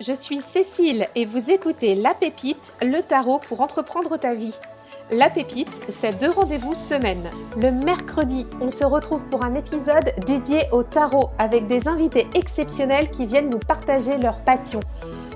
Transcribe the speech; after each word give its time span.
je 0.00 0.12
suis 0.12 0.40
Cécile 0.40 1.08
et 1.14 1.24
vous 1.24 1.50
écoutez 1.50 1.94
La 1.94 2.14
Pépite, 2.14 2.72
le 2.82 3.00
tarot 3.00 3.40
pour 3.48 3.60
entreprendre 3.60 4.16
ta 4.16 4.34
vie. 4.34 4.54
La 5.10 5.30
Pépite, 5.30 5.80
c'est 6.00 6.18
deux 6.20 6.30
rendez-vous 6.30 6.74
semaine. 6.74 7.28
Le 7.56 7.70
mercredi, 7.72 8.46
on 8.60 8.68
se 8.68 8.84
retrouve 8.84 9.24
pour 9.24 9.44
un 9.44 9.54
épisode 9.54 10.12
dédié 10.26 10.60
au 10.70 10.82
tarot 10.82 11.30
avec 11.38 11.66
des 11.66 11.88
invités 11.88 12.28
exceptionnels 12.34 13.10
qui 13.10 13.26
viennent 13.26 13.50
nous 13.50 13.58
partager 13.58 14.18
leur 14.18 14.40
passion. 14.40 14.80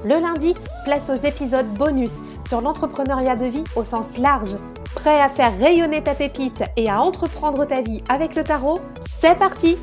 Le 0.05 0.21
lundi, 0.21 0.55
place 0.85 1.11
aux 1.11 1.27
épisodes 1.27 1.67
bonus 1.67 2.19
sur 2.47 2.61
l'entrepreneuriat 2.61 3.37
de 3.37 3.47
vie 3.47 3.65
au 3.75 3.85
sens 3.85 4.19
large. 4.19 4.57
Prêt 4.95 5.21
à 5.21 5.29
faire 5.29 5.59
rayonner 5.59 6.03
ta 6.03 6.15
pépite 6.15 6.63
et 6.77 6.91
à 6.91 7.01
entreprendre 7.01 7.65
ta 7.65 7.81
vie 7.81 8.05
avec 8.09 8.35
le 8.35 8.45
tarot? 8.45 8.81
C'est 9.21 9.39
parti 9.39 9.79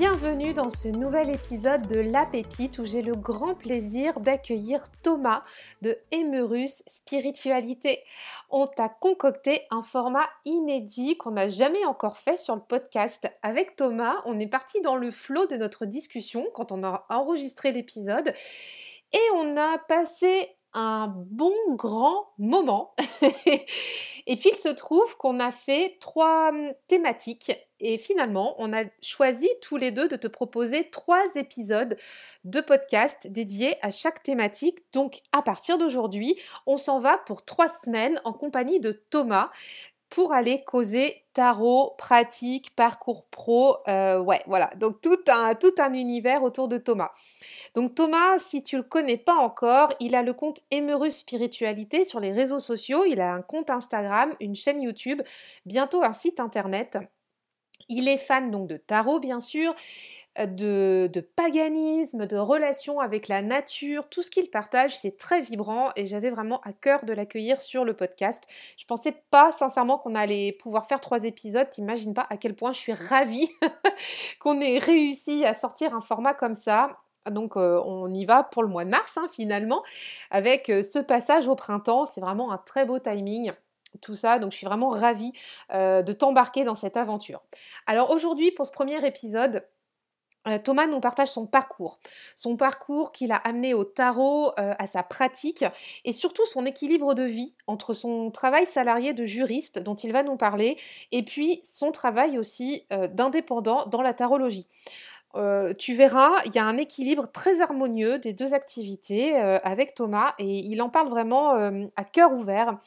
Bienvenue 0.00 0.54
dans 0.54 0.70
ce 0.70 0.88
nouvel 0.88 1.28
épisode 1.28 1.86
de 1.86 2.00
La 2.00 2.24
Pépite 2.24 2.78
où 2.78 2.86
j'ai 2.86 3.02
le 3.02 3.14
grand 3.14 3.54
plaisir 3.54 4.18
d'accueillir 4.20 4.90
Thomas 5.02 5.44
de 5.82 5.98
Emerus 6.10 6.82
Spiritualité. 6.86 8.02
On 8.48 8.66
t'a 8.66 8.88
concocté 8.88 9.60
un 9.70 9.82
format 9.82 10.26
inédit 10.46 11.18
qu'on 11.18 11.32
n'a 11.32 11.50
jamais 11.50 11.84
encore 11.84 12.16
fait 12.16 12.38
sur 12.38 12.54
le 12.54 12.62
podcast. 12.62 13.30
Avec 13.42 13.76
Thomas, 13.76 14.22
on 14.24 14.40
est 14.40 14.46
parti 14.46 14.80
dans 14.80 14.96
le 14.96 15.10
flot 15.10 15.46
de 15.48 15.56
notre 15.56 15.84
discussion 15.84 16.46
quand 16.54 16.72
on 16.72 16.82
a 16.82 17.04
enregistré 17.10 17.70
l'épisode 17.70 18.32
et 19.12 19.30
on 19.34 19.54
a 19.58 19.76
passé 19.86 20.56
un 20.72 21.08
bon 21.14 21.52
grand 21.74 22.30
moment. 22.38 22.94
et 23.22 24.36
puis 24.36 24.50
il 24.50 24.56
se 24.56 24.70
trouve 24.70 25.18
qu'on 25.18 25.40
a 25.40 25.50
fait 25.50 25.98
trois 26.00 26.48
hum, 26.48 26.72
thématiques 26.88 27.52
et 27.80 27.98
finalement 27.98 28.54
on 28.58 28.72
a 28.72 28.84
choisi 29.02 29.48
tous 29.62 29.76
les 29.76 29.90
deux 29.90 30.08
de 30.08 30.16
te 30.16 30.28
proposer 30.28 30.88
trois 30.90 31.24
épisodes 31.34 31.96
de 32.44 32.60
podcast 32.60 33.26
dédiés 33.28 33.76
à 33.82 33.90
chaque 33.90 34.22
thématique. 34.22 34.78
Donc 34.92 35.20
à 35.32 35.42
partir 35.42 35.78
d'aujourd'hui, 35.78 36.36
on 36.66 36.76
s'en 36.76 36.98
va 36.98 37.18
pour 37.18 37.44
trois 37.44 37.68
semaines 37.68 38.20
en 38.24 38.32
compagnie 38.32 38.80
de 38.80 38.92
Thomas 39.10 39.50
pour 40.10 40.34
aller 40.34 40.64
causer 40.64 41.24
tarot, 41.32 41.94
pratique, 41.96 42.74
parcours 42.74 43.24
pro. 43.26 43.76
Euh, 43.88 44.18
ouais, 44.18 44.42
voilà. 44.46 44.68
Donc 44.76 45.00
tout 45.00 45.16
un, 45.28 45.94
univers 45.94 46.42
autour 46.42 46.68
de 46.68 46.76
Thomas. 46.76 47.12
Donc 47.74 47.94
Thomas, 47.94 48.38
si 48.40 48.62
tu 48.62 48.76
le 48.76 48.82
connais 48.82 49.16
pas 49.16 49.36
encore, 49.36 49.94
il 50.00 50.16
a 50.16 50.22
le 50.22 50.34
compte 50.34 50.60
Emerus 50.72 51.18
Spiritualité 51.18 52.04
sur 52.04 52.18
les 52.18 52.32
réseaux 52.32 52.58
sociaux. 52.58 53.04
Il 53.04 53.20
a 53.20 53.32
un 53.32 53.40
compte 53.40 53.70
Instagram, 53.70 54.34
une 54.40 54.56
chaîne 54.56 54.82
YouTube, 54.82 55.22
bientôt 55.64 56.02
un 56.02 56.12
site 56.12 56.40
internet. 56.40 56.98
Il 57.90 58.08
est 58.08 58.16
fan 58.16 58.50
donc 58.52 58.68
de 58.68 58.76
tarot 58.76 59.18
bien 59.18 59.40
sûr, 59.40 59.74
euh, 60.38 61.08
de, 61.08 61.20
paganisme, 61.20 62.24
de 62.26 62.36
relations 62.36 63.00
avec 63.00 63.26
la 63.26 63.42
nature, 63.42 64.08
tout 64.08 64.22
ce 64.22 64.30
qu'il 64.30 64.48
partage, 64.48 64.96
c'est 64.96 65.16
très 65.16 65.40
vibrant 65.40 65.88
et 65.96 66.06
j'avais 66.06 66.30
vraiment 66.30 66.60
à 66.60 66.72
cœur 66.72 67.04
de 67.04 67.12
l'accueillir 67.12 67.60
sur 67.60 67.84
le 67.84 67.94
podcast. 67.94 68.44
Je 68.78 68.84
pensais 68.86 69.12
pas 69.32 69.50
sincèrement 69.50 69.98
qu'on 69.98 70.14
allait 70.14 70.52
pouvoir 70.52 70.86
faire 70.86 71.00
trois 71.00 71.24
épisodes, 71.24 71.68
t'imagines 71.68 72.14
pas 72.14 72.26
à 72.30 72.36
quel 72.36 72.54
point 72.54 72.72
je 72.72 72.78
suis 72.78 72.92
ravie 72.92 73.48
qu'on 74.38 74.60
ait 74.60 74.78
réussi 74.78 75.44
à 75.44 75.52
sortir 75.52 75.92
un 75.92 76.00
format 76.00 76.34
comme 76.34 76.54
ça. 76.54 77.00
Donc 77.28 77.56
euh, 77.56 77.82
on 77.84 78.08
y 78.14 78.24
va 78.24 78.44
pour 78.44 78.62
le 78.62 78.68
mois 78.68 78.84
de 78.84 78.90
mars 78.90 79.12
hein, 79.16 79.26
finalement 79.32 79.82
avec 80.30 80.70
euh, 80.70 80.82
ce 80.82 81.00
passage 81.00 81.48
au 81.48 81.56
printemps, 81.56 82.06
c'est 82.06 82.20
vraiment 82.20 82.52
un 82.52 82.58
très 82.58 82.86
beau 82.86 83.00
timing 83.00 83.52
tout 84.00 84.14
ça. 84.14 84.38
Donc 84.38 84.52
je 84.52 84.56
suis 84.56 84.66
vraiment 84.66 84.88
ravie 84.88 85.32
de 85.70 86.12
t'embarquer 86.12 86.64
dans 86.64 86.74
cette 86.74 86.96
aventure. 86.96 87.42
Alors 87.86 88.10
aujourd'hui, 88.10 88.50
pour 88.50 88.66
ce 88.66 88.72
premier 88.72 89.04
épisode, 89.06 89.66
Thomas 90.64 90.86
nous 90.86 91.00
partage 91.00 91.28
son 91.28 91.46
parcours, 91.46 92.00
son 92.34 92.56
parcours 92.56 93.12
qu'il 93.12 93.30
a 93.30 93.36
amené 93.36 93.74
au 93.74 93.84
tarot, 93.84 94.52
à 94.56 94.86
sa 94.86 95.02
pratique 95.02 95.64
et 96.06 96.12
surtout 96.12 96.46
son 96.46 96.64
équilibre 96.64 97.12
de 97.14 97.24
vie 97.24 97.54
entre 97.66 97.92
son 97.92 98.30
travail 98.30 98.64
salarié 98.64 99.12
de 99.12 99.24
juriste 99.24 99.78
dont 99.80 99.96
il 99.96 100.12
va 100.12 100.22
nous 100.22 100.36
parler 100.36 100.78
et 101.12 101.22
puis 101.24 101.60
son 101.62 101.92
travail 101.92 102.38
aussi 102.38 102.86
d'indépendant 103.12 103.84
dans 103.86 104.00
la 104.00 104.14
tarologie. 104.14 104.66
Tu 105.78 105.94
verras, 105.94 106.32
il 106.46 106.54
y 106.54 106.58
a 106.58 106.64
un 106.64 106.76
équilibre 106.76 107.28
très 107.30 107.60
harmonieux 107.60 108.18
des 108.18 108.32
deux 108.32 108.54
activités 108.54 109.36
avec 109.36 109.94
Thomas 109.94 110.34
et 110.38 110.44
il 110.44 110.82
en 110.82 110.88
parle 110.88 111.08
vraiment 111.08 111.52
à 111.96 112.04
cœur 112.04 112.32
ouvert. 112.32 112.78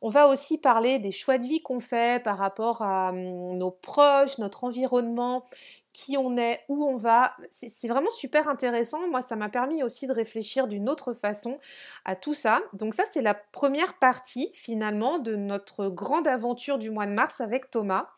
On 0.00 0.08
va 0.08 0.26
aussi 0.26 0.58
parler 0.58 0.98
des 0.98 1.12
choix 1.12 1.38
de 1.38 1.46
vie 1.46 1.62
qu'on 1.62 1.78
fait 1.78 2.22
par 2.22 2.36
rapport 2.38 2.82
à 2.82 3.10
hum, 3.10 3.56
nos 3.56 3.70
proches, 3.70 4.38
notre 4.38 4.64
environnement 4.64 5.44
qui 5.92 6.16
on 6.16 6.36
est, 6.38 6.60
où 6.68 6.84
on 6.84 6.96
va. 6.96 7.36
C'est 7.50 7.86
vraiment 7.88 8.10
super 8.10 8.48
intéressant. 8.48 9.08
Moi, 9.08 9.22
ça 9.22 9.36
m'a 9.36 9.48
permis 9.48 9.82
aussi 9.82 10.06
de 10.06 10.12
réfléchir 10.12 10.66
d'une 10.66 10.88
autre 10.88 11.12
façon 11.12 11.58
à 12.04 12.16
tout 12.16 12.34
ça. 12.34 12.60
Donc 12.72 12.94
ça, 12.94 13.04
c'est 13.10 13.22
la 13.22 13.34
première 13.34 13.98
partie 13.98 14.50
finalement 14.54 15.18
de 15.18 15.36
notre 15.36 15.88
grande 15.88 16.26
aventure 16.26 16.78
du 16.78 16.90
mois 16.90 17.06
de 17.06 17.12
mars 17.12 17.40
avec 17.40 17.70
Thomas. 17.70 18.08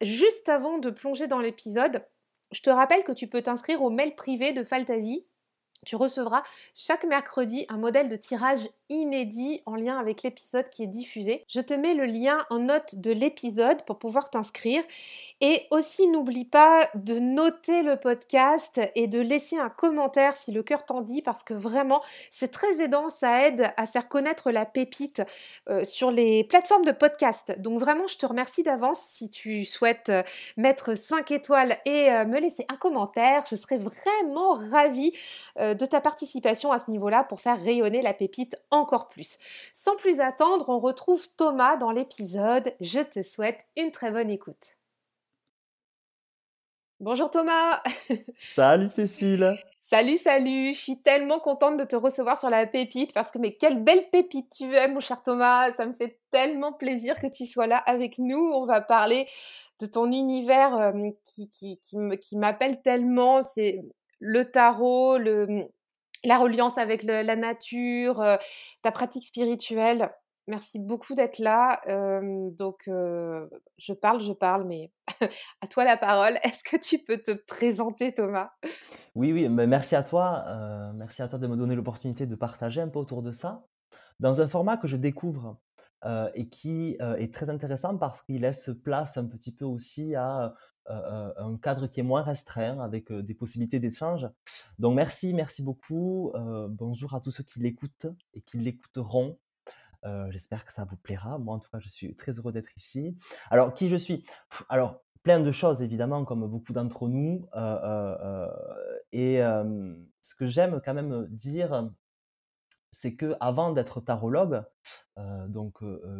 Juste 0.00 0.48
avant 0.48 0.78
de 0.78 0.90
plonger 0.90 1.26
dans 1.26 1.40
l'épisode, 1.40 2.04
je 2.52 2.60
te 2.60 2.70
rappelle 2.70 3.04
que 3.04 3.12
tu 3.12 3.28
peux 3.28 3.42
t'inscrire 3.42 3.82
au 3.82 3.90
mail 3.90 4.14
privé 4.14 4.52
de 4.52 4.62
Fantasy 4.62 5.26
tu 5.84 5.96
recevras 5.96 6.42
chaque 6.74 7.04
mercredi 7.04 7.66
un 7.68 7.76
modèle 7.76 8.08
de 8.08 8.16
tirage 8.16 8.68
inédit 8.88 9.62
en 9.66 9.74
lien 9.74 9.98
avec 9.98 10.22
l'épisode 10.22 10.68
qui 10.68 10.84
est 10.84 10.88
diffusé. 10.88 11.44
Je 11.48 11.60
te 11.60 11.74
mets 11.74 11.94
le 11.94 12.04
lien 12.04 12.38
en 12.50 12.58
note 12.58 12.96
de 12.96 13.10
l'épisode 13.10 13.82
pour 13.84 13.98
pouvoir 13.98 14.30
t'inscrire. 14.30 14.82
Et 15.40 15.66
aussi 15.70 16.06
n'oublie 16.06 16.44
pas 16.44 16.88
de 16.94 17.18
noter 17.18 17.82
le 17.82 17.96
podcast 17.96 18.80
et 18.94 19.06
de 19.06 19.18
laisser 19.18 19.56
un 19.58 19.70
commentaire 19.70 20.36
si 20.36 20.52
le 20.52 20.62
cœur 20.62 20.84
t'en 20.84 21.00
dit 21.00 21.22
parce 21.22 21.42
que 21.42 21.54
vraiment 21.54 22.02
c'est 22.30 22.50
très 22.50 22.80
aidant, 22.80 23.08
ça 23.08 23.46
aide 23.46 23.72
à 23.76 23.86
faire 23.86 24.08
connaître 24.08 24.50
la 24.50 24.66
pépite 24.66 25.22
euh, 25.68 25.84
sur 25.84 26.10
les 26.10 26.44
plateformes 26.44 26.84
de 26.84 26.92
podcast. 26.92 27.58
Donc 27.58 27.80
vraiment 27.80 28.06
je 28.06 28.18
te 28.18 28.26
remercie 28.26 28.62
d'avance 28.62 29.00
si 29.00 29.30
tu 29.30 29.64
souhaites 29.64 30.10
euh, 30.10 30.22
mettre 30.56 30.94
5 30.94 31.30
étoiles 31.30 31.76
et 31.86 32.10
euh, 32.10 32.24
me 32.24 32.38
laisser 32.38 32.66
un 32.68 32.76
commentaire. 32.76 33.44
Je 33.50 33.56
serais 33.56 33.78
vraiment 33.78 34.52
ravie 34.52 35.12
de 35.74 35.86
ta 35.86 36.00
participation 36.00 36.72
à 36.72 36.78
ce 36.78 36.90
niveau-là 36.90 37.24
pour 37.24 37.40
faire 37.40 37.60
rayonner 37.60 38.02
la 38.02 38.14
pépite 38.14 38.56
encore 38.70 39.08
plus. 39.08 39.38
Sans 39.72 39.96
plus 39.96 40.20
attendre, 40.20 40.68
on 40.68 40.78
retrouve 40.78 41.28
Thomas 41.36 41.76
dans 41.76 41.92
l'épisode. 41.92 42.74
Je 42.80 43.00
te 43.00 43.22
souhaite 43.22 43.64
une 43.76 43.90
très 43.90 44.10
bonne 44.10 44.30
écoute. 44.30 44.76
Bonjour 47.00 47.30
Thomas 47.30 47.82
Salut 48.38 48.88
Cécile 48.88 49.56
Salut, 49.80 50.16
salut, 50.16 50.72
je 50.72 50.78
suis 50.78 51.02
tellement 51.02 51.38
contente 51.38 51.76
de 51.76 51.84
te 51.84 51.96
recevoir 51.96 52.40
sur 52.40 52.48
la 52.48 52.66
pépite 52.66 53.12
parce 53.12 53.30
que 53.30 53.38
mais 53.38 53.52
quelle 53.56 53.84
belle 53.84 54.08
pépite 54.08 54.48
tu 54.50 54.74
es 54.74 54.88
mon 54.88 55.00
cher 55.00 55.22
Thomas, 55.22 55.70
ça 55.72 55.84
me 55.84 55.92
fait 55.92 56.18
tellement 56.30 56.72
plaisir 56.72 57.20
que 57.20 57.26
tu 57.26 57.44
sois 57.44 57.66
là 57.66 57.76
avec 57.76 58.16
nous. 58.16 58.52
On 58.54 58.64
va 58.64 58.80
parler 58.80 59.26
de 59.80 59.86
ton 59.86 60.10
univers 60.10 60.74
euh, 60.76 60.92
qui, 61.24 61.50
qui, 61.50 61.78
qui 61.78 62.36
m'appelle 62.38 62.80
tellement, 62.80 63.42
c'est 63.42 63.82
le 64.22 64.44
tarot, 64.44 65.18
le, 65.18 65.68
la 66.24 66.38
reliance 66.38 66.78
avec 66.78 67.02
la 67.02 67.36
nature, 67.36 68.20
euh, 68.20 68.36
ta 68.80 68.92
pratique 68.92 69.24
spirituelle. 69.24 70.10
Merci 70.48 70.78
beaucoup 70.78 71.14
d'être 71.14 71.38
là. 71.38 71.80
donc, 72.58 72.82
je 72.86 73.92
parle, 73.92 74.20
je 74.20 74.32
parle, 74.32 74.64
mais 74.66 74.90
à 75.60 75.66
toi 75.68 75.84
la 75.84 75.96
parole. 75.96 76.34
Est-ce 76.44 76.64
que 76.64 76.76
tu 76.76 76.98
peux 76.98 77.18
te 77.18 77.32
présenter, 77.32 78.12
Thomas? 78.12 78.50
Oui, 79.14 79.32
oui, 79.32 79.48
mais 79.48 79.66
merci 79.66 79.94
à 79.94 80.02
toi. 80.02 80.44
merci 80.94 81.22
à 81.22 81.28
toi 81.28 81.38
de 81.38 81.46
me 81.46 81.56
donner 81.56 81.76
l'opportunité 81.76 82.26
de 82.26 82.34
partager 82.34 82.80
un 82.80 82.88
peu 82.88 82.98
autour 82.98 83.22
de 83.22 83.30
ça. 83.30 83.64
Dans 84.18 84.40
un 84.40 84.48
format 84.48 84.76
que 84.76 84.88
je 84.88 84.96
découvre 84.96 85.60
et 86.34 86.48
qui 86.48 86.96
est 87.00 87.32
très 87.32 87.48
intéressant 87.48 87.96
parce 87.96 88.22
qu'il 88.22 88.40
laisse 88.40 88.70
place 88.84 89.16
un 89.16 89.26
petit 89.26 89.54
peu 89.54 89.64
aussi 89.64 90.16
à 90.16 90.54
un 90.86 91.56
cadre 91.58 91.86
qui 91.86 92.00
est 92.00 92.04
moins 92.04 92.22
restreint 92.22 92.80
avec 92.80 93.12
des 93.12 93.34
possibilités 93.34 93.78
d'échange. 93.78 94.28
Donc 94.78 94.94
merci, 94.94 95.34
merci 95.34 95.62
beaucoup. 95.62 96.32
bonjour 96.68 97.14
à 97.14 97.20
tous 97.20 97.30
ceux 97.30 97.44
qui 97.44 97.60
l'écoutent 97.60 98.06
et 98.34 98.40
qui 98.42 98.58
l'écouteront. 98.58 99.38
J'espère 100.30 100.64
que 100.64 100.72
ça 100.72 100.84
vous 100.84 100.96
plaira. 100.96 101.38
Moi, 101.38 101.54
en 101.54 101.58
tout 101.58 101.70
cas, 101.70 101.78
je 101.78 101.88
suis 101.88 102.16
très 102.16 102.32
heureux 102.32 102.52
d'être 102.52 102.76
ici. 102.76 103.16
Alors, 103.50 103.72
qui 103.74 103.88
je 103.88 103.96
suis? 103.96 104.24
Alors, 104.68 105.02
plein 105.22 105.38
de 105.38 105.52
choses, 105.52 105.82
évidemment, 105.82 106.24
comme 106.24 106.46
beaucoup 106.48 106.72
d'entre 106.72 107.06
nous. 107.08 107.46
et 109.12 109.36
ce 109.38 110.34
que 110.34 110.46
j'aime 110.46 110.80
quand 110.84 110.94
même 110.94 111.28
dire, 111.30 111.90
c'est 112.90 113.14
que 113.14 113.36
avant 113.40 113.72
d'être 113.72 114.00
tarologue, 114.00 114.64
donc 115.48 115.78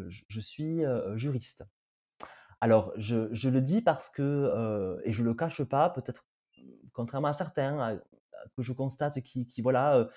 je 0.09 0.41
suis 0.41 0.82
juriste. 1.17 1.64
Alors, 2.62 2.93
je, 2.97 3.49
le 3.49 3.61
dis 3.61 3.82
parce 3.82 4.09
que, 4.09 5.00
et 5.05 5.11
je 5.11 5.25
le 5.25 5.35
cache 5.35 5.64
pas, 5.64 5.91
peut-être 5.91 6.25
contrairement 6.93 7.26
à 7.26 7.32
certains 7.32 8.00
que 8.56 8.62
je 8.62 8.73
constate 8.73 9.20
qui, 9.20 9.61
voilà, 9.61 10.09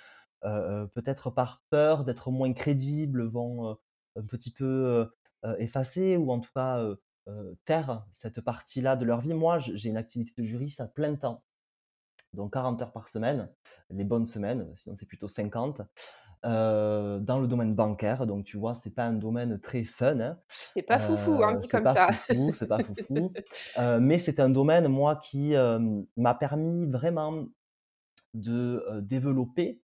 peut-être 0.44 1.32
par 1.32 1.64
peur 1.72 2.06
d'être 2.06 2.30
moins 2.30 2.54
crédibles, 2.54 3.26
vont 3.26 3.80
un 4.16 4.22
petit 4.22 4.52
peu 4.52 5.10
effacer 5.58 6.18
ou 6.18 6.32
en 6.32 6.40
tout 6.40 6.52
cas 6.54 6.86
taire 7.66 8.06
cette 8.12 8.42
partie-là 8.42 8.96
de 8.96 9.06
leur 9.06 9.22
vie. 9.22 9.34
Moi, 9.34 9.58
j'ai 9.58 9.90
une 9.90 9.98
activité 9.98 10.44
de 10.44 10.46
juriste 10.46 10.82
à 10.82 10.86
plein 10.86 11.16
temps. 11.16 11.44
donc 12.34 12.54
40 12.54 12.80
heures 12.84 12.92
par 12.92 13.08
semaine, 13.08 13.50
les 13.90 14.04
bonnes 14.04 14.28
semaines, 14.28 14.70
sinon 14.76 14.96
c'est 14.96 15.08
plutôt 15.08 15.30
50, 15.30 15.82
heu, 16.46 17.20
dans 17.22 17.40
le 17.40 17.48
domaine 17.48 17.76
bancaire. 17.76 18.26
Donc 18.28 18.46
tu 18.46 18.58
vois, 18.58 18.76
c'est 18.76 18.92
pas 18.94 19.06
un 19.06 19.14
domaine 19.14 19.60
très 19.60 19.84
fun, 19.84 20.20
hein, 20.20 20.40
C'est 20.76 20.84
pas 20.84 21.00
foufou, 21.00 21.44
hein, 21.44 21.56
heu, 21.56 21.58
dit 21.58 21.68
comme 21.68 21.84
pas 21.84 21.94
ça. 21.94 22.08
c'est 22.54 22.68
pas 22.68 22.80
foufou, 22.80 23.32
heu, 23.78 24.00
mais 24.00 24.20
c'est 24.20 24.40
un 24.40 24.50
domaine, 24.50 24.88
moi, 24.88 25.18
qui, 25.18 25.54
m'a 26.18 26.34
permis 26.36 26.86
vraiment 26.90 27.48
de, 28.34 28.84
développer, 29.02 29.82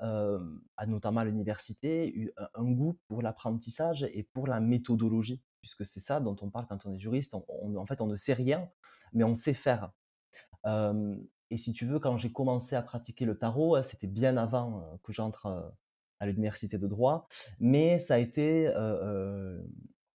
à 0.00 0.86
notamment 0.86 1.20
à 1.20 1.24
l'université, 1.24 2.32
un 2.54 2.64
goût 2.64 2.98
pour 3.08 3.22
l'apprentissage 3.22 4.04
et 4.12 4.22
pour 4.32 4.46
la 4.46 4.60
méthodologie. 4.60 5.42
Puisque 5.60 5.84
c'est 5.84 6.00
ça 6.00 6.20
dont 6.20 6.36
on 6.40 6.50
parle 6.50 6.66
quand 6.68 6.86
on 6.86 6.92
est 6.92 7.00
juriste, 7.00 7.34
on 7.34 7.44
on 7.48 7.74
en 7.76 7.84
fait, 7.86 8.00
on 8.00 8.06
ne 8.06 8.14
sait 8.14 8.32
rien, 8.32 8.70
mais 9.12 9.24
on 9.24 9.34
sait 9.34 9.54
faire. 9.54 9.90
Et 11.50 11.56
si 11.56 11.72
tu 11.72 11.86
veux, 11.86 11.98
quand 11.98 12.16
j'ai 12.18 12.30
commencé 12.32 12.76
à 12.76 12.82
pratiquer 12.82 13.24
le 13.24 13.38
tarot, 13.38 13.76
hein, 13.76 13.82
c'était 13.82 14.06
bien 14.06 14.36
avant, 14.36 14.98
que 15.02 15.12
j'entre, 15.12 15.72
à 16.20 16.26
l'université 16.26 16.78
de 16.78 16.86
droit, 16.86 17.28
mais 17.60 17.98
ça 18.00 18.14
a 18.14 18.18
été, 18.18 18.72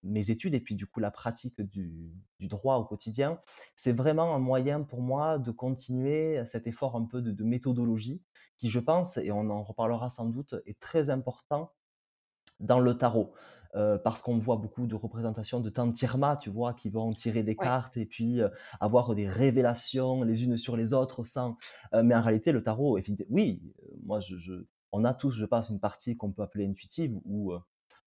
mes 0.03 0.29
études 0.29 0.53
et 0.53 0.59
puis 0.59 0.75
du 0.75 0.85
coup 0.87 0.99
la 0.99 1.11
pratique 1.11 1.61
du 1.61 2.13
du 2.39 2.47
droit 2.47 2.75
au 2.77 2.83
quotidien, 2.85 3.39
c'est 3.75 3.93
vraiment 3.93 4.35
un 4.35 4.39
moyen 4.39 4.81
pour 4.83 5.01
moi 5.01 5.39
de 5.39 5.51
continuer 5.51 6.43
cet 6.45 6.67
effort 6.67 6.95
un 6.97 7.05
peu 7.05 7.21
de 7.21 7.31
de 7.31 7.43
méthodologie 7.45 8.21
qui, 8.57 8.69
je 8.69 8.79
pense 8.79 9.17
et 9.17 9.31
on 9.31 9.49
en 9.49 9.63
reparlera 9.63 10.09
sans 10.09 10.25
doute, 10.25 10.55
est 10.65 10.79
très 10.79 11.09
important 11.09 11.71
dans 12.59 12.79
le 12.79 12.95
tarot. 12.97 13.33
Parce 14.03 14.21
qu'on 14.21 14.37
voit 14.39 14.57
beaucoup 14.57 14.87
de 14.87 14.95
représentations 14.95 15.59
de 15.61 15.69
tantirma, 15.69 16.37
tu 16.37 16.49
vois? 16.51 16.73
Qui 16.75 16.89
vont 16.89 17.11
tirer 17.13 17.43
des 17.43 17.57
Ouais. 17.57 17.69
cartes 17.69 17.97
et 17.97 18.05
puis, 18.05 18.41
avoir 18.79 19.15
des 19.15 19.27
révélations 19.27 20.23
les 20.23 20.43
unes 20.45 20.57
sur 20.57 20.77
les 20.77 20.93
autres 20.93 21.23
sans 21.25 21.57
mais 22.03 22.15
en 22.15 22.21
réalité 22.21 22.51
le 22.51 22.63
tarot 22.63 22.99
oui, 23.29 23.63
moi 24.05 24.19
je 24.21 24.37
je 24.37 24.53
on 24.93 25.05
a 25.05 25.13
tous, 25.15 25.33
je 25.37 25.45
pense, 25.45 25.69
une 25.69 25.81
partie 25.81 26.17
qu'on 26.17 26.31
peut 26.33 26.43
appeler 26.43 26.65
intuitive 26.67 27.19
où, 27.25 27.53
heu, 27.53 27.59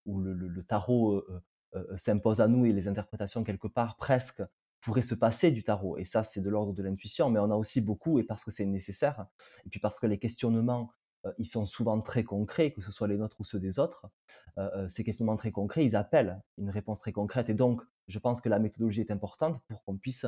où 0.06 0.20
le 0.20 0.34
le 0.34 0.64
tarot, 0.64 1.16
heu 1.16 1.42
heu, 1.76 1.96
s'impose 1.96 2.40
à 2.40 2.48
nous 2.48 2.64
et 2.66 2.72
les 2.72 2.88
interprétations 2.88 3.44
quelque 3.44 3.68
part 3.68 3.96
presque 3.96 4.42
pourraient 4.80 5.02
se 5.02 5.14
passer 5.14 5.50
du 5.50 5.64
tarot. 5.64 5.98
Et 5.98 6.04
ça 6.04 6.22
c'est 6.24 6.40
de 6.40 6.50
l'ordre 6.50 6.72
de 6.74 6.82
l'intuition, 6.82 7.30
mais 7.30 7.40
on 7.40 7.50
a 7.50 7.56
aussi 7.56 7.80
beaucoup 7.80 8.18
et 8.20 8.24
parce 8.24 8.44
que 8.44 8.50
c'est 8.50 8.66
nécessaire 8.66 9.26
et 9.66 9.68
puis 9.70 9.80
parce 9.80 10.00
que 10.00 10.06
les 10.06 10.18
questionnements, 10.18 10.90
ils 11.38 11.46
sont 11.46 11.66
souvent 11.66 12.00
très 12.00 12.24
concrets, 12.24 12.72
que 12.72 12.80
ce 12.82 12.92
soit 12.92 13.08
les 13.08 13.16
nôtres 13.18 13.40
ou 13.40 13.44
ceux 13.44 13.58
des 13.60 13.78
autres, 13.78 14.10
heu 14.58 14.62
heu, 14.76 14.88
ces 14.88 15.04
questionnements 15.04 15.36
très 15.36 15.52
concrets, 15.52 15.84
ils 15.84 15.96
appellent 15.96 16.42
une 16.58 16.70
réponse 16.70 16.98
très 17.00 17.12
concrète 17.12 17.48
et 17.50 17.54
donc 17.54 17.82
je 18.08 18.18
pense 18.18 18.40
que 18.40 18.48
la 18.48 18.58
méthodologie 18.60 19.00
est 19.00 19.10
importante 19.10 19.60
pour 19.68 19.84
qu'on 19.84 19.96
puisse, 19.98 20.26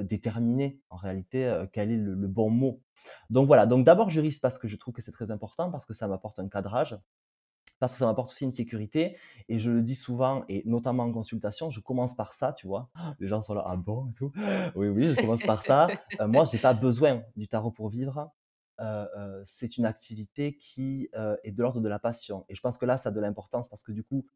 déterminer 0.00 0.80
en 0.90 0.96
réalité, 0.96 1.64
quel 1.72 1.90
est 1.92 1.96
le 1.96 2.28
bon 2.28 2.50
mot. 2.50 2.82
Donc 3.30 3.46
voilà, 3.46 3.66
donc 3.66 3.84
d'abord 3.84 4.10
juriste 4.10 4.42
parce 4.42 4.58
que 4.58 4.68
je 4.68 4.76
trouve 4.76 4.92
que 4.94 5.02
c'est 5.02 5.12
très 5.12 5.30
important, 5.30 5.70
parce 5.70 5.86
que 5.86 5.94
ça 5.94 6.08
m'apporte 6.08 6.38
un 6.40 6.48
cadrage, 6.48 6.98
parce 7.80 7.92
que 7.94 7.98
ça 8.00 8.06
m'apporte 8.06 8.30
aussi 8.30 8.44
une 8.44 8.52
sécurité 8.52 9.16
et 9.48 9.58
je 9.60 9.70
le 9.70 9.82
dis 9.82 9.94
souvent 9.96 10.44
et 10.48 10.62
notamment 10.66 11.04
en 11.04 11.12
consultation, 11.12 11.70
je 11.70 11.80
commence 11.80 12.16
par 12.16 12.32
ça, 12.32 12.52
tu 12.52 12.66
vois? 12.66 12.90
Les 13.20 13.28
gens 13.28 13.42
sont 13.42 13.54
là: 13.54 13.64
«Ah 13.66 13.76
bon?» 13.76 14.08
et 14.10 14.14
tout. 14.14 14.32
Oui, 14.74 14.88
oui, 14.88 15.10
je 15.10 15.16
commence 15.16 15.44
par 15.44 15.62
ça. 15.64 15.94
Moi, 16.20 16.44
j'ai 16.44 16.58
pas 16.58 16.74
besoin 16.74 17.22
du 17.36 17.48
tarot 17.48 17.70
pour 17.72 17.88
vivre. 17.90 18.30
Heu 18.80 19.06
heu, 19.16 19.42
c'est 19.46 19.76
une 19.78 19.86
activité 19.86 20.56
qui, 20.56 21.08
heu, 21.16 21.38
est 21.44 21.52
de 21.52 21.62
l'ordre 21.62 21.80
de 21.80 21.88
la 21.88 21.98
passion 21.98 22.44
et 22.48 22.54
je 22.54 22.60
pense 22.62 22.78
que 22.78 22.86
là, 22.86 22.98
ça 22.98 23.10
a 23.10 23.12
de 23.12 23.20
l'importance 23.20 23.68
parce 23.68 23.82
que 23.82 23.92
du 23.92 24.04
coup, 24.04 24.26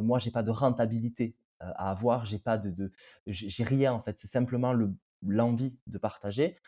moi, 0.00 0.18
j'ai 0.20 0.30
pas 0.30 0.42
de 0.44 0.50
rentabilité, 0.50 1.36
à 1.60 1.90
avoir, 1.90 2.26
j'ai 2.26 2.38
pas 2.38 2.58
de 2.58 2.70
de 2.70 2.92
j'ai 3.26 3.64
rien 3.64 3.92
en 3.92 4.00
fait. 4.00 4.18
C'est 4.18 4.28
simplement 4.28 4.72
le 4.72 4.92
l'envie 5.26 5.78
de 5.86 5.98
partager, 5.98 6.58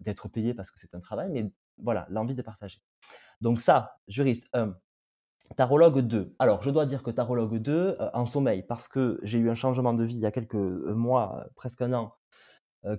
d'être 0.00 0.28
payé 0.28 0.54
parce 0.54 0.70
que 0.70 0.78
c'est 0.80 0.94
un 0.94 1.00
travail, 1.00 1.30
mais 1.32 1.52
voilà, 1.78 2.06
l'envie 2.10 2.34
de 2.36 2.42
partager. 2.42 2.80
Donc 3.42 3.60
ça, 3.60 3.98
juriste 4.08 4.48
1. 4.54 4.76
Tarologue 5.56 6.00
2. 6.02 6.34
Alors, 6.40 6.62
je 6.64 6.70
dois 6.70 6.86
dire 6.86 7.02
que 7.04 7.10
tarologue 7.12 7.58
2, 7.58 7.96
heu, 8.00 8.10
en 8.14 8.26
sommeil, 8.26 8.62
parce 8.64 8.88
que 8.88 9.20
j'ai 9.24 9.38
eu 9.38 9.50
un 9.50 9.54
changement 9.56 9.94
de 9.94 10.04
vie 10.04 10.16
il 10.16 10.22
y 10.22 10.26
a 10.26 10.32
quelques, 10.32 10.54
mois, 10.56 11.46
presque 11.56 11.82
un 11.82 11.92
an, 11.94 12.14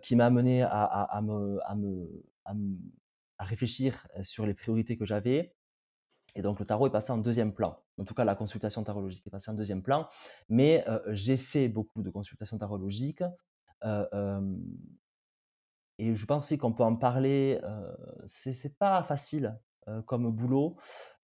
qui 0.03 0.15
m'a 0.17 0.27
amené 0.27 0.63
à 0.63 0.69
à 0.85 1.21
me 1.23 1.59
à 1.65 1.75
me 1.75 2.23
à 3.37 3.45
réfléchir, 3.45 4.07
sur 4.21 4.45
les 4.45 4.53
priorités 4.53 4.97
que 4.97 5.05
j'avais 5.05 5.55
et 6.35 6.41
donc 6.41 6.59
le 6.59 6.65
tarot 6.65 6.87
est 6.87 6.91
passé 6.91 7.11
en 7.11 7.17
deuxième 7.17 7.53
plan. 7.53 7.77
En 7.97 8.03
tout 8.03 8.13
cas, 8.13 8.25
la 8.25 8.35
consultation 8.35 8.83
tarologique 8.83 9.25
est 9.25 9.29
passée 9.29 9.51
en 9.51 9.53
deuxième 9.53 9.81
plan, 9.81 10.07
mais 10.49 10.85
j'ai 11.09 11.37
fait 11.37 11.69
beaucoup 11.69 12.03
de 12.03 12.09
consultations 12.09 12.57
tarologiques, 12.57 13.23
et 15.97 16.13
je 16.13 16.25
pense 16.25 16.43
aussi 16.43 16.57
qu'on 16.57 16.73
peut 16.73 16.83
en 16.83 16.97
parler, 16.97 17.61
heu, 17.63 17.97
c'est 18.27 18.77
pas 18.77 19.01
facile, 19.03 19.57
comme 20.05 20.29
boulot. 20.29 20.71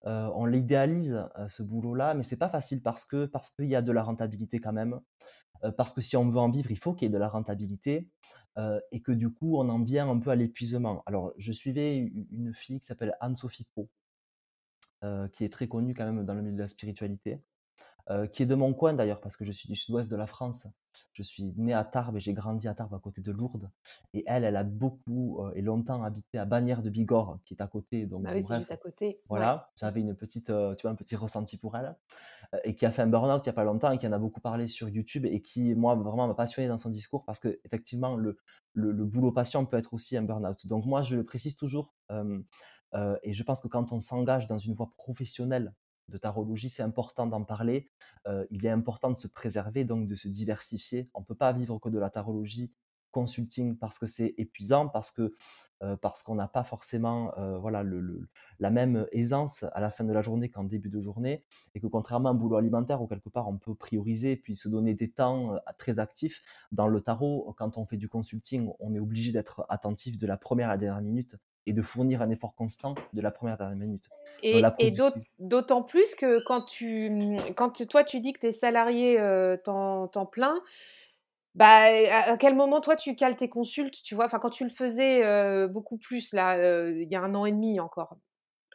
On 0.03 0.45
l'idéalise, 0.45 1.27
ce 1.49 1.61
boulot-là, 1.61 2.13
mais 2.13 2.23
c'est 2.23 2.37
pas 2.37 2.49
facile 2.49 2.81
parce 2.81 3.03
que 3.03 3.25
parce 3.25 3.49
qu'il 3.49 3.65
y 3.65 3.75
a 3.75 3.81
de 3.81 3.91
la 3.91 4.03
rentabilité 4.03 4.59
quand 4.59 4.71
même. 4.71 5.01
Parce 5.77 5.93
que 5.93 6.01
si 6.01 6.15
on 6.15 6.29
veut 6.29 6.39
en 6.39 6.49
vivre, 6.49 6.71
il 6.71 6.77
faut 6.77 6.93
qu'il 6.93 7.07
y 7.07 7.09
ait 7.09 7.13
de 7.13 7.19
la 7.19 7.27
rentabilité, 7.27 8.09
et 8.91 9.01
que 9.01 9.11
du 9.11 9.29
coup, 9.29 9.57
on 9.57 9.69
en 9.69 9.81
vient 9.83 10.09
un 10.09 10.19
peu 10.19 10.29
à 10.29 10.35
l'épuisement. 10.35 11.03
Alors, 11.05 11.33
je 11.37 11.51
suivais 11.51 11.97
une 11.97 12.53
fille 12.53 12.79
qui 12.79 12.85
s'appelle 12.85 13.15
Anne-Sophie 13.19 13.65
Piot, 13.65 13.89
heu, 15.03 15.27
qui 15.31 15.43
est 15.43 15.49
très 15.49 15.67
connue 15.67 15.93
quand 15.93 16.05
même 16.05 16.25
dans 16.25 16.33
le 16.33 16.41
milieu 16.41 16.55
de 16.55 16.61
la 16.61 16.67
spiritualité 16.67 17.41
heu, 18.11 18.27
qui 18.27 18.43
est 18.43 18.45
de 18.45 18.55
mon 18.55 18.73
coin 18.73 18.93
d'ailleurs, 18.93 19.21
parce 19.21 19.37
que 19.37 19.45
je 19.45 19.51
suis 19.51 19.67
du 19.69 19.75
sud-ouest 19.75 20.09
de 20.11 20.15
la 20.17 20.27
France. 20.27 20.67
Je 21.13 21.23
suis 21.23 21.43
né 21.57 21.73
à 21.73 21.83
Tarbes 21.85 22.17
et 22.17 22.19
j'ai 22.19 22.33
grandi 22.33 22.67
à 22.67 22.73
Tarbes, 22.73 22.93
à 22.93 22.99
côté 22.99 23.21
de 23.21 23.31
Lourdes. 23.31 23.69
Et 24.13 24.23
elle, 24.27 24.43
elle 24.43 24.57
a 24.57 24.63
beaucoup 24.63 25.39
euh, 25.41 25.51
et 25.55 25.61
longtemps 25.61 26.03
habité 26.03 26.37
à 26.37 26.45
Bagnères 26.45 26.83
de 26.83 26.89
Bigorre, 26.89 27.39
qui 27.45 27.53
est 27.53 27.61
à 27.61 27.67
côté. 27.67 28.05
Donc, 28.05 28.23
bon, 28.23 28.33
oui, 28.33 28.43
c'est 28.43 28.55
juste 28.57 28.71
à 28.71 28.77
côté. 28.77 29.05
Ouais. 29.07 29.19
voilà, 29.29 29.71
j'avais 29.79 30.01
une 30.01 30.15
petite, 30.15 30.49
euh, 30.49 30.75
tu 30.75 30.83
vois, 30.83 30.91
un 30.91 30.95
petit 30.95 31.15
ressenti 31.15 31.57
pour 31.57 31.77
elle. 31.77 31.95
Euh, 32.53 32.59
et 32.65 32.75
qui 32.75 32.85
a 32.85 32.91
fait 32.91 33.01
un 33.03 33.07
burn-out 33.07 33.41
il 33.45 33.49
n'y 33.49 33.51
a 33.51 33.53
pas 33.53 33.63
longtemps 33.63 33.91
et 33.91 33.97
qui 33.97 34.07
en 34.07 34.11
a 34.11 34.19
beaucoup 34.19 34.41
parlé 34.41 34.67
sur 34.67 34.89
YouTube 34.89 35.25
et 35.25 35.41
qui, 35.41 35.73
moi, 35.75 35.95
vraiment 35.95 36.27
m'a 36.27 36.33
passionné 36.33 36.67
dans 36.67 36.77
son 36.77 36.89
discours 36.89 37.23
parce 37.25 37.39
que, 37.39 37.59
effectivement, 37.63 38.15
le, 38.15 38.37
le, 38.73 38.91
le 38.91 39.05
boulot 39.05 39.31
passion 39.31 39.65
peut 39.65 39.77
être 39.77 39.93
aussi 39.93 40.17
un 40.17 40.23
burn-out. 40.23 40.67
Donc, 40.67 40.85
moi, 40.85 41.01
je 41.01 41.15
le 41.15 41.23
précise 41.25 41.55
toujours. 41.55 41.93
euh, 42.11 42.39
euh, 42.93 43.15
et 43.23 43.33
je 43.33 43.43
pense 43.43 43.61
que 43.61 43.69
quand 43.69 43.93
on 43.93 43.99
s'engage 44.01 44.47
dans 44.47 44.57
une 44.57 44.73
voie 44.73 44.91
professionnelle 44.97 45.73
de 46.11 46.17
tarologie, 46.17 46.69
c'est 46.69 46.83
important 46.83 47.25
d'en 47.25 47.43
parler. 47.43 47.89
Euh, 48.27 48.45
il 48.51 48.65
est 48.65 48.69
important 48.69 49.09
de 49.09 49.17
se 49.17 49.27
préserver, 49.27 49.85
donc 49.85 50.07
de 50.07 50.15
se 50.15 50.27
diversifier. 50.27 51.09
On 51.13 51.21
ne 51.21 51.25
peut 51.25 51.35
pas 51.35 51.51
vivre 51.53 51.79
que 51.79 51.89
de 51.89 51.97
la 51.97 52.09
tarologie 52.09 52.71
consulting 53.11 53.77
parce 53.77 53.99
que 53.99 54.05
c'est 54.05 54.35
épuisant, 54.37 54.87
parce 54.87 55.11
que 55.11 55.35
euh, 55.83 55.97
parce 55.97 56.21
qu'on 56.21 56.35
n'a 56.35 56.47
pas 56.47 56.63
forcément 56.63 57.33
euh, 57.39 57.57
voilà, 57.57 57.81
le, 57.81 58.29
la 58.59 58.69
même 58.69 59.07
aisance 59.11 59.65
à 59.73 59.81
la 59.81 59.89
fin 59.89 60.03
de 60.03 60.13
la 60.13 60.21
journée 60.21 60.47
qu'en 60.47 60.63
début 60.63 60.89
de 60.89 61.01
journée, 61.01 61.43
et 61.73 61.79
que 61.79 61.87
contrairement 61.87 62.29
à 62.29 62.31
un 62.33 62.35
boulot 62.35 62.57
alimentaire 62.57 63.01
où 63.01 63.07
quelque 63.07 63.29
part 63.29 63.49
on 63.49 63.57
peut 63.57 63.73
prioriser 63.73 64.35
puis 64.35 64.55
se 64.55 64.69
donner 64.69 64.93
des 64.93 65.11
temps 65.11 65.57
très 65.79 65.97
actifs, 65.97 66.43
dans 66.71 66.87
le 66.87 67.01
tarot, 67.01 67.55
quand 67.57 67.79
on 67.79 67.85
fait 67.87 67.97
du 67.97 68.07
consulting, 68.07 68.69
on 68.79 68.93
est 68.93 68.99
obligé 68.99 69.31
d'être 69.31 69.65
attentif 69.69 70.19
de 70.19 70.27
la 70.27 70.37
première 70.37 70.69
à 70.69 70.73
la 70.73 70.77
dernière 70.77 71.01
minute 71.01 71.35
et 71.65 71.73
de 71.73 71.81
fournir 71.81 72.21
un 72.21 72.29
effort 72.29 72.55
constant 72.55 72.95
de 73.13 73.21
la 73.21 73.31
première 73.31 73.55
à 73.55 73.65
la 73.65 73.69
dernière 73.69 73.87
minute. 73.87 74.09
Et, 74.43 74.63
d'autant 75.39 75.83
plus 75.83 76.15
que 76.15 76.39
quand 76.39 76.61
tu, 76.61 77.37
quand 77.55 77.69
tu- 77.71 77.87
toi 77.87 78.03
tu 78.03 78.19
dis 78.19 78.33
que 78.33 78.39
tu 78.39 78.47
es 78.47 78.53
salarié 78.53 79.19
euh, 79.19 79.57
temps, 79.57 80.07
temps 80.07 80.25
plein, 80.25 80.55
bah 81.53 81.83
à, 82.11 82.37
quel 82.37 82.55
moment 82.55 82.81
toi 82.81 82.95
tu 82.95 83.15
cales 83.15 83.35
tes 83.35 83.49
consultes, 83.49 84.01
tu 84.03 84.15
vois, 84.15 84.25
enfin 84.25 84.39
quand 84.39 84.49
tu 84.49 84.63
le 84.63 84.69
faisais 84.69 85.25
euh, 85.25 85.67
beaucoup 85.67 85.97
plus 85.97 86.33
là, 86.33 86.57
euh, 86.57 86.93
il 87.01 87.11
y 87.11 87.15
a 87.15 87.21
un 87.21 87.35
an 87.35 87.45
et 87.45 87.51
demi 87.51 87.79
encore. 87.79 88.17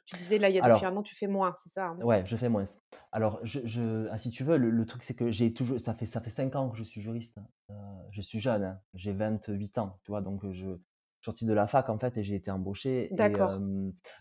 Tu 0.07 0.17
disais 0.17 0.39
là, 0.39 0.49
il 0.49 0.55
y 0.55 0.61
a 0.61 0.63
depuis 0.63 0.87
un 0.87 0.97
an, 0.97 1.03
tu 1.03 1.17
fais 1.17 1.27
moins, 1.27 1.53
c'est 1.61 1.71
ça, 1.71 1.87
hein? 1.87 1.99
Ouais, 2.01 2.25
je 2.27 2.37
fais 2.37 2.49
moins. 2.49 2.63
Alors, 3.11 3.41
je 3.43 3.59
je 3.65 4.07
ah, 4.13 4.19
si 4.19 4.31
tu 4.31 4.45
veux, 4.45 4.57
le 4.57 4.71
le 4.71 4.87
truc, 4.87 5.03
c'est 5.03 5.15
que 5.15 5.33
j'ai 5.33 5.53
toujours 5.53 5.81
ça 5.81 5.95
fait 5.95 6.07
ça 6.07 6.21
fait 6.21 6.31
5 6.31 6.55
ans 6.55 6.69
que 6.69 6.77
je 6.77 6.85
suis 6.85 7.01
juriste. 7.01 7.39
Heu, 7.71 7.75
je 8.13 8.23
suis 8.23 8.39
jeune, 8.39 8.63
hein, 8.63 8.81
j'ai 8.95 9.13
28 9.13 9.79
ans, 9.79 9.99
tu 10.05 10.13
vois? 10.13 10.21
Donc, 10.21 10.49
je 10.53 10.79
sorti 11.21 11.47
de 11.47 11.53
la 11.53 11.67
fac, 11.67 11.89
en 11.89 11.99
fait 11.99 12.17
et 12.19 12.23
j'ai 12.23 12.35
été 12.35 12.51
embauché 12.51 13.13
et 13.13 13.17
D'accord. 13.17 13.59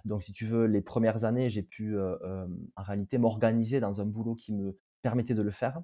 donc 0.06 0.24
si 0.24 0.34
tu 0.34 0.46
veux, 0.46 0.66
les 0.66 0.82
premières 0.82 1.24
années, 1.24 1.50
j'ai 1.50 1.64
pu, 1.64 1.98
en 2.00 2.84
réalité 2.84 3.18
m'organiser 3.18 3.80
dans 3.80 4.02
un 4.02 4.06
boulot 4.06 4.36
qui 4.36 4.54
me 4.54 4.78
permettait 5.02 5.36
de 5.36 5.42
le 5.42 5.52
faire 5.52 5.82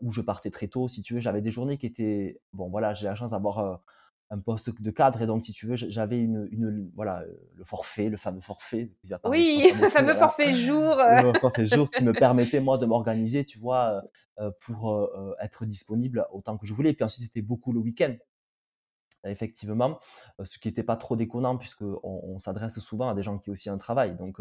où 0.00 0.12
je 0.12 0.20
partais 0.20 0.50
très 0.50 0.68
tôt. 0.68 0.88
Si 0.88 1.02
tu 1.02 1.14
veux, 1.14 1.20
j'avais 1.20 1.42
des 1.42 1.50
journées 1.50 1.78
qui 1.78 1.86
étaient 1.86 2.40
bon 2.52 2.70
voilà, 2.70 2.94
j'ai 2.94 3.06
la 3.06 3.14
chance 3.14 3.30
d'avoir, 3.30 3.82
un 4.32 4.38
poste 4.38 4.80
de 4.80 4.90
cadre 4.90 5.20
et 5.20 5.26
donc 5.26 5.44
si 5.44 5.52
tu 5.52 5.66
veux, 5.66 5.76
j'avais 5.76 6.18
une 6.18 6.48
une 6.50 6.90
voilà, 6.94 7.22
le 7.54 7.64
forfait, 7.64 8.08
le 8.08 8.16
fameux 8.16 8.40
forfait 8.40 8.90
Oui, 9.26 9.70
le 9.80 9.90
fameux 9.90 10.14
forfait 10.14 10.54
jour. 10.54 10.96
Le 10.96 11.38
forfait 11.38 11.66
jour 11.66 11.90
qui 11.90 12.02
me 12.02 12.12
permettait 12.18 12.60
moi 12.60 12.78
de 12.78 12.86
m'organiser, 12.86 13.44
tu 13.44 13.58
vois, 13.58 14.02
pour, 14.60 15.10
être 15.38 15.66
disponible 15.66 16.26
autant 16.32 16.56
que 16.56 16.66
je 16.66 16.72
voulais. 16.72 16.94
Puis 16.94 17.04
ensuite, 17.04 17.26
c'était 17.26 17.42
beaucoup 17.42 17.72
le 17.72 17.80
week-end. 17.80 18.14
Effectivement, 19.24 19.98
ce 20.42 20.58
qui 20.58 20.68
était 20.68 20.82
pas 20.82 20.96
trop 20.96 21.16
déconnant 21.16 21.56
puisqu'on 21.56 22.00
on 22.02 22.38
s'adresse 22.38 22.78
souvent 22.80 23.08
à 23.08 23.14
des 23.14 23.22
gens 23.22 23.38
qui 23.38 23.50
ont 23.50 23.52
aussi 23.52 23.70
un 23.70 23.78
travail, 23.78 24.16
donc 24.16 24.40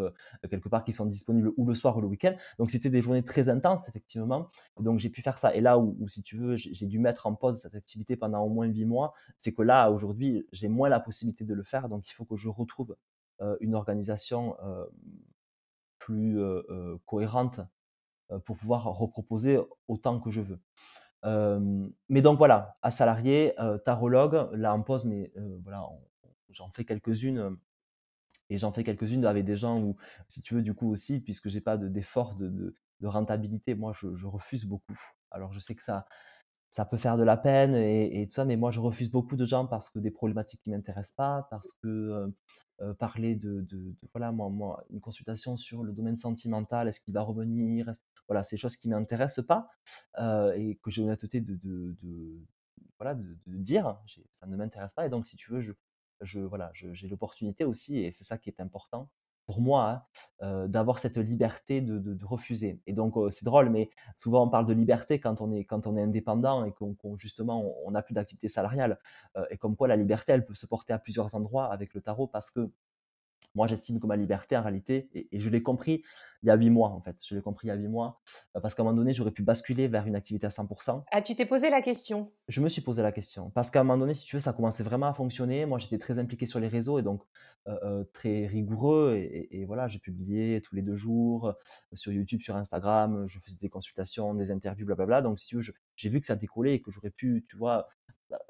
quelque 0.50 0.70
part 0.70 0.84
qui 0.84 0.94
sont 0.94 1.06
disponibles 1.06 1.52
ou 1.58 1.66
le 1.66 1.74
soir 1.74 1.98
ou 1.98 2.02
le 2.02 2.08
week-end. 2.08 2.36
Donc 2.58 2.72
c'était 2.72 2.90
des 2.90 3.02
journées 3.02 3.24
très 3.24 3.50
intenses 3.50 3.88
effectivement, 3.90 4.48
donc 4.80 5.00
j'ai 5.00 5.10
pu 5.10 5.22
faire 5.22 5.38
ça 5.38 5.54
et 5.56 5.62
là 5.62 5.78
où 5.78 6.08
si 6.08 6.24
tu 6.24 6.36
veux, 6.36 6.56
j'ai 6.58 6.86
dû 6.88 7.00
mettre 7.00 7.28
en 7.28 7.36
pause 7.36 7.62
cette 7.62 7.76
activité 7.76 8.16
pendant 8.16 8.42
au 8.44 8.50
moins 8.50 8.66
8 8.66 8.86
mois, 8.86 9.14
c'est 9.38 9.54
que 9.54 9.62
là, 9.62 9.92
aujourd'hui, 9.92 10.48
j'ai 10.52 10.68
moins 10.68 10.90
la 10.90 11.00
possibilité 11.00 11.46
de 11.46 11.54
le 11.54 11.64
faire, 11.64 11.90
donc 11.90 12.10
il 12.10 12.14
faut 12.14 12.26
que 12.26 12.36
je 12.36 12.50
retrouve, 12.50 12.96
une 13.60 13.76
organisation, 13.76 14.56
plus, 16.00 16.40
cohérente, 17.06 17.60
pour 18.46 18.56
pouvoir 18.58 18.86
reproposer 18.86 19.60
autant 19.88 20.20
que 20.20 20.30
je 20.30 20.42
veux. 20.42 20.60
Mais 21.24 22.22
donc 22.22 22.38
voilà, 22.38 22.78
à 22.82 22.92
salarié, 22.92 23.54
tarologue, 23.86 24.50
là 24.54 24.74
en 24.76 24.82
pause, 24.82 25.06
mais 25.06 25.32
voilà, 25.64 25.86
j'en 26.50 26.70
fais 26.70 26.86
quelques-unes, 26.86 27.58
et 28.50 28.58
j'en 28.58 28.72
fais 28.74 28.84
quelques-unes 28.84 29.26
avec 29.26 29.46
des 29.46 29.56
gens 29.56 29.82
où, 29.82 29.96
si 30.28 30.42
tu 30.42 30.56
veux, 30.56 30.62
du 30.62 30.74
coup 30.74 30.90
aussi, 30.92 31.22
puisque 31.22 31.48
j'ai 31.50 31.62
pas 31.62 31.78
de 31.78 31.88
d'effort 31.88 32.36
de 32.36 32.50
de 32.50 32.76
de 33.02 33.08
rentabilité, 33.08 33.74
moi 33.76 33.94
je 33.94 34.28
refuse 34.28 34.66
beaucoup. 34.66 35.00
Alors 35.32 35.54
je 35.54 35.60
sais 35.60 35.76
que 35.76 35.84
ça 35.84 36.06
ça 36.72 36.86
peut 36.86 36.98
faire 36.98 37.18
de 37.18 37.24
la 37.24 37.38
peine 37.38 37.76
et 37.76 38.26
tout 38.28 38.34
ça, 38.34 38.46
mais 38.46 38.58
moi 38.58 38.72
je 38.72 38.80
refuse 38.80 39.12
beaucoup 39.12 39.36
de 39.38 39.46
gens 39.46 39.68
parce 39.68 39.90
que 39.90 40.00
des 40.00 40.12
problématiques 40.12 40.62
qui 40.64 40.72
m'intéressent 40.72 41.16
pas, 41.16 41.48
parce 41.52 41.74
que, 41.84 42.34
parler 43.00 43.36
de 43.36 43.66
voilà, 44.14 44.32
moi, 44.32 44.84
une 44.92 45.02
consultation 45.02 45.58
sur 45.58 45.84
le 45.84 45.94
domaine 45.94 46.18
sentimental, 46.18 46.88
est-ce 46.88 47.02
qu'il 47.02 47.14
va 47.14 47.22
revenir? 47.24 47.96
Voilà, 48.28 48.44
c'est 48.44 48.56
des 48.56 48.60
choses 48.62 48.78
qui 48.78 48.90
m'intéressent 48.90 49.46
pas, 49.46 49.68
et 50.56 50.78
que 50.82 50.92
j'ai 50.92 51.02
l'honnêteté 51.04 51.42
de 51.42 51.56
de 51.56 51.96
de 52.02 52.46
voilà, 53.00 53.16
de 53.16 53.36
dire, 53.48 53.98
ça 54.32 54.46
ne 54.48 54.56
m'intéresse 54.56 54.94
pas 54.94 55.06
et 55.06 55.10
donc 55.10 55.26
si 55.26 55.36
tu 55.38 55.52
veux, 55.52 55.62
je 55.62 55.74
je 56.22 56.40
voilà, 56.40 56.72
j'ai 56.74 57.08
l'opportunité 57.08 57.66
aussi 57.66 58.00
et 58.00 58.12
c'est 58.12 58.24
ça 58.24 58.38
qui 58.38 58.50
est 58.50 58.60
important 58.62 59.10
pour 59.48 59.60
moi, 59.60 60.06
hein, 60.40 60.68
d'avoir 60.68 61.00
cette 61.00 61.18
liberté 61.18 61.82
de 61.82 61.98
de 62.00 62.26
refuser 62.26 62.80
et 62.88 62.94
donc 62.94 63.16
c'est 63.32 63.44
drôle, 63.46 63.70
mais 63.70 63.90
souvent 64.16 64.46
on 64.46 64.50
parle 64.50 64.66
de 64.68 64.74
liberté 64.74 65.20
quand 65.20 65.42
on 65.42 65.52
est 65.52 65.66
quand 65.66 65.88
on 65.88 65.98
est 65.98 66.02
indépendant 66.04 66.64
et 66.66 66.72
qu'on 66.74 66.96
justement 67.18 67.76
on 67.86 67.92
n'a 67.92 68.04
plus 68.04 68.14
d'activité 68.14 68.48
salariale, 68.50 69.00
et 69.50 69.58
comme 69.58 69.76
quoi 69.76 69.88
la 69.88 69.96
liberté, 69.98 70.32
elle 70.34 70.46
peut 70.46 70.54
se 70.56 70.68
porter 70.68 70.94
à 70.94 71.00
plusieurs 71.00 71.34
endroits 71.36 71.72
avec 71.74 71.94
le 71.96 72.02
tarot 72.02 72.28
parce 72.28 72.52
que 72.52 72.72
moi, 73.56 73.68
j'estime 73.68 74.00
que 74.00 74.08
ma 74.08 74.16
liberté, 74.16 74.56
en 74.56 74.62
réalité, 74.62 75.10
et 75.14 75.40
je 75.40 75.50
l'ai 75.50 75.62
compris 75.64 76.04
il 76.44 76.48
y 76.48 76.50
a 76.50 76.56
huit 76.56 76.70
mois, 76.70 76.90
en 76.90 77.02
fait. 77.02 77.18
Je 77.26 77.36
l'ai 77.36 77.42
compris 77.42 77.68
il 77.68 77.70
y 77.70 77.72
a 77.72 77.76
huit 77.76 77.88
mois, 77.88 78.20
euh, 78.56 78.60
parce 78.62 78.74
qu'à 78.76 78.82
un 78.82 78.86
moment 78.86 78.98
donné, 78.98 79.14
j'aurais 79.14 79.32
pu 79.32 79.44
basculer 79.44 79.88
vers 79.88 80.08
une 80.08 80.16
activité 80.16 80.48
à 80.48 80.50
100%. 80.50 81.02
Ah, 81.12 81.22
tu 81.22 81.36
t'es 81.36 81.46
posé 81.46 81.70
la 81.70 81.82
question? 81.82 82.32
Je 82.48 82.62
me 82.62 82.70
suis 82.70 82.82
posé 82.82 83.02
la 83.02 83.12
question. 83.12 83.50
Parce 83.52 83.70
qu'à 83.70 83.82
un 83.82 83.84
moment 83.84 84.00
donné, 84.00 84.14
si 84.14 84.26
tu 84.26 84.36
veux, 84.36 84.40
ça 84.40 84.54
commençait 84.54 84.84
vraiment 84.84 85.08
à 85.08 85.14
fonctionner. 85.14 85.66
Moi, 85.66 85.80
j'étais 85.80 85.98
très 85.98 86.18
impliqué 86.20 86.46
sur 86.46 86.60
les 86.60 86.68
réseaux 86.68 87.00
et 87.00 87.04
donc 87.04 87.24
euh, 87.68 87.78
euh, 87.84 88.04
très 88.14 88.48
rigoureux. 88.48 89.16
Et, 89.16 89.22
et- 89.52 89.62
et 89.62 89.66
voilà, 89.66 89.88
je 89.88 90.00
publiais 90.00 90.62
tous 90.62 90.76
les 90.76 90.82
deux 90.82 90.96
jours 90.96 91.54
sur 91.94 92.12
YouTube, 92.12 92.42
sur 92.42 92.56
Instagram. 92.56 93.26
Je 93.28 93.40
faisais 93.40 93.58
des 93.62 93.70
consultations, 93.70 94.34
des 94.34 94.52
interviews, 94.52 94.86
blablabla. 94.86 95.22
Donc, 95.22 95.40
si 95.40 95.48
tu 95.48 95.56
veux, 95.58 95.64
j'ai 95.96 96.10
vu 96.10 96.20
que 96.22 96.28
ça 96.28 96.36
décollait 96.36 96.76
et 96.76 96.82
que 96.82 96.92
j'aurais 96.92 97.12
pu, 97.12 97.46
tu 97.48 97.56
vois, 97.58 97.88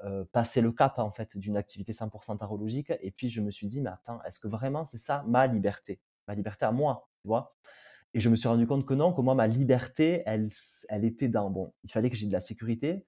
euh, 0.04 0.24
passer 0.32 0.60
le 0.60 0.70
cap 0.72 0.98
en 0.98 1.10
fait 1.10 1.36
d'une 1.36 1.56
activité 1.56 1.92
100% 1.92 2.36
tarologique. 2.36 2.92
Et 3.00 3.10
puis 3.10 3.28
je 3.28 3.40
me 3.40 3.50
suis 3.50 3.66
dit, 3.66 3.80
mais 3.80 3.90
attends, 3.90 4.22
est-ce 4.24 4.38
que 4.38 4.48
vraiment 4.48 4.84
c'est 4.84 4.98
ça 4.98 5.24
ma 5.26 5.46
liberté? 5.46 6.00
Ma 6.28 6.34
liberté 6.34 6.64
à 6.64 6.72
moi, 6.72 7.08
tu 7.20 7.28
vois? 7.28 7.54
Et 8.14 8.20
je 8.20 8.28
me 8.28 8.36
suis 8.36 8.48
rendu 8.48 8.66
compte 8.66 8.86
que 8.86 8.94
non, 8.94 9.12
que 9.12 9.20
moi, 9.22 9.34
ma 9.34 9.46
liberté, 9.46 10.22
elle, 10.26 10.50
elle 10.88 11.04
était 11.04 11.28
dans, 11.28 11.50
bon, 11.50 11.72
il 11.84 11.90
fallait 11.90 12.10
que 12.10 12.16
j'ai 12.16 12.26
de 12.26 12.32
la 12.32 12.40
sécurité 12.40 13.06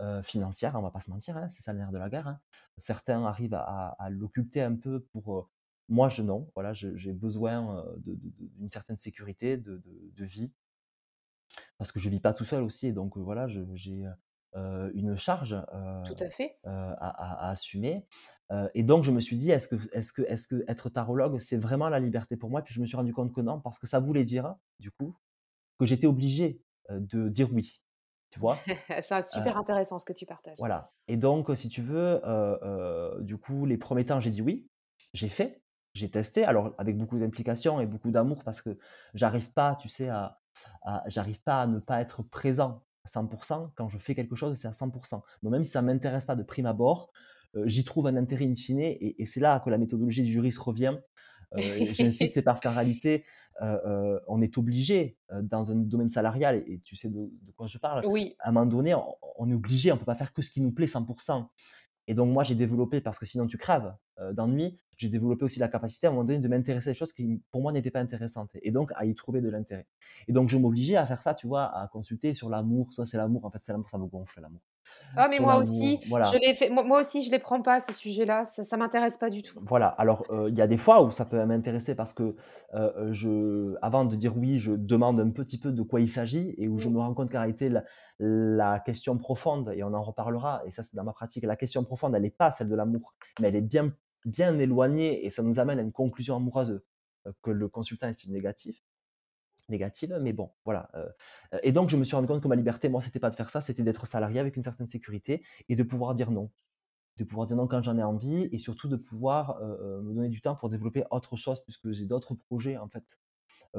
euh, 0.00 0.22
financière, 0.22 0.74
on 0.76 0.82
va 0.82 0.90
pas 0.90 1.00
se 1.00 1.10
mentir, 1.10 1.36
hein, 1.36 1.48
c'est 1.48 1.62
ça 1.62 1.72
le 1.72 1.78
nerf 1.78 1.92
de 1.92 1.98
la 1.98 2.10
guerre. 2.10 2.28
hein. 2.28 2.40
Certains 2.78 3.24
arrivent 3.24 3.54
à, 3.54 3.96
à 3.98 4.10
l'occulter 4.10 4.62
un 4.62 4.76
peu 4.76 5.00
pour... 5.12 5.38
euh, 5.38 5.42
moi, 5.88 6.08
je 6.08 6.22
non, 6.22 6.50
voilà, 6.54 6.72
j'ai 6.74 7.12
besoin 7.12 7.78
euh, 7.86 7.96
d'une 8.06 8.70
certaine 8.70 8.96
sécurité 8.96 9.56
de, 9.56 9.82
de- 9.84 10.24
vie 10.24 10.52
parce 11.78 11.92
que 11.92 12.00
je 12.00 12.08
vis 12.08 12.20
pas 12.20 12.32
tout 12.34 12.44
seul 12.44 12.62
aussi 12.62 12.88
et 12.88 12.92
donc, 12.92 13.16
voilà, 13.18 13.46
j'ai, 13.48 13.64
une 14.54 15.16
charge, 15.16 15.54
Tout 16.04 16.14
à 16.20 16.30
fait. 16.30 16.58
heu, 16.66 16.70
à 16.70 17.08
à 17.08 17.48
à 17.48 17.50
assumer, 17.50 18.06
et 18.74 18.82
donc 18.82 19.04
je 19.04 19.10
me 19.10 19.20
suis 19.20 19.36
dit: 19.36 19.50
«Est-ce 19.50 19.68
que 19.68 19.76
est-ce 19.92 20.12
que 20.12 20.22
est-ce 20.22 20.46
que 20.48 20.64
être 20.68 20.90
tarologue, 20.90 21.38
c'est 21.38 21.56
vraiment 21.56 21.88
la 21.88 22.00
liberté 22.00 22.36
pour 22.36 22.50
moi?» 22.50 22.62
puis 22.62 22.74
je 22.74 22.80
me 22.80 22.86
suis 22.86 22.96
rendu 22.96 23.12
compte 23.14 23.32
que 23.34 23.40
non, 23.40 23.60
parce 23.60 23.78
que 23.78 23.86
ça 23.86 24.00
voulait 24.00 24.24
dire, 24.24 24.54
du 24.78 24.90
coup, 24.90 25.16
que 25.78 25.86
j'étais 25.86 26.06
obligé, 26.06 26.62
de 26.90 27.28
dire 27.28 27.52
«oui», 27.52 27.84
tu 28.30 28.40
vois? 28.40 28.64
C'est 29.02 29.28
super 29.30 29.56
intéressant 29.56 29.98
ce 29.98 30.04
que 30.04 30.12
tu 30.12 30.26
partages. 30.26 30.58
voilà 30.58 30.92
et 31.08 31.16
donc 31.16 31.50
si 31.56 31.68
tu 31.68 31.82
veux, 31.82 32.20
du 33.20 33.36
coup, 33.38 33.66
les 33.66 33.76
premiers 33.78 34.04
temps, 34.04 34.20
j'ai 34.20 34.30
dit 34.30 34.42
«oui». 34.42 34.68
J'ai 35.14 35.28
fait, 35.28 35.62
j'ai 35.94 36.10
testé, 36.10 36.42
alors 36.44 36.74
avec 36.78 36.96
beaucoup 36.96 37.18
d'implication 37.18 37.80
et 37.80 37.86
beaucoup 37.86 38.10
d'amour 38.10 38.44
parce 38.44 38.62
que 38.62 38.78
j'arrive 39.14 39.52
pas, 39.52 39.76
tu 39.76 39.88
sais, 39.90 40.08
à 40.08 40.38
à 40.82 41.02
j'arrive 41.08 41.42
pas 41.42 41.62
à 41.62 41.66
ne 41.66 41.78
pas 41.80 42.00
être 42.00 42.22
présent 42.22 42.82
100% 43.08 43.72
Quand 43.76 43.88
je 43.88 43.98
fais 43.98 44.14
quelque 44.14 44.36
chose, 44.36 44.56
c'est 44.58 44.68
à 44.68 44.72
100% 44.72 45.22
Donc 45.42 45.52
même 45.52 45.64
si 45.64 45.70
ça 45.72 45.82
m'intéresse 45.82 46.26
pas 46.26 46.36
de 46.36 46.42
prime 46.42 46.66
abord, 46.66 47.12
heu, 47.56 47.64
j'y 47.68 47.84
trouve 47.84 48.06
un 48.06 48.16
intérêt 48.16 48.46
in 48.46 48.54
fine 48.54 48.80
et 48.80 49.20
et 49.22 49.26
c'est 49.26 49.40
là 49.40 49.60
que 49.60 49.70
la 49.70 49.78
méthodologie 49.78 50.22
du 50.22 50.32
juriste 50.32 50.58
revient. 50.58 50.98
Heu, 51.54 51.84
j'insiste, 51.92 52.34
c'est 52.34 52.42
parce 52.42 52.60
qu'en 52.60 52.72
réalité, 52.72 53.24
heu, 53.62 54.20
on 54.28 54.40
est 54.42 54.56
obligé, 54.58 55.18
dans 55.42 55.70
un 55.70 55.76
domaine 55.76 56.10
salarial 56.10 56.56
et 56.66 56.74
et 56.74 56.80
tu 56.80 56.96
sais 56.96 57.10
de 57.10 57.30
de 57.42 57.52
quoi 57.52 57.66
je 57.66 57.78
parle, 57.78 58.04
Oui, 58.04 58.38
à 58.38 58.48
un 58.50 58.52
moment 58.52 58.66
donné, 58.66 58.94
on 58.94 59.14
on 59.38 59.50
est 59.50 59.54
obligé, 59.54 59.92
on 59.92 59.96
peut 59.98 60.04
pas 60.04 60.14
faire 60.14 60.32
que 60.32 60.42
ce 60.42 60.50
qui 60.50 60.60
nous 60.60 60.72
plaît 60.72 60.86
100% 60.86 61.50
et 62.08 62.14
donc 62.14 62.32
moi, 62.32 62.44
j'ai 62.44 62.54
développé, 62.56 63.00
parce 63.00 63.18
que 63.18 63.26
sinon 63.26 63.46
tu 63.46 63.56
crèves 63.58 63.86
euh, 63.86 63.92
d'ennui, 64.32 64.78
j'ai 64.96 65.08
développé 65.08 65.44
aussi 65.44 65.58
la 65.58 65.68
capacité 65.68 66.06
à 66.06 66.10
un 66.10 66.12
moment 66.12 66.24
donné 66.24 66.38
de 66.38 66.48
m'intéresser 66.48 66.90
à 66.90 66.92
des 66.92 66.98
choses 66.98 67.12
qui 67.12 67.42
pour 67.50 67.60
moi 67.62 67.72
n'étaient 67.72 67.90
pas 67.90 68.00
intéressantes 68.00 68.56
et 68.62 68.70
donc 68.70 68.92
à 68.94 69.04
y 69.04 69.14
trouver 69.14 69.40
de 69.40 69.48
l'intérêt. 69.48 69.86
Et 70.28 70.32
donc 70.32 70.48
je 70.48 70.56
m'obligeais 70.56 70.96
à 70.96 71.06
faire 71.06 71.22
ça, 71.22 71.34
tu 71.34 71.46
vois, 71.46 71.64
à 71.76 71.88
consulter 71.88 72.34
sur 72.34 72.48
l'amour, 72.48 72.92
ça 72.92 73.06
c'est 73.06 73.16
l'amour, 73.16 73.44
en 73.44 73.50
fait 73.50 73.58
c'est 73.60 73.72
l'amour, 73.72 73.88
ça 73.88 73.98
me 73.98 74.06
gonfle 74.06 74.40
l'amour. 74.40 74.60
Ah 75.16 75.28
mais 75.28 75.38
moi 75.38 75.56
aussi, 75.56 76.00
je 76.04 76.54
fait 76.54 76.70
moi 76.70 77.00
aussi 77.00 77.22
je 77.22 77.30
les 77.30 77.38
prends 77.38 77.60
pas 77.62 77.80
ces 77.80 77.92
sujets-là, 77.92 78.44
ça 78.46 78.64
ça 78.64 78.76
m'intéresse 78.76 79.18
pas 79.18 79.30
du 79.30 79.42
tout. 79.42 79.60
Voilà, 79.66 79.88
alors, 79.88 80.24
il 80.48 80.56
y 80.56 80.62
a 80.62 80.66
des 80.66 80.76
fois 80.76 81.02
où 81.02 81.10
ça 81.10 81.24
peut 81.24 81.44
m'intéresser 81.44 81.94
parce 81.94 82.12
que, 82.12 82.34
je 83.10 83.74
avant 83.82 84.04
de 84.04 84.16
dire 84.16 84.36
oui, 84.36 84.58
je 84.58 84.72
demande 84.72 85.20
un 85.20 85.30
petit 85.30 85.58
peu 85.58 85.72
de 85.72 85.82
quoi 85.82 86.00
il 86.00 86.10
s'agit 86.10 86.54
et 86.58 86.68
où 86.68 86.78
je 86.78 86.88
me 86.88 86.98
rends 86.98 87.14
compte 87.14 87.30
qu'en 87.30 87.40
réalité 87.40 87.68
la 87.68 87.84
la 88.18 88.78
question 88.80 89.18
profonde 89.18 89.72
et 89.74 89.82
on 89.82 89.92
en 89.94 90.02
reparlera 90.02 90.62
et 90.66 90.70
ça 90.70 90.82
c'est 90.82 90.94
dans 90.94 91.04
ma 91.04 91.12
pratique, 91.12 91.44
la 91.44 91.56
question 91.56 91.84
profonde 91.84 92.14
elle 92.14 92.22
n'est 92.22 92.30
pas 92.30 92.52
celle 92.52 92.68
de 92.68 92.76
l'amour, 92.76 93.14
mais 93.40 93.48
elle 93.48 93.56
est 93.56 93.60
bien 93.60 93.92
bien 94.24 94.58
éloignée 94.58 95.26
et 95.26 95.30
ça 95.30 95.42
nous 95.42 95.58
amène 95.58 95.78
à 95.78 95.82
une 95.82 95.92
conclusion 95.92 96.36
amoureuse, 96.36 96.82
que 97.42 97.50
le 97.50 97.68
consultant 97.68 98.08
estime 98.08 98.32
négatif 98.32 98.82
négative, 99.68 100.18
mais 100.20 100.32
bon, 100.32 100.50
voilà, 100.64 100.90
heu 100.94 101.08
heu 101.54 101.60
et 101.62 101.72
donc 101.72 101.88
je 101.90 101.96
me 101.96 102.04
suis 102.04 102.16
rendu 102.16 102.28
compte 102.28 102.42
que 102.42 102.48
ma 102.48 102.56
liberté, 102.56 102.88
moi, 102.88 103.00
c'était 103.00 103.20
pas 103.20 103.30
de 103.30 103.34
faire 103.36 103.50
ça, 103.50 103.60
c'était 103.60 103.82
d'être 103.82 104.06
salarié 104.06 104.40
avec 104.40 104.56
une 104.56 104.62
certaine 104.62 104.88
sécurité 104.88 105.44
et 105.68 105.76
de 105.76 105.82
pouvoir 105.82 106.14
dire 106.14 106.30
non 106.30 106.50
de 107.18 107.24
pouvoir 107.24 107.46
dire 107.46 107.56
non 107.56 107.66
quand 107.68 107.82
j'en 107.82 107.98
ai 107.98 108.02
envie 108.02 108.48
et 108.52 108.58
surtout 108.58 108.88
de 108.88 108.96
pouvoir, 108.96 109.58
heu, 109.62 110.00
me 110.02 110.14
donner 110.14 110.28
du 110.30 110.40
temps 110.40 110.56
pour 110.56 110.70
développer 110.70 111.04
autre 111.10 111.36
chose 111.36 111.62
puisque 111.62 111.90
j'ai 111.92 112.06
d'autres 112.06 112.34
projets 112.34 112.78
en 112.78 112.88
fait, 112.88 113.18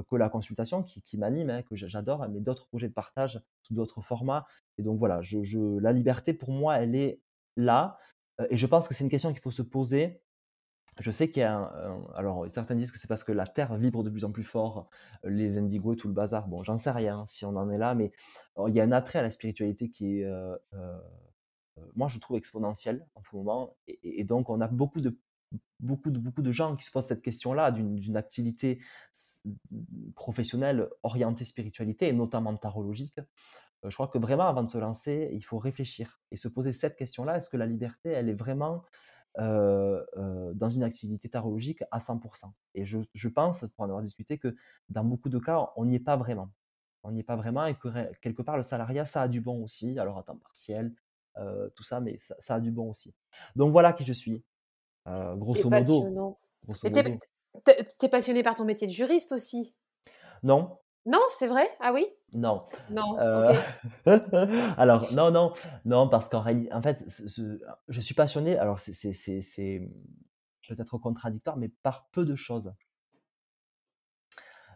que 0.10 0.16
la 0.16 0.30
consultation 0.30 0.84
qui 0.84 1.02
qui 1.04 1.18
m'animent, 1.18 1.50
hein, 1.52 1.64
que 1.64 1.76
j'a 1.76 1.88
j'adore, 1.88 2.28
mais 2.30 2.42
d'autres 2.42 2.68
projets 2.68 2.90
de 2.90 2.94
partage 2.94 3.42
sous 3.62 3.74
d'autres 3.76 4.02
formats 4.02 4.48
et 4.78 4.84
donc 4.84 5.00
voilà, 5.00 5.22
je 5.22 5.80
la 5.80 5.94
liberté 5.94 6.34
pour 6.34 6.52
moi, 6.52 6.78
elle 6.80 6.96
est 6.96 7.22
là, 7.58 7.98
et 8.50 8.58
je 8.58 8.66
pense 8.68 8.88
que 8.88 8.94
c'est 8.96 9.04
une 9.04 9.10
question 9.12 9.32
qu'il 9.32 9.42
faut 9.42 9.52
se 9.52 9.62
poser. 9.62 10.23
Je 11.00 11.10
sais 11.12 11.30
qu'il 11.30 11.42
y 11.42 11.44
a 11.44 11.60
alors 12.16 12.46
certains 12.52 12.76
disent 12.76 12.92
que 12.92 13.00
c'est 13.00 13.08
parce 13.08 13.24
que 13.24 13.32
la 13.32 13.48
terre 13.48 13.76
vibre 13.78 14.04
de 14.04 14.10
plus 14.12 14.26
en 14.26 14.32
plus 14.32 14.44
fort, 14.44 14.90
les 15.24 15.58
indigos 15.58 15.94
et 15.94 15.98
tout 15.98 16.08
le 16.08 16.14
bazar. 16.14 16.48
Bon, 16.48 16.64
j'en 16.64 16.78
sais 16.78 16.92
rien 16.92 17.26
si 17.28 17.46
on 17.46 17.56
en 17.56 17.70
est 17.72 17.78
là, 17.80 17.96
mais, 17.96 18.12
heu, 18.60 18.64
il 18.68 18.76
y 18.76 18.80
a 18.80 18.84
un 18.84 18.92
attrait 18.92 19.20
à 19.20 19.24
la 19.24 19.32
spiritualité 19.32 19.90
qui 19.90 20.20
est, 20.20 20.26
heu 20.26 20.58
heu 20.74 20.78
heu, 21.80 21.92
moi 21.96 22.08
je 22.10 22.20
trouve 22.20 22.38
exponentielle 22.38 23.08
en 23.16 23.24
ce 23.24 23.36
moment 23.36 23.78
et 23.88 24.24
donc 24.26 24.50
on 24.50 24.62
a 24.62 24.68
beaucoup 24.68 25.02
de 25.02 25.20
beaucoup 25.82 26.12
de 26.12 26.20
beaucoup 26.20 26.42
de 26.44 26.52
gens 26.52 26.76
qui 26.78 26.86
se 26.86 26.92
posent 26.92 27.08
cette 27.08 27.24
question-là 27.24 27.72
d'une 27.72 28.18
activité 28.18 28.82
professionnelle 30.16 30.90
orientée 31.04 31.46
spiritualité 31.46 32.08
et 32.10 32.14
notamment 32.14 32.56
tarologique. 32.56 33.20
Je 33.84 33.94
crois 33.96 34.08
que 34.10 34.18
vraiment 34.20 34.48
avant 34.48 34.64
de 34.64 34.70
se 34.72 34.78
lancer, 34.80 35.30
il 35.34 35.42
faut 35.44 35.58
réfléchir 35.60 36.22
et 36.32 36.38
se 36.38 36.48
poser 36.50 36.74
cette 36.74 36.98
question-là: 36.98 37.38
«Est-ce 37.38 37.50
que 37.50 37.58
la 37.58 37.68
liberté, 37.68 38.10
elle 38.10 38.30
est 38.30 38.34
vraiment, 38.36 38.84
heu 39.40 40.06
heu, 40.18 40.54
dans 40.56 40.70
une 40.70 40.84
activité 40.84 41.30
tarologique 41.30 41.84
à 41.92 42.00
100 42.00 42.20
Et 42.76 42.86
je 42.86 43.00
je 43.14 43.30
pense, 43.30 43.62
pour 43.76 43.82
en 43.86 43.86
avoir 43.86 44.02
discuté, 44.04 44.38
que 44.40 44.56
dans 44.90 45.04
beaucoup 45.04 45.30
de 45.30 45.40
cas, 45.40 45.72
on 45.76 45.86
n'y 45.86 45.96
est 45.96 46.00
pas 46.00 46.18
vraiment. 46.18 46.52
On 47.04 47.12
n'y 47.12 47.20
est 47.22 47.24
pas 47.24 47.36
vraiment 47.36 47.66
et 47.66 47.76
que 47.76 47.90
quelque 48.22 48.42
part 48.44 48.58
le 48.58 48.64
salariat, 48.64 49.06
ça 49.06 49.24
a 49.24 49.28
du 49.28 49.42
bon 49.42 49.64
aussi, 49.64 50.00
alors 50.00 50.18
à 50.20 50.24
temps 50.24 50.38
partiel, 50.38 50.96
heu, 51.38 51.72
tout 51.76 51.84
ça, 51.84 52.00
mais 52.02 52.18
ça 52.18 52.36
ça 52.40 52.56
a 52.56 52.60
du 52.62 52.72
bon 52.72 52.90
aussi. 52.92 53.14
Donc 53.56 53.72
voilà 53.72 53.94
qui 53.94 54.04
je 54.06 54.14
suis, 54.14 54.44
grosso 55.38 55.70
modo, 55.72 56.18
grosso 56.64 56.90
Mais 56.92 56.92
modo. 56.92 57.22
tu 57.66 57.72
es 57.72 57.86
tu 58.00 58.06
es 58.06 58.10
passionné 58.10 58.44
par 58.44 58.56
ton 58.56 58.66
métier 58.66 58.88
de 58.88 58.92
juriste 58.94 59.32
aussi? 59.34 59.76
Non, 60.44 60.80
Non, 61.06 61.20
c'est 61.30 61.48
vrai? 61.48 61.70
Ah 61.80 61.92
oui? 61.94 62.08
Non. 62.34 62.60
Non, 62.90 63.04
OK. 63.14 63.56
alors 64.78 65.14
non, 65.14 65.32
non, 65.32 65.54
non 65.86 66.08
parce 66.08 66.30
qu'en 66.30 66.42
réali 66.42 66.68
en 66.72 66.82
fait, 66.82 67.06
je 67.88 68.02
suis 68.02 68.16
passionné 68.16 68.58
alors 68.58 68.80
c'est 68.80 68.92
peut-être 70.68 70.98
contradictoire, 70.98 71.58
mais 71.58 71.70
par 71.84 72.08
peu 72.12 72.26
de 72.26 72.36
choses. 72.36 72.74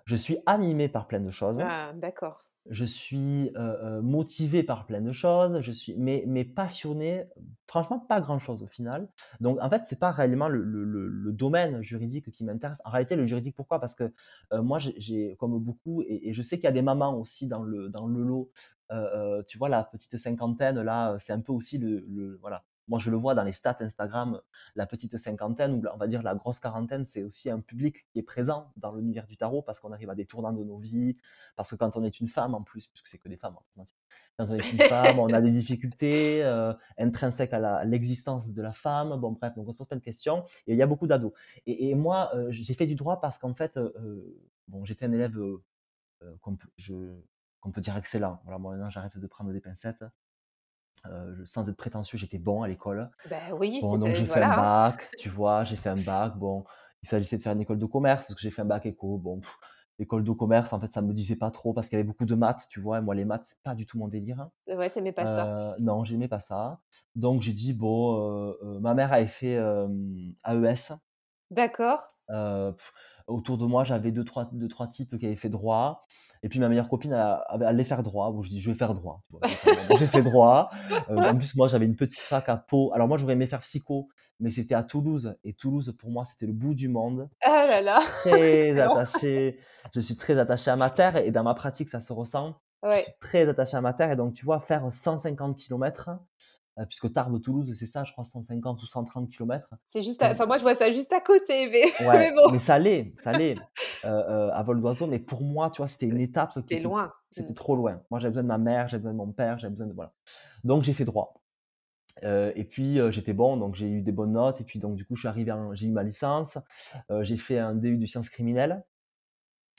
Je 0.08 0.16
suis 0.16 0.40
animé 0.48 0.90
par 0.90 1.06
plein 1.08 1.20
de 1.20 1.30
choses. 1.30 1.70
Ah 1.70 1.94
d'accord. 1.94 2.44
Je 2.70 2.84
suis, 2.86 3.50
heu 3.56 3.60
heu, 3.60 4.02
motivé 4.02 4.62
par 4.64 4.86
plein 4.88 5.00
de 5.02 5.14
choses, 5.14 5.62
je 5.62 5.72
suis 5.72 5.96
mais 5.98 6.26
mais 6.28 6.46
passionné, 6.46 7.26
franchement 7.68 8.00
pas 8.00 8.22
grand-chose 8.22 8.62
au 8.64 8.68
final. 8.68 9.10
Donc 9.40 9.58
en 9.62 9.70
fait, 9.70 9.84
c'est 9.86 10.00
pas 10.00 10.12
réellement 10.12 10.50
le 10.50 10.64
le 10.64 10.84
le 10.84 11.08
le 11.08 11.34
domaine 11.34 11.82
juridique 11.82 12.32
qui 12.32 12.44
m'intéresse. 12.44 12.82
En 12.86 12.92
réalité, 12.92 13.16
le 13.16 13.26
juridique 13.26 13.56
pourquoi? 13.56 13.80
Parce 13.80 13.96
que, 13.96 14.14
heu, 14.54 14.62
moi 14.62 14.80
j'ai 14.80 15.38
comme 15.40 15.58
beaucoup 15.60 16.02
et 16.04 16.30
et 16.30 16.34
je 16.34 16.42
sais 16.42 16.58
qu'il 16.58 16.66
y 16.66 16.68
a 16.68 16.74
des 16.74 16.82
mamans 16.82 17.18
aussi 17.18 17.48
dans 17.48 17.64
le 17.64 17.90
dans 17.90 18.08
le 18.08 18.22
lot, 18.24 18.52
tu 19.48 19.58
vois 19.58 19.70
la 19.70 19.84
petite 19.84 20.18
cinquantaine 20.18 20.82
là, 20.82 21.18
c'est 21.20 21.34
un 21.34 21.42
peu 21.42 21.54
aussi 21.54 21.78
le 21.78 22.00
le 22.08 22.38
voilà. 22.42 22.66
Moi 22.88 23.00
je 23.00 23.10
le 23.10 23.18
vois 23.18 23.36
dans 23.36 23.44
les 23.44 23.54
stats 23.54 23.78
Instagram, 23.80 24.42
la 24.76 24.86
petite 24.86 25.18
cinquantaine 25.18 25.74
ou 25.74 25.84
on 25.94 25.98
va 25.98 26.08
dire 26.08 26.24
la 26.24 26.36
grosse 26.36 26.60
quarantaine, 26.60 27.06
c'est 27.06 27.24
aussi 27.24 27.50
un 27.50 27.60
public 27.60 28.08
qui 28.10 28.20
est 28.20 28.24
présent 28.24 28.72
dans 28.78 28.92
l'univers 28.96 29.28
du 29.28 29.38
tarot 29.38 29.62
parce 29.62 29.80
qu'on 29.80 29.92
arrive 29.92 30.10
à 30.10 30.16
des 30.16 30.26
tournants 30.26 30.54
de 30.54 30.64
nos 30.64 30.78
vies, 30.78 31.18
parce 31.56 31.72
que 31.72 31.76
quand 31.76 31.98
on 31.98 32.04
est 32.04 32.20
une 32.20 32.28
femme 32.28 32.56
en 32.56 32.64
plus, 32.64 32.88
puisque 32.88 33.08
c'est 33.08 33.18
que 33.18 33.30
des 33.30 33.38
femmes, 33.38 33.56
mentir. 33.76 33.96
Quand 34.38 34.48
on 34.50 34.54
est 34.54 34.72
une 34.72 34.80
femme, 34.80 35.20
on 35.20 35.34
a 35.34 35.42
des 35.42 35.52
difficultés 35.52 36.44
euh, 36.44 36.74
intrinsèques 36.98 37.54
à 37.54 37.84
l'existence 37.86 38.54
de 38.54 38.62
la 38.62 38.72
femme. 38.72 39.20
Bon, 39.20 39.32
bref, 39.32 39.56
donc 39.56 39.68
on 39.68 39.72
se 39.72 39.78
pose 39.78 39.88
plein 39.88 39.98
de 39.98 40.04
questions. 40.04 40.44
Et 40.68 40.74
il 40.74 40.78
y 40.78 40.82
a 40.82 40.88
beaucoup 40.88 41.08
d'ados. 41.08 41.34
Et, 41.66 41.96
moi, 41.96 42.32
euh, 42.36 42.52
j'ai 42.52 42.74
fait 42.74 42.88
du 42.88 42.96
droit 42.96 43.20
parce 43.20 43.38
qu'en 43.40 43.54
fait, 43.56 43.78
euh, 43.78 44.40
bon, 44.68 44.86
j'étais 44.86 45.06
un 45.06 45.12
élève 45.12 45.38
qu'on 46.42 46.56
peut, 46.56 46.68
peut 47.72 47.82
dire 47.82 47.98
excellent. 47.98 48.40
Voilà, 48.44 48.60
moi 48.60 48.74
maintenant, 48.74 48.90
j'arrête 48.90 49.18
de 49.18 49.28
prendre 49.28 49.52
des 49.52 49.62
pincettes. 49.62 50.04
Euh, 51.06 51.36
sans 51.46 51.68
être 51.70 51.78
prétentieux, 51.78 52.18
j'étais 52.18 52.38
bon 52.40 52.64
à 52.64 52.68
l'école. 52.68 53.10
Ben 53.30 53.54
oui, 53.60 53.80
Bon, 53.82 53.98
donc 53.98 54.16
j'ai 54.16 54.26
fait 54.26 54.42
un 54.42 54.52
hein. 54.52 54.56
bac, 54.56 55.10
tu 55.18 55.30
vois, 55.30 55.64
j'ai 55.64 55.76
fait 55.78 55.90
un 55.90 55.96
bac. 55.96 56.38
Bon, 56.38 56.66
il 57.04 57.08
s'agissait 57.08 57.38
de 57.38 57.44
faire 57.44 57.54
une 57.54 57.62
école 57.62 57.80
de 57.80 57.86
commerce, 57.86 58.28
parce 58.28 58.36
que 58.36 58.42
j'ai 58.42 58.52
fait 58.52 58.62
un 58.64 58.66
bac 58.66 58.86
éco. 58.86 59.18
Bon, 59.18 59.40
pff, 59.40 59.58
l'école 60.00 60.24
de 60.24 60.32
commerce, 60.32 60.74
en 60.74 60.80
fait, 60.80 60.92
ça 60.92 61.02
me 61.02 61.14
disait 61.14 61.36
pas 61.36 61.52
trop 61.52 61.74
parce 61.74 61.88
qu'il 61.88 61.98
y 61.98 62.00
avait 62.00 62.08
beaucoup 62.08 62.26
de 62.26 62.36
maths, 62.36 62.68
tu 62.70 62.80
vois. 62.82 62.98
Et 62.98 63.02
moi, 63.02 63.16
les 63.16 63.26
maths, 63.26 63.46
c'est 63.46 63.60
pas 63.64 63.76
du 63.76 63.86
tout 63.86 63.98
mon 63.98 64.08
délire. 64.08 64.42
hein. 64.42 64.52
Ouais, 64.76 64.90
tu 64.90 65.12
pas 65.14 65.26
ça. 65.26 65.76
Non, 65.80 66.04
j'aimais 66.04 66.28
pas 66.28 66.40
ça. 66.40 66.80
Donc 67.16 67.42
j'ai 67.42 67.54
dit, 67.54 67.74
bon, 67.74 68.52
euh, 68.62 68.80
ma 68.80 68.94
mère 68.94 69.14
avait 69.14 69.28
fait 69.28 69.56
AES. 70.46 70.94
D'accord. 71.52 72.08
Autour 73.28 73.58
de 73.58 73.66
moi, 73.66 73.84
j'avais 73.84 74.12
deux 74.12 74.24
trois 74.24 74.50
deux 74.54 74.68
trois 74.68 74.88
types 74.88 75.18
qui 75.18 75.26
avaient 75.26 75.36
fait 75.36 75.50
droit 75.50 76.06
et 76.44 76.50
puis 76.50 76.60
ma 76.60 76.70
meilleure 76.70 76.88
copine 76.88 77.14
allait 77.14 77.84
faire 77.84 78.04
droit. 78.04 78.32
Bon, 78.32 78.42
je 78.42 78.50
dis: 78.50 78.62
«Je 78.62 78.70
vais 78.70 78.78
faire 78.78 78.94
droit», 78.94 79.24
bon, 79.30 79.40
j'ai 80.00 80.08
fait 80.08 80.22
droit. 80.22 80.70
En 81.10 81.36
plus, 81.36 81.56
moi, 81.56 81.68
j'avais 81.68 81.86
une 81.86 81.96
petite 81.96 82.20
fac 82.20 82.48
à 82.48 82.58
Pau. 82.58 82.92
Alors 82.94 83.08
moi, 83.08 83.18
j'aurais 83.18 83.34
aimé 83.34 83.48
faire 83.48 83.60
psycho, 83.62 84.08
mais 84.40 84.52
c'était 84.52 84.76
à 84.76 84.84
Toulouse 84.84 85.36
et 85.44 85.54
Toulouse, 85.54 85.96
pour 86.00 86.12
moi, 86.12 86.26
c'était 86.26 86.46
le 86.46 86.54
bout 86.54 86.74
du 86.74 86.90
monde. 86.90 87.30
Ah 87.44 87.66
là 87.68 87.82
là, 87.82 88.00
Très 88.24 88.80
attaché 88.80 89.60
je 89.94 90.00
suis 90.00 90.16
très 90.16 90.38
attaché 90.38 90.72
à 90.72 90.76
ma 90.76 90.90
terre 90.90 91.18
et 91.18 91.32
dans 91.32 91.44
ma 91.44 91.54
pratique, 91.54 91.90
ça 91.90 92.02
se 92.02 92.14
ressent. 92.14 92.56
Je 92.84 93.02
suis 93.02 93.14
très 93.20 93.48
attaché 93.48 93.76
à 93.76 93.82
ma 93.82 93.94
terre 93.94 94.12
et 94.12 94.16
donc 94.16 94.34
tu 94.34 94.46
vois, 94.46 94.60
faire 94.60 94.88
150 94.92 95.58
kilomètres, 95.58 96.10
heu, 96.10 96.18
puisque 96.86 97.12
Tarbes-Toulouse, 97.12 97.76
c'est 97.78 97.86
ça, 97.86 98.04
je 98.04 98.12
crois 98.12 98.24
150 98.24 98.82
ou 98.82 98.86
130 98.86 99.30
kilomètres. 99.30 99.74
c'est 99.86 100.04
juste 100.04 100.22
à 100.22 100.32
enfin 100.32 100.46
moi 100.46 100.58
je 100.58 100.62
vois 100.62 100.76
ça 100.76 100.92
juste 100.92 101.12
à 101.14 101.22
côté, 101.22 101.70
mais 101.70 101.84
Ouais, 102.08 102.18
mais 102.20 102.32
bon, 102.32 102.52
mais 102.52 102.60
ça 102.60 102.78
l'est, 102.78 103.14
ça 103.18 103.38
l'est, 103.38 103.56
heu 104.06 104.10
heu, 104.10 104.50
à 104.54 104.64
vol 104.64 104.80
d'oiseau, 104.80 105.08
mais 105.08 105.20
pour 105.20 105.42
moi, 105.42 105.70
tu 105.70 105.78
vois, 105.78 105.88
c'était 105.88 106.06
une 106.08 106.20
étape 106.20 106.52
c'était 106.52 106.76
était 106.76 106.84
loin. 106.84 107.08
Mmh. 107.08 107.12
c'était 107.32 107.54
trop 107.54 107.76
loin. 107.76 108.02
Moi, 108.12 108.20
j'avais 108.20 108.32
besoin 108.32 108.44
de 108.44 108.48
ma 108.48 108.58
mère, 108.58 108.88
j'avais 108.88 109.02
besoin 109.02 109.14
de 109.14 109.18
mon 109.18 109.32
père, 109.32 109.58
j'avais 109.58 109.72
besoin 109.72 109.88
de 109.88 109.94
voilà. 109.94 110.14
Donc 110.64 110.84
j'ai 110.84 110.94
fait 110.94 111.06
droit, 111.06 111.42
et 112.24 112.64
puis, 112.64 113.00
j'étais 113.12 113.34
bon, 113.34 113.58
donc 113.58 113.76
j'ai 113.76 113.90
eu 113.90 114.02
des 114.02 114.12
bonnes 114.12 114.34
notes 114.34 114.62
et 114.62 114.64
puis 114.64 114.80
donc 114.80 114.96
du 114.96 115.06
coup, 115.06 115.16
je 115.16 115.22
suis 115.22 115.28
arrivé 115.28 115.52
en 115.52 115.74
j'ai 115.74 115.88
eu 115.88 115.92
ma 115.92 116.04
licence, 116.04 116.58
j'ai 117.22 117.38
fait 117.38 117.60
un 117.60 117.76
DU 117.76 117.98
de 117.98 118.06
sciences 118.06 118.30
criminelles, 118.30 118.84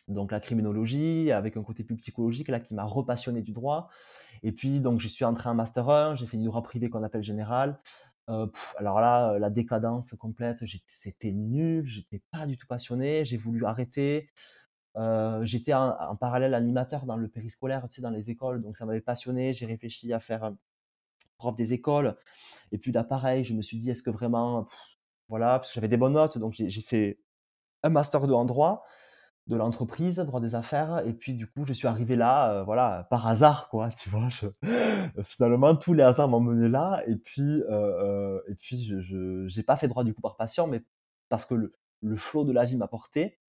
donc 0.08 0.32
la 0.32 0.40
criminologie 0.40 1.30
avec 1.32 1.56
un 1.56 1.62
côté 1.62 1.84
plus 1.84 1.96
psychologique 1.96 2.48
là 2.48 2.60
qui 2.60 2.74
m'a 2.74 2.84
repassionné 2.84 3.42
du 3.42 3.52
droit 3.52 3.88
et 4.42 4.52
puis 4.52 4.80
donc 4.80 5.00
je 5.00 5.08
suis 5.08 5.24
entré 5.24 5.48
en 5.50 5.54
master 5.54 5.90
1, 5.90 6.16
j'ai 6.16 6.26
fait 6.26 6.36
du 6.38 6.46
droit 6.46 6.62
privé 6.62 6.90
qu'on 6.90 7.02
appelle 7.04 7.22
général. 7.22 7.80
Heu, 8.30 8.50
alors 8.78 9.00
là, 9.00 9.34
heu, 9.34 9.38
la 9.38 9.50
décadence 9.50 10.14
complète, 10.18 10.64
c'était 10.86 11.32
nul, 11.32 11.86
j'étais 11.86 12.22
pas 12.32 12.46
du 12.46 12.56
tout 12.58 12.66
passionné, 12.66 13.24
j'ai 13.24 13.36
voulu 13.38 13.64
arrêter. 13.66 14.30
Heu, 14.96 15.40
j'étais 15.44 15.74
en 15.74 16.16
parallèle 16.16 16.54
animateur 16.54 17.06
dans 17.06 17.16
le 17.16 17.28
périscolaire, 17.28 17.88
tu 17.88 17.96
sais, 17.96 18.02
dans 18.02 18.10
les 18.10 18.30
écoles, 18.30 18.62
donc 18.62 18.76
ça 18.76 18.86
m'avait 18.86 19.00
passionné. 19.02 19.52
J'ai 19.52 19.66
réfléchi 19.66 20.12
à 20.12 20.20
faire, 20.20 20.52
prof 21.38 21.54
des 21.56 21.72
écoles 21.72 22.16
et 22.72 22.78
puis 22.78 22.92
là, 22.92 23.04
pareil, 23.04 23.44
je 23.44 23.54
me 23.54 23.62
suis 23.62 23.78
dit: 23.78 23.90
«Est-ce 23.90 24.02
que 24.02 24.10
vraiment» 24.10 24.66
voilà, 25.28 25.58
parce 25.60 25.70
que 25.70 25.74
j'avais 25.76 25.88
des 25.88 25.96
bonnes 25.98 26.14
notes, 26.14 26.38
donc 26.38 26.54
j'ai 26.54 26.82
fait 26.82 27.20
un 27.84 27.90
master 27.90 28.26
2 28.28 28.34
en 28.34 28.44
droit 28.46 28.84
de 29.48 29.56
l'entreprise, 29.56 30.16
droit 30.18 30.40
des 30.40 30.54
affaires 30.54 31.02
et 31.06 31.12
puis 31.14 31.34
du 31.34 31.46
coup, 31.46 31.64
je 31.64 31.72
suis 31.72 31.88
arrivé 31.88 32.16
là, 32.16 32.60
heu, 32.60 32.64
voilà, 32.64 33.06
par 33.10 33.26
hasard 33.26 33.68
quoi, 33.70 33.90
tu 33.98 34.10
vois? 34.10 34.28
Je 34.28 34.46
finalement, 35.24 35.74
tous 35.76 35.94
les 35.94 36.02
hasards 36.02 36.28
m'ont 36.28 36.40
mené 36.40 36.68
là 36.68 37.02
et 37.06 37.16
puis, 37.16 37.62
heu 37.70 38.42
et 38.48 38.54
puis 38.54 38.84
je 38.84 39.46
j'ai 39.48 39.62
pas 39.62 39.76
fait 39.76 39.88
droit 39.88 40.04
du 40.04 40.14
coup 40.14 40.20
par 40.22 40.36
passion, 40.36 40.66
mais 40.68 40.84
parce 41.28 41.46
que 41.46 41.54
le 41.54 41.72
le 42.02 42.16
flot 42.16 42.44
de 42.44 42.52
la 42.52 42.64
vie 42.64 42.76
m'a 42.76 42.86
porté 42.88 43.40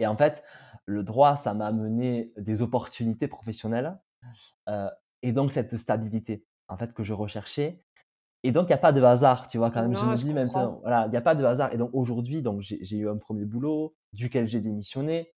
et 0.00 0.06
en 0.06 0.16
fait, 0.16 0.42
le 0.86 1.02
droit, 1.04 1.36
ça 1.36 1.54
m'a 1.54 1.66
amené 1.66 2.32
des 2.36 2.62
opportunités 2.62 3.28
professionnelles, 3.28 3.98
et 5.22 5.32
donc 5.32 5.52
cette 5.52 5.76
stabilité, 5.76 6.46
en 6.68 6.76
fait, 6.76 6.92
que 6.94 7.02
je 7.02 7.12
recherchais 7.12 7.84
et 8.42 8.52
donc 8.52 8.68
il 8.68 8.70
y 8.70 8.74
a 8.74 8.78
pas 8.78 8.92
de 8.92 9.02
hasard, 9.02 9.48
tu 9.48 9.58
vois? 9.58 9.70
Quand 9.70 9.82
même, 9.82 9.94
je 9.94 10.06
me 10.06 10.16
je 10.16 10.22
dis 10.24 10.34
maintenant, 10.34 10.78
voilà, 10.82 11.06
il 11.08 11.12
y 11.14 11.16
a 11.16 11.20
pas 11.20 11.34
de 11.34 11.44
hasard 11.44 11.72
et 11.72 11.76
donc 11.76 11.90
aujourd'hui, 11.92 12.42
donc 12.42 12.60
j'ai 12.62 12.96
eu 12.98 13.08
un 13.08 13.16
premier 13.18 13.44
boulot, 13.44 13.94
duquel 14.12 14.48
j'ai 14.48 14.60
démissionné, 14.60 15.32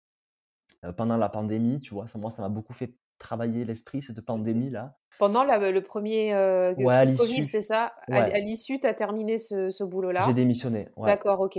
heu, 0.84 0.92
pendant 0.94 1.16
la 1.16 1.28
pandémie, 1.28 1.80
tu 1.80 1.94
vois? 1.94 2.06
Ça, 2.06 2.18
moi, 2.18 2.30
ça 2.30 2.42
m'a 2.42 2.48
beaucoup 2.50 2.74
fait 2.74 2.96
travailler 3.18 3.64
l'esprit, 3.64 4.02
cette 4.02 4.20
pandémie-là. 4.22 4.98
Pendant 5.18 5.44
le 5.44 5.80
premier 5.80 6.34
euh, 6.34 6.74
Covid, 6.74 7.48
c'est 7.48 7.62
ça? 7.62 7.92
À, 8.10 8.38
l'issue, 8.40 8.80
tu 8.80 8.86
as 8.86 8.94
terminé 8.94 9.38
ce, 9.38 9.84
boulot-là? 9.84 10.24
J'ai 10.26 10.34
démissionné. 10.34 10.88
Ouais. 10.96 11.06
D'accord, 11.06 11.40
ok. 11.40 11.58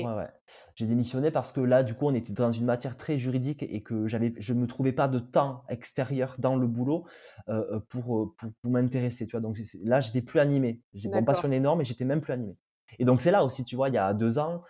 J'ai 0.76 0.86
démissionné 0.86 1.32
parce 1.32 1.52
que 1.52 1.62
là, 1.62 1.84
du 1.84 1.94
coup, 1.94 2.08
on 2.08 2.14
était 2.14 2.34
dans 2.34 2.52
une 2.52 2.66
matière 2.66 2.98
très 2.98 3.18
juridique 3.18 3.64
et 3.64 3.84
que 3.84 4.08
je 4.08 4.18
ne 4.18 4.60
me 4.60 4.68
trouvais 4.68 4.92
pas 4.92 5.08
de 5.08 5.20
temps 5.20 5.64
extérieur 5.70 6.36
dans 6.40 6.56
le 6.56 6.68
boulot 6.68 7.06
euh, 7.50 7.64
euh, 7.72 7.80
pour, 7.90 8.18
euh, 8.18 8.34
pour, 8.38 8.52
pour 8.62 8.72
m'intéresser. 8.72 9.28
Donc 9.34 9.58
là, 9.84 10.02
j'étais 10.02 10.22
plus 10.22 10.40
animé. 10.40 10.82
J'ai 10.94 11.10
une 11.10 11.26
passion 11.26 11.52
énorme 11.52 11.82
et 11.82 11.86
j'étais 11.86 12.06
même 12.06 12.22
plus 12.22 12.34
animé. 12.34 12.58
Et 13.00 13.06
donc 13.06 13.22
c'est 13.22 13.32
là 13.32 13.44
aussi, 13.44 13.66
tu 13.66 13.76
vois, 13.76 13.90
il 13.90 13.96
y 13.96 13.98
a 13.98 14.14
deux 14.14 14.38
ans, 14.38 14.62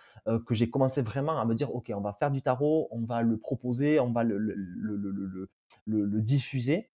que 0.45 0.55
j'ai 0.55 0.69
commencé 0.69 1.01
vraiment 1.01 1.41
à 1.41 1.45
me 1.45 1.55
dire, 1.55 1.75
OK, 1.75 1.91
on 1.93 1.99
va 1.99 2.13
faire 2.13 2.31
du 2.31 2.41
tarot, 2.41 2.87
on 2.91 3.01
va 3.01 3.21
le 3.21 3.37
proposer, 3.37 3.99
on 3.99 4.13
va 4.13 4.23
le 4.23 6.21
diffuser 6.21 6.92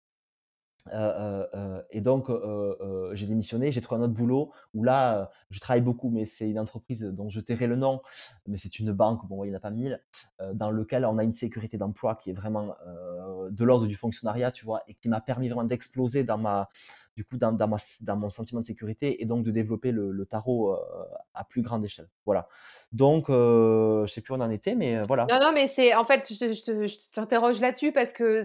et 1.91 2.01
donc 2.01 2.29
heu 2.29 2.77
heu, 2.81 3.11
j'ai 3.13 3.25
démissionné, 3.27 3.71
j'ai 3.71 3.81
trouvé 3.81 4.01
un 4.01 4.05
autre 4.05 4.13
boulot 4.13 4.51
où 4.73 4.83
là, 4.83 5.31
je 5.49 5.59
travaille 5.59 5.81
beaucoup, 5.81 6.09
mais 6.09 6.25
c'est 6.25 6.49
une 6.49 6.59
entreprise 6.59 7.03
dont 7.03 7.29
je 7.29 7.39
tairai 7.39 7.67
le 7.67 7.75
nom, 7.75 8.01
mais 8.47 8.57
c'est 8.57 8.79
une 8.79 8.91
banque, 8.91 9.25
bon, 9.27 9.43
il 9.43 9.49
y 9.49 9.53
en 9.53 9.57
a 9.57 9.59
pas 9.59 9.71
1000, 9.71 10.01
heu, 10.41 10.53
dans 10.53 10.71
lequel 10.71 11.05
on 11.05 11.17
a 11.17 11.23
une 11.23 11.33
sécurité 11.33 11.77
d'emploi 11.77 12.15
qui 12.15 12.29
est 12.31 12.33
vraiment, 12.33 12.75
de 13.49 13.63
l'ordre 13.63 13.87
du 13.87 13.95
fonctionnariat, 13.95 14.51
tu 14.51 14.65
vois? 14.65 14.81
Et 14.87 14.93
qui 14.95 15.09
m'a 15.09 15.21
permis 15.21 15.47
vraiment 15.49 15.63
d'exploser 15.63 16.23
dans 16.23 16.37
ma 16.37 16.69
du 17.15 17.25
coup, 17.25 17.37
dans 17.37 17.51
dans 17.51 18.15
mon 18.17 18.29
sentiment 18.29 18.61
de 18.61 18.65
sécurité 18.65 19.21
et 19.23 19.25
donc 19.25 19.43
de 19.43 19.51
développer 19.51 19.91
le 19.91 20.25
tarot, 20.25 20.75
à 21.33 21.43
plus 21.43 21.61
grande 21.61 21.83
échelle. 21.83 22.09
Voilà. 22.25 22.47
Donc 22.91 23.29
heu, 23.29 24.03
je 24.07 24.11
sais 24.13 24.21
plus 24.21 24.33
où 24.33 24.37
on 24.37 24.41
en 24.41 24.49
était, 24.51 24.75
mais 24.75 25.03
voilà. 25.05 25.29
Non, 25.29 25.39
non, 25.41 25.51
mais 25.53 25.67
c'est 25.67 25.93
en 25.93 26.05
fait, 26.05 26.31
je 26.31 26.39
te 26.39 26.53
je 26.53 26.63
te 26.63 26.87
je 26.87 26.97
t'interroge 27.11 27.59
là-dessus 27.59 27.91
parce 27.91 28.13
que 28.13 28.43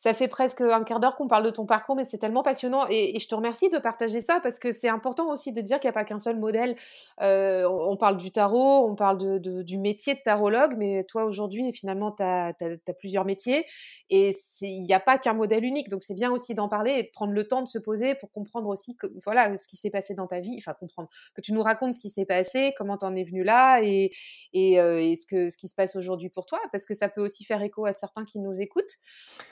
ça 0.00 0.14
fait 0.14 0.28
presque 0.28 0.60
un 0.60 0.84
quart 0.84 1.00
d'heure 1.00 1.16
qu'on 1.16 1.26
parle 1.26 1.44
de 1.44 1.50
ton 1.50 1.66
parcours, 1.66 1.96
mais 1.96 2.04
c'est 2.04 2.18
tellement 2.18 2.42
passionnant 2.44 2.86
et 2.88 3.18
je 3.18 3.26
te 3.26 3.34
remercie 3.34 3.68
de 3.68 3.78
partager 3.78 4.20
ça 4.20 4.38
parce 4.40 4.58
que 4.60 4.70
c'est 4.70 4.88
important 4.88 5.28
aussi 5.30 5.52
de 5.52 5.60
dire 5.60 5.80
qu'il 5.80 5.88
y 5.88 5.90
a 5.90 5.92
pas 5.92 6.04
qu'un 6.04 6.20
seul 6.20 6.38
modèle. 6.38 6.76
Heu, 7.20 7.66
on 7.68 7.96
parle 7.96 8.16
du 8.16 8.30
tarot, 8.30 8.88
on 8.88 8.94
parle 8.94 9.18
de 9.18 9.62
du 9.62 9.78
métier 9.78 10.14
de 10.14 10.20
tarologue, 10.20 10.74
mais 10.78 11.04
toi 11.04 11.24
aujourd'hui 11.24 11.72
finalement 11.72 12.12
tu 12.12 12.22
as 12.22 12.54
plusieurs 12.98 13.24
métiers 13.24 13.64
et 14.08 14.36
il 14.60 14.84
y 14.86 14.94
a 14.94 15.00
pas 15.00 15.18
qu'un 15.18 15.34
modèle 15.34 15.64
unique. 15.64 15.88
Donc 15.88 16.02
c'est 16.04 16.14
bien 16.14 16.30
aussi 16.30 16.54
d'en 16.54 16.68
parler 16.68 16.92
et 16.92 17.02
de 17.02 17.10
prendre 17.12 17.32
le 17.32 17.48
temps 17.48 17.62
de 17.62 17.68
se 17.68 17.78
poser 17.78 18.14
pour 18.14 18.30
comprendre 18.30 18.68
aussi 18.68 18.96
voilà, 19.24 19.56
ce 19.56 19.66
qui 19.66 19.76
s'est 19.76 19.90
passé 19.90 20.14
dans 20.14 20.28
ta 20.28 20.38
vie, 20.38 20.54
enfin 20.58 20.74
comprendre, 20.78 21.08
que 21.34 21.40
tu 21.40 21.52
nous 21.52 21.62
racontes 21.62 21.94
ce 21.94 22.00
qui 22.00 22.10
s'est 22.10 22.24
passé, 22.24 22.72
comment 22.76 22.96
tu 22.98 23.04
en 23.04 23.16
es 23.16 23.24
venu 23.24 23.42
là 23.42 23.80
et 23.82 24.12
et 24.52 24.76
ce 25.16 25.26
que 25.26 25.48
ce 25.48 25.56
qui 25.56 25.66
se 25.66 25.74
passe 25.74 25.96
aujourd'hui 25.96 26.28
pour 26.28 26.46
toi, 26.46 26.60
parce 26.70 26.86
que 26.86 26.94
ça 26.94 27.08
peut 27.08 27.20
aussi 27.20 27.44
faire 27.44 27.62
écho 27.62 27.84
à 27.84 27.92
certains 27.92 28.24
qui 28.24 28.38
nous 28.38 28.60
écoutent. 28.60 28.96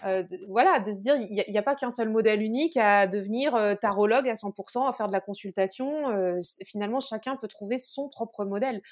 De 0.05 0.36
voilà, 0.49 0.81
de 0.81 0.93
se 0.93 1.01
dire, 1.01 1.17
il 1.17 1.45
y 1.47 1.59
a 1.59 1.63
pas 1.63 1.75
qu'un 1.75 1.91
seul 1.91 2.09
modèle 2.09 2.43
unique 2.43 2.77
à 2.77 3.07
devenir, 3.07 3.55
heu, 3.57 3.77
tarologue 3.77 4.29
à 4.29 4.35
100% 4.35 4.87
à 4.87 4.93
faire 4.93 5.09
de 5.09 5.13
la 5.13 5.21
consultation, 5.21 6.11
heu, 6.11 6.41
c 6.41 6.65
finalement 6.65 7.01
chacun 7.01 7.37
peut 7.37 7.49
trouver 7.49 7.79
son 7.79 8.09
propre 8.09 8.45
modèle. 8.45 8.83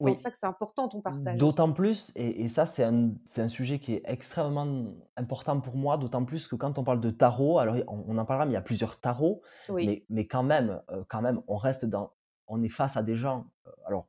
C'est 0.00 0.10
en 0.10 0.16
ça 0.16 0.30
que 0.30 0.36
c'est 0.36 0.46
important 0.46 0.88
ton 0.88 1.00
partage 1.00 1.36
D'autant 1.36 1.72
plus, 1.72 2.10
et, 2.16 2.48
ça 2.48 2.66
c'est 2.66 2.82
un, 2.82 3.12
un, 3.36 3.48
sujet 3.48 3.78
qui 3.78 3.94
est 3.94 4.02
extrêmement 4.06 4.92
important 5.16 5.60
pour 5.60 5.76
moi, 5.76 5.96
d'autant 5.98 6.24
plus 6.24 6.48
que 6.48 6.56
quand 6.56 6.78
on 6.78 6.84
parle 6.84 7.00
de 7.00 7.10
tarot, 7.10 7.60
alors 7.60 7.76
on, 7.86 8.18
en 8.18 8.24
parlera, 8.24 8.44
mais 8.44 8.52
il 8.52 8.54
y 8.54 8.58
a 8.58 8.62
plusieurs 8.62 8.98
tarots, 8.98 9.42
mais, 9.72 10.04
mais 10.08 10.26
quand 10.26 10.42
même, 10.42 10.82
euh, 10.90 11.04
quand 11.08 11.22
même, 11.22 11.40
on 11.46 11.56
reste 11.56 11.84
dans, 11.84 12.12
on 12.48 12.62
est 12.62 12.68
face 12.68 12.96
à 12.96 13.04
des 13.04 13.14
gens, 13.14 13.46
euh, 13.66 13.70
alors 13.86 14.08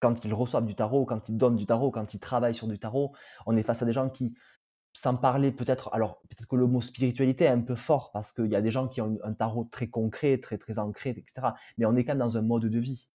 quand 0.00 0.24
ils 0.24 0.34
reçoivent 0.34 0.66
du 0.66 0.74
tarot, 0.74 1.06
quand 1.06 1.28
ils 1.28 1.36
donnent 1.36 1.56
du 1.56 1.64
tarot, 1.64 1.90
quand 1.90 2.12
ils 2.12 2.20
travaillent 2.20 2.54
sur 2.54 2.66
du 2.66 2.78
tarot, 2.78 3.12
on 3.46 3.56
est 3.56 3.62
face 3.62 3.82
à 3.82 3.86
des 3.86 3.92
gens 3.92 4.10
qui, 4.10 4.34
sans 4.92 5.16
parler 5.16 5.52
peut-être, 5.52 5.90
alors 5.92 6.20
peut-être 6.28 6.46
que 6.46 6.56
le 6.56 6.66
mot 6.66 6.80
spiritualité 6.80 7.44
est 7.44 7.48
un 7.48 7.60
peu 7.60 7.74
fort 7.74 8.12
parce 8.12 8.32
qu'il 8.32 8.46
y 8.46 8.56
a 8.56 8.60
des 8.60 8.70
gens 8.70 8.88
qui 8.88 9.00
ont 9.00 9.18
un 9.24 9.32
tarot 9.32 9.68
très 9.70 9.88
concret, 9.88 10.38
très 10.38 10.58
très 10.58 10.78
ancré, 10.78 11.10
etc. 11.10 11.48
Mais 11.78 11.86
on 11.86 11.96
est 11.96 12.04
quand 12.04 12.12
même 12.12 12.18
dans 12.18 12.36
un 12.36 12.42
mode 12.42 12.66
de 12.66 12.78
vie. 12.78 13.08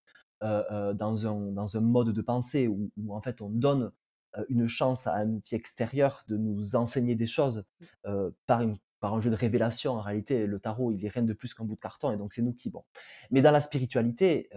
Euh, 0.44 0.64
euh, 0.72 0.94
dans, 0.94 1.26
un, 1.26 1.52
dans 1.52 1.78
un 1.78 1.82
mode 1.82 2.10
de 2.10 2.22
pensée 2.22 2.68
où, 2.68 2.92
en 3.10 3.22
fait 3.22 3.42
on 3.42 3.50
donne 3.50 3.92
euh, 4.38 4.46
une 4.50 4.68
chance 4.68 5.08
à 5.08 5.16
un 5.16 5.32
outil 5.32 5.56
extérieur 5.56 6.24
de 6.28 6.38
nous 6.38 6.76
enseigner 6.76 7.16
des 7.16 7.26
choses 7.26 7.66
mmh. 8.06 8.30
par, 8.46 8.62
une, 8.62 8.78
par 9.00 9.16
un 9.16 9.20
jeu 9.20 9.32
de 9.32 9.36
révélation. 9.36 9.94
En 9.94 10.02
réalité, 10.02 10.46
le 10.46 10.60
tarot, 10.60 10.92
il 10.92 11.04
est 11.04 11.10
rien 11.10 11.24
de 11.24 11.34
plus 11.34 11.56
qu'un 11.56 11.64
bout 11.64 11.74
de 11.74 11.80
carton, 11.80 12.12
et 12.12 12.18
donc 12.18 12.34
c'est 12.34 12.44
nous 12.44 12.54
qui 12.54 12.70
bon. 12.70 12.84
Mais 13.32 13.42
dans 13.42 13.52
la 13.52 13.62
spiritualité, 13.62 14.50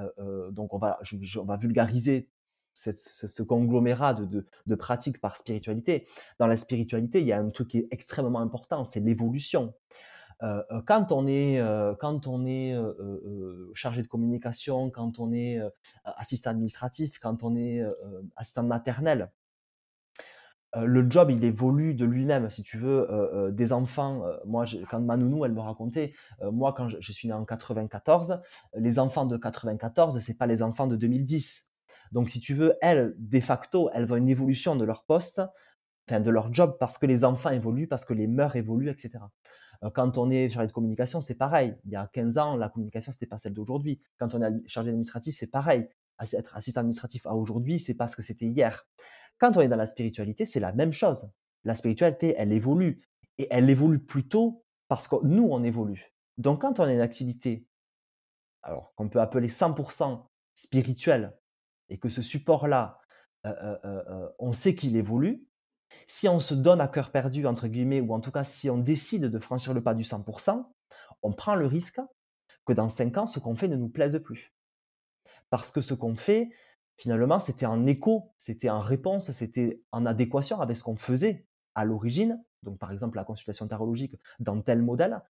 donc 0.50 0.74
on 0.74 0.78
va, 0.78 1.00
on 1.38 1.44
va 1.44 1.56
vulgariser 1.56 2.28
ce, 2.74 3.42
conglomérat 3.42 4.14
de, 4.14 4.46
de, 4.66 4.74
pratiques 4.74 5.20
par 5.20 5.36
spiritualité. 5.36 6.06
Dans 6.38 6.46
la 6.46 6.56
spiritualité, 6.56 7.20
il 7.20 7.26
y 7.26 7.32
a 7.32 7.38
un 7.38 7.50
truc 7.50 7.68
qui 7.68 7.78
est 7.78 7.88
extrêmement 7.90 8.40
important, 8.40 8.84
c'est 8.84 9.00
l'évolution. 9.00 9.74
Euh, 10.42 10.62
euh, 10.70 10.80
quand 10.86 11.12
on 11.12 11.26
est, 11.26 11.60
euh, 11.60 11.94
quand 11.98 12.26
on 12.26 12.46
est 12.46 12.74
chargé 13.74 14.02
de 14.02 14.06
communication, 14.06 14.90
quand 14.90 15.18
on 15.18 15.32
est 15.32 15.60
assistant 16.04 16.50
administratif, 16.50 17.18
quand 17.18 17.42
on 17.42 17.56
est 17.56 17.82
assistant 18.36 18.62
maternel, 18.62 19.30
le 20.76 21.10
job, 21.10 21.32
il 21.32 21.42
évolue 21.44 21.94
de 21.94 22.04
lui-même, 22.04 22.48
si 22.48 22.62
tu 22.62 22.78
veux. 22.78 23.50
des 23.52 23.72
enfants, 23.72 24.24
moi, 24.46 24.66
quand 24.88 25.00
ma 25.00 25.16
nounou, 25.16 25.44
elle 25.44 25.52
me 25.52 25.60
racontait, 25.60 26.12
moi, 26.42 26.72
quand 26.72 26.88
je, 26.88 27.12
suis 27.12 27.26
né 27.26 27.34
en 27.34 27.44
94, 27.44 28.40
les 28.76 28.98
enfants 29.00 29.26
de 29.26 29.36
94, 29.36 30.20
c'est 30.20 30.38
pas 30.38 30.46
les 30.46 30.62
enfants 30.62 30.86
de 30.86 30.94
2010. 30.94 31.69
Donc, 32.12 32.30
si 32.30 32.40
tu 32.40 32.54
veux, 32.54 32.74
elles, 32.80 33.14
de 33.18 33.40
facto, 33.40 33.90
elles 33.94 34.12
ont 34.12 34.16
une 34.16 34.28
évolution 34.28 34.76
de 34.76 34.84
leur 34.84 35.04
poste, 35.04 35.42
enfin, 36.08 36.20
de 36.20 36.30
leur 36.30 36.52
job, 36.52 36.76
parce 36.80 36.98
que 36.98 37.06
les 37.06 37.24
enfants 37.24 37.50
évoluent, 37.50 37.86
parce 37.86 38.04
que 38.04 38.12
les 38.12 38.26
mœurs 38.26 38.56
évoluent, 38.56 38.90
etc. 38.90 39.20
Euh, 39.84 39.90
quand 39.90 40.18
on 40.18 40.30
est 40.30 40.50
chargé 40.50 40.66
de 40.66 40.72
communication, 40.72 41.20
c'est 41.20 41.36
pareil. 41.36 41.74
Il 41.84 41.92
y 41.92 41.96
a 41.96 42.08
15 42.12 42.38
ans, 42.38 42.56
la 42.56 42.68
communication, 42.68 43.12
c'était 43.12 43.26
pas 43.26 43.38
celle 43.38 43.54
d'aujourd'hui. 43.54 44.00
Quand 44.18 44.34
on 44.34 44.42
est 44.42 44.68
chargé 44.68 44.90
administratif, 44.90 45.36
c'est 45.38 45.46
pareil. 45.50 45.88
Être 46.32 46.54
assistant 46.54 46.80
administratif 46.80 47.26
à 47.26 47.34
aujourd'hui, 47.34 47.78
c'est 47.78 47.94
pas 47.94 48.06
ce 48.06 48.14
que 48.14 48.22
c'était 48.22 48.46
hier. 48.46 48.86
Quand 49.38 49.56
on 49.56 49.60
est 49.62 49.68
dans 49.68 49.76
la 49.76 49.86
spiritualité, 49.86 50.44
c'est 50.44 50.60
la 50.60 50.72
même 50.72 50.92
chose. 50.92 51.30
La 51.64 51.74
spiritualité, 51.74 52.34
elle 52.36 52.52
évolue. 52.52 53.02
Et 53.38 53.46
elle 53.50 53.70
évolue 53.70 54.00
plutôt 54.00 54.64
parce 54.88 55.08
que 55.08 55.16
nous, 55.22 55.48
on 55.50 55.64
évolue. 55.64 56.12
Donc, 56.36 56.60
quand 56.60 56.78
on 56.78 56.82
a 56.82 56.92
une 56.92 57.00
activité, 57.00 57.66
alors 58.62 58.92
qu'on 58.96 59.08
peut 59.08 59.20
appeler 59.20 59.48
100% 59.48 60.26
spirituelle, 60.54 61.32
et 61.90 61.98
que 61.98 62.08
ce 62.08 62.22
support-là, 62.22 62.98
euh, 63.46 63.76
euh, 63.84 64.28
on 64.38 64.52
sait 64.52 64.74
qu'il 64.74 64.96
évolue, 64.96 65.44
si 66.06 66.28
on 66.28 66.40
se 66.40 66.54
donne 66.54 66.80
à 66.80 66.88
cœur 66.88 67.10
perdu, 67.10 67.46
entre 67.46 67.68
guillemets, 67.68 68.00
ou 68.00 68.14
en 68.14 68.20
tout 68.20 68.30
cas 68.30 68.44
si 68.44 68.70
on 68.70 68.78
décide 68.78 69.26
de 69.26 69.38
franchir 69.38 69.74
le 69.74 69.82
pas 69.82 69.94
du 69.94 70.04
100%, 70.04 70.64
on 71.22 71.32
prend 71.32 71.54
le 71.54 71.66
risque 71.66 72.00
que 72.64 72.72
dans 72.72 72.88
5 72.88 73.18
ans, 73.18 73.26
ce 73.26 73.38
qu'on 73.38 73.56
fait 73.56 73.68
ne 73.68 73.76
nous 73.76 73.88
plaise 73.88 74.20
plus. 74.24 74.54
Parce 75.50 75.70
que 75.70 75.80
ce 75.80 75.94
qu'on 75.94 76.14
fait, 76.14 76.50
finalement, 76.96 77.40
c'était 77.40 77.66
en 77.66 77.86
écho, 77.86 78.32
c'était 78.38 78.70
en 78.70 78.80
réponse, 78.80 79.32
c'était 79.32 79.82
en 79.90 80.06
adéquation 80.06 80.60
avec 80.60 80.76
ce 80.76 80.82
qu'on 80.82 80.96
faisait 80.96 81.46
à 81.74 81.84
l'origine, 81.84 82.42
donc 82.62 82.78
par 82.78 82.92
exemple 82.92 83.16
la 83.16 83.24
consultation 83.24 83.66
tarologique 83.66 84.16
dans 84.38 84.60
tel 84.60 84.82
modèle, 84.82 85.20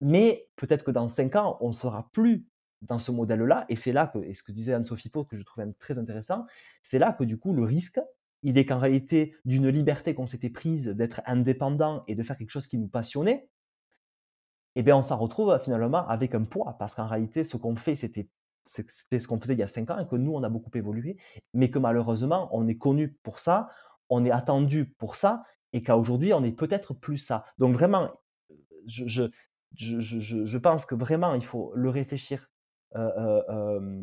mais 0.00 0.48
peut-être 0.56 0.84
que 0.84 0.90
dans 0.90 1.08
5 1.08 1.36
ans, 1.36 1.56
on 1.60 1.68
ne 1.68 1.72
sera 1.72 2.10
plus 2.12 2.46
dans 2.82 2.98
ce 2.98 3.10
modèle-là, 3.10 3.64
et 3.68 3.76
c'est 3.76 3.92
là 3.92 4.06
que, 4.06 4.18
et 4.18 4.34
ce 4.34 4.42
que 4.42 4.52
disait 4.52 4.74
Anne-Sophie 4.74 5.08
Pau, 5.08 5.24
que 5.24 5.36
je 5.36 5.42
trouvais 5.42 5.66
très 5.78 5.98
intéressant, 5.98 6.46
c'est 6.82 6.98
là 6.98 7.12
que 7.12 7.24
du 7.24 7.38
coup 7.38 7.54
le 7.54 7.62
risque, 7.62 8.00
il 8.42 8.58
est 8.58 8.66
qu'en 8.66 8.78
réalité, 8.78 9.34
d'une 9.44 9.68
liberté 9.68 10.14
qu'on 10.14 10.26
s'était 10.26 10.50
prise 10.50 10.88
d'être 10.88 11.22
indépendant 11.26 12.02
et 12.08 12.14
de 12.14 12.22
faire 12.22 12.36
quelque 12.36 12.50
chose 12.50 12.66
qui 12.66 12.78
nous 12.78 12.88
passionnait, 12.88 13.48
eh 14.74 14.82
bien, 14.82 14.96
on 14.96 15.02
s'en 15.02 15.16
retrouve 15.16 15.58
finalement 15.62 16.06
avec 16.08 16.34
un 16.34 16.44
poids, 16.44 16.76
parce 16.78 16.94
qu'en 16.94 17.06
réalité, 17.06 17.44
ce 17.44 17.56
qu'on 17.56 17.76
fait, 17.76 17.94
c'était 17.94 18.28
ce 18.64 19.26
qu'on 19.26 19.40
faisait 19.40 19.54
il 19.54 19.58
y 19.58 19.62
a 19.62 19.66
cinq 19.66 19.90
ans 19.90 19.98
et 19.98 20.06
que 20.06 20.16
nous, 20.16 20.32
on 20.32 20.42
a 20.42 20.48
beaucoup 20.48 20.70
évolué, 20.74 21.16
mais 21.52 21.70
que 21.70 21.78
malheureusement, 21.78 22.48
on 22.52 22.68
est 22.68 22.78
connu 22.78 23.12
pour 23.22 23.38
ça, 23.38 23.68
on 24.08 24.24
est 24.24 24.30
attendu 24.30 24.86
pour 24.86 25.14
ça, 25.14 25.44
et 25.72 25.82
qu'aujourd'hui, 25.82 26.32
on 26.32 26.40
n'est 26.40 26.52
peut-être 26.52 26.94
plus 26.94 27.18
ça. 27.18 27.44
Donc 27.58 27.74
vraiment, 27.74 28.10
je, 28.86 29.06
je, 29.06 29.24
je, 29.76 30.20
je, 30.46 30.58
pense 30.58 30.86
que 30.86 30.94
vraiment, 30.94 31.34
il 31.34 31.44
faut 31.44 31.72
le 31.74 31.88
réfléchir 31.88 32.51
euh, 32.96 33.42
euh, 33.48 34.02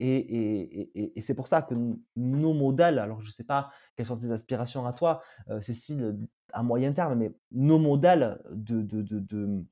et, 0.00 1.20
c'est 1.22 1.34
pour 1.34 1.46
ça 1.46 1.62
que 1.62 1.74
nos 2.16 2.52
modèles, 2.52 2.98
alors 2.98 3.20
je 3.20 3.26
ne 3.26 3.32
sais 3.32 3.44
pas 3.44 3.70
quelles 3.96 4.06
sont 4.06 4.18
tes 4.18 4.30
aspirations 4.30 4.86
à 4.86 4.92
toi, 4.92 5.22
euh, 5.48 5.60
Cécile, 5.60 6.18
à 6.52 6.62
moyen 6.62 6.92
terme, 6.92 7.14
mais 7.14 7.32
nos 7.52 7.78
modèles 7.78 8.40
de, 8.50 9.64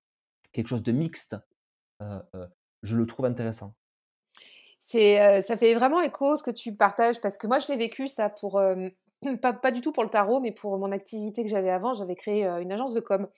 quelque 0.53 0.69
chose 0.69 0.83
de 0.83 0.93
mixte, 0.93 1.37
je 2.83 2.97
le 2.97 3.07
trouve 3.07 3.27
intéressant. 3.27 3.75
C'est, 4.81 5.43
ça 5.43 5.57
fait 5.57 5.75
vraiment 5.75 6.01
écho 6.01 6.37
ce 6.37 6.43
que 6.43 6.51
tu 6.51 6.75
partages 6.75 7.21
parce 7.21 7.39
que 7.39 7.47
moi 7.47 7.59
je 7.61 7.69
l'ai 7.69 7.79
vécu 7.79 8.09
ça 8.09 8.29
pour 8.29 8.61
pas, 9.41 9.71
du 9.71 9.81
tout 9.81 9.93
pour 9.93 10.03
le 10.03 10.09
tarot, 10.09 10.41
mais 10.41 10.53
pour 10.53 10.79
mon 10.79 10.93
activité 10.93 11.43
que 11.43 11.49
j'avais 11.49 11.71
avant, 11.71 11.95
j'avais 11.95 12.15
créé 12.15 12.45
une 12.45 12.73
agence 12.73 12.95
de 12.95 13.01
com. 13.01 13.29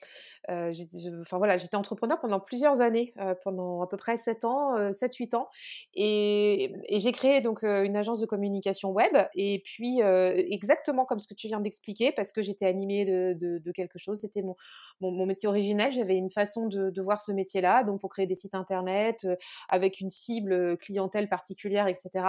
Euh, 0.49 0.73
enfin 1.21 1.37
voilà, 1.37 1.57
j'étais 1.57 1.75
entrepreneur 1.75 2.19
pendant 2.19 2.39
plusieurs 2.39 2.81
années, 2.81 3.13
pendant 3.43 3.81
à 3.81 3.87
peu 3.87 3.97
près 3.97 4.17
7 4.17 4.45
ans, 4.45 4.91
7-8 4.91 5.35
ans, 5.35 5.49
et, 5.95 6.73
j'ai 6.91 7.11
créé 7.11 7.41
donc 7.41 7.63
une 7.63 7.95
agence 7.95 8.19
de 8.19 8.25
communication 8.25 8.91
web. 8.91 9.15
Et 9.35 9.61
puis 9.63 10.01
exactement 10.01 11.05
comme 11.05 11.19
ce 11.19 11.27
que 11.27 11.33
tu 11.33 11.47
viens 11.47 11.59
d'expliquer, 11.59 12.11
parce 12.11 12.31
que 12.31 12.41
j'étais 12.41 12.65
animée 12.65 13.05
de, 13.05 13.33
de, 13.33 13.71
quelque 13.71 13.99
chose, 13.99 14.19
c'était 14.21 14.41
mon, 14.41 14.55
mon, 15.01 15.25
métier 15.25 15.49
originel. 15.49 15.91
J'avais 15.91 16.15
une 16.15 16.29
façon 16.29 16.67
de, 16.67 16.89
de 16.89 17.01
voir 17.01 17.19
ce 17.19 17.31
métier-là, 17.31 17.83
donc 17.83 17.99
pour 18.01 18.09
créer 18.09 18.27
des 18.27 18.35
sites 18.35 18.55
internet 18.55 19.27
avec 19.69 19.99
une 19.99 20.09
cible 20.09 20.77
clientèle 20.77 21.29
particulière, 21.29 21.87
etc. 21.87 22.25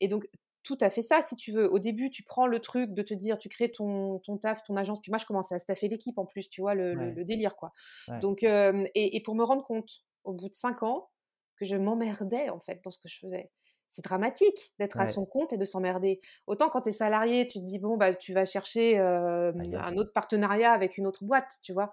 Et 0.00 0.08
donc 0.08 0.26
tout 0.68 0.76
à 0.82 0.90
fait 0.90 1.00
ça, 1.00 1.22
si 1.22 1.34
tu 1.34 1.50
veux. 1.50 1.72
Au 1.72 1.78
début, 1.78 2.10
tu 2.10 2.22
prends 2.22 2.46
le 2.46 2.60
truc 2.60 2.92
de 2.92 3.00
te 3.00 3.14
dire, 3.14 3.38
tu 3.38 3.48
crées 3.48 3.72
ton, 3.72 4.18
ton 4.18 4.36
taf, 4.36 4.62
ton 4.64 4.76
agence. 4.76 5.00
Puis 5.00 5.10
moi, 5.10 5.16
je 5.16 5.24
commençais 5.24 5.54
à 5.54 5.58
staffer 5.58 5.88
l'équipe 5.88 6.18
en 6.18 6.26
plus, 6.26 6.50
tu 6.50 6.60
vois, 6.60 6.74
le, 6.74 7.24
délire, 7.24 7.56
quoi. 7.56 7.72
Donc, 8.20 8.42
et, 8.42 9.22
pour 9.24 9.34
me 9.34 9.42
rendre 9.42 9.64
compte, 9.64 10.02
au 10.24 10.34
bout 10.34 10.50
de 10.50 10.54
cinq 10.54 10.82
ans, 10.82 11.08
que 11.56 11.64
je 11.64 11.74
m'emmerdais, 11.74 12.50
en 12.50 12.60
fait, 12.60 12.84
dans 12.84 12.90
ce 12.90 12.98
que 12.98 13.08
je 13.08 13.18
faisais. 13.18 13.50
C'est 13.88 14.04
dramatique 14.04 14.74
d'être 14.78 15.00
à 15.00 15.06
son 15.06 15.24
compte 15.24 15.54
et 15.54 15.56
de 15.56 15.64
s'emmerder. 15.64 16.20
Autant 16.46 16.68
quand 16.68 16.82
tu 16.82 16.90
es 16.90 16.92
salarié, 16.92 17.46
tu 17.46 17.60
te 17.60 17.64
dis, 17.64 17.78
bon, 17.78 17.96
bah, 17.96 18.12
tu 18.12 18.34
vas 18.34 18.44
chercher 18.44 18.98
un 18.98 19.96
autre 19.96 20.12
partenariat 20.12 20.72
avec 20.72 20.98
une 20.98 21.06
autre 21.06 21.24
boîte, 21.24 21.50
tu 21.62 21.72
vois. 21.72 21.90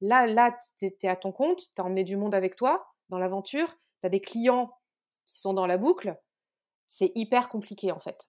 Là, 0.00 0.26
là 0.26 0.58
tu 0.80 0.86
es, 0.86 1.08
à 1.08 1.14
ton 1.14 1.30
compte, 1.30 1.60
tu 1.76 1.80
as 1.80 1.84
emmené 1.84 2.02
du 2.02 2.16
monde 2.16 2.34
avec 2.34 2.56
toi 2.56 2.88
dans 3.08 3.18
l'aventure, 3.18 3.68
tu 4.00 4.06
as 4.06 4.10
des 4.10 4.20
clients 4.20 4.72
qui 5.24 5.38
sont 5.38 5.54
dans 5.54 5.68
la 5.68 5.78
boucle 5.78 6.18
c'est 6.88 7.12
hyper 7.14 7.48
compliqué 7.48 7.92
en 7.92 7.98
fait. 7.98 8.26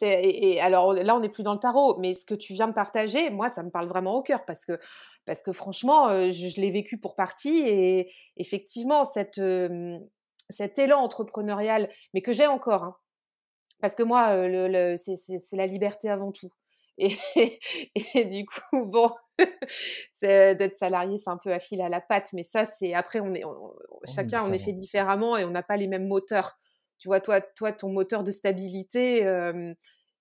Et, 0.00 0.60
alors 0.60 0.92
là, 0.92 1.16
on 1.16 1.20
n'est 1.20 1.28
plus 1.28 1.42
dans 1.42 1.52
le 1.52 1.58
tarot, 1.58 1.98
mais 1.98 2.14
ce 2.14 2.24
que 2.24 2.34
tu 2.34 2.52
viens 2.52 2.68
de 2.68 2.72
partager, 2.72 3.30
moi, 3.30 3.48
ça 3.48 3.62
me 3.64 3.70
parle 3.70 3.88
vraiment 3.88 4.14
au 4.14 4.22
cœur 4.22 4.44
parce 4.44 4.64
que, 4.64 4.78
parce 5.24 5.42
que 5.42 5.52
franchement, 5.52 6.08
je, 6.30 6.60
l'ai 6.60 6.70
vécu 6.70 6.98
pour 6.98 7.16
partie 7.16 7.58
et 7.66 8.12
effectivement, 8.36 9.02
cette, 9.02 9.40
cet 10.50 10.78
élan 10.78 11.00
entrepreneurial, 11.00 11.90
mais 12.14 12.22
que 12.22 12.32
j'ai 12.32 12.46
encore, 12.46 12.84
hein, 12.84 12.96
parce 13.80 13.94
que 13.94 14.04
moi, 14.04 14.46
le, 14.46 14.96
c'est 14.96 15.56
la 15.56 15.66
liberté 15.66 16.08
avant 16.08 16.32
tout. 16.32 16.50
Et, 16.98 17.14
et, 18.14 18.24
du 18.24 18.46
coup, 18.46 18.86
bon, 18.86 19.10
d'être 20.22 20.78
salarié, 20.78 21.18
c'est 21.18 21.28
un 21.28 21.36
peu 21.36 21.52
à 21.52 21.58
fil 21.58 21.82
à 21.82 21.90
la 21.90 22.00
patte, 22.00 22.32
mais 22.32 22.42
ça, 22.42 22.64
c'est 22.64 22.94
après, 22.94 23.20
on 23.20 23.34
est, 23.34 23.42
chacun, 24.06 24.42
on 24.42 24.50
est 24.50 24.58
fait 24.58 24.72
différemment 24.72 25.36
et 25.36 25.44
on 25.44 25.50
n'a 25.50 25.62
pas 25.62 25.76
les 25.76 25.88
mêmes 25.88 26.06
moteurs 26.06 26.56
tu 26.98 27.08
vois, 27.08 27.20
toi, 27.20 27.40
toi 27.40 27.72
ton 27.72 27.90
moteur 27.90 28.24
de 28.24 28.30
stabilité, 28.30 29.22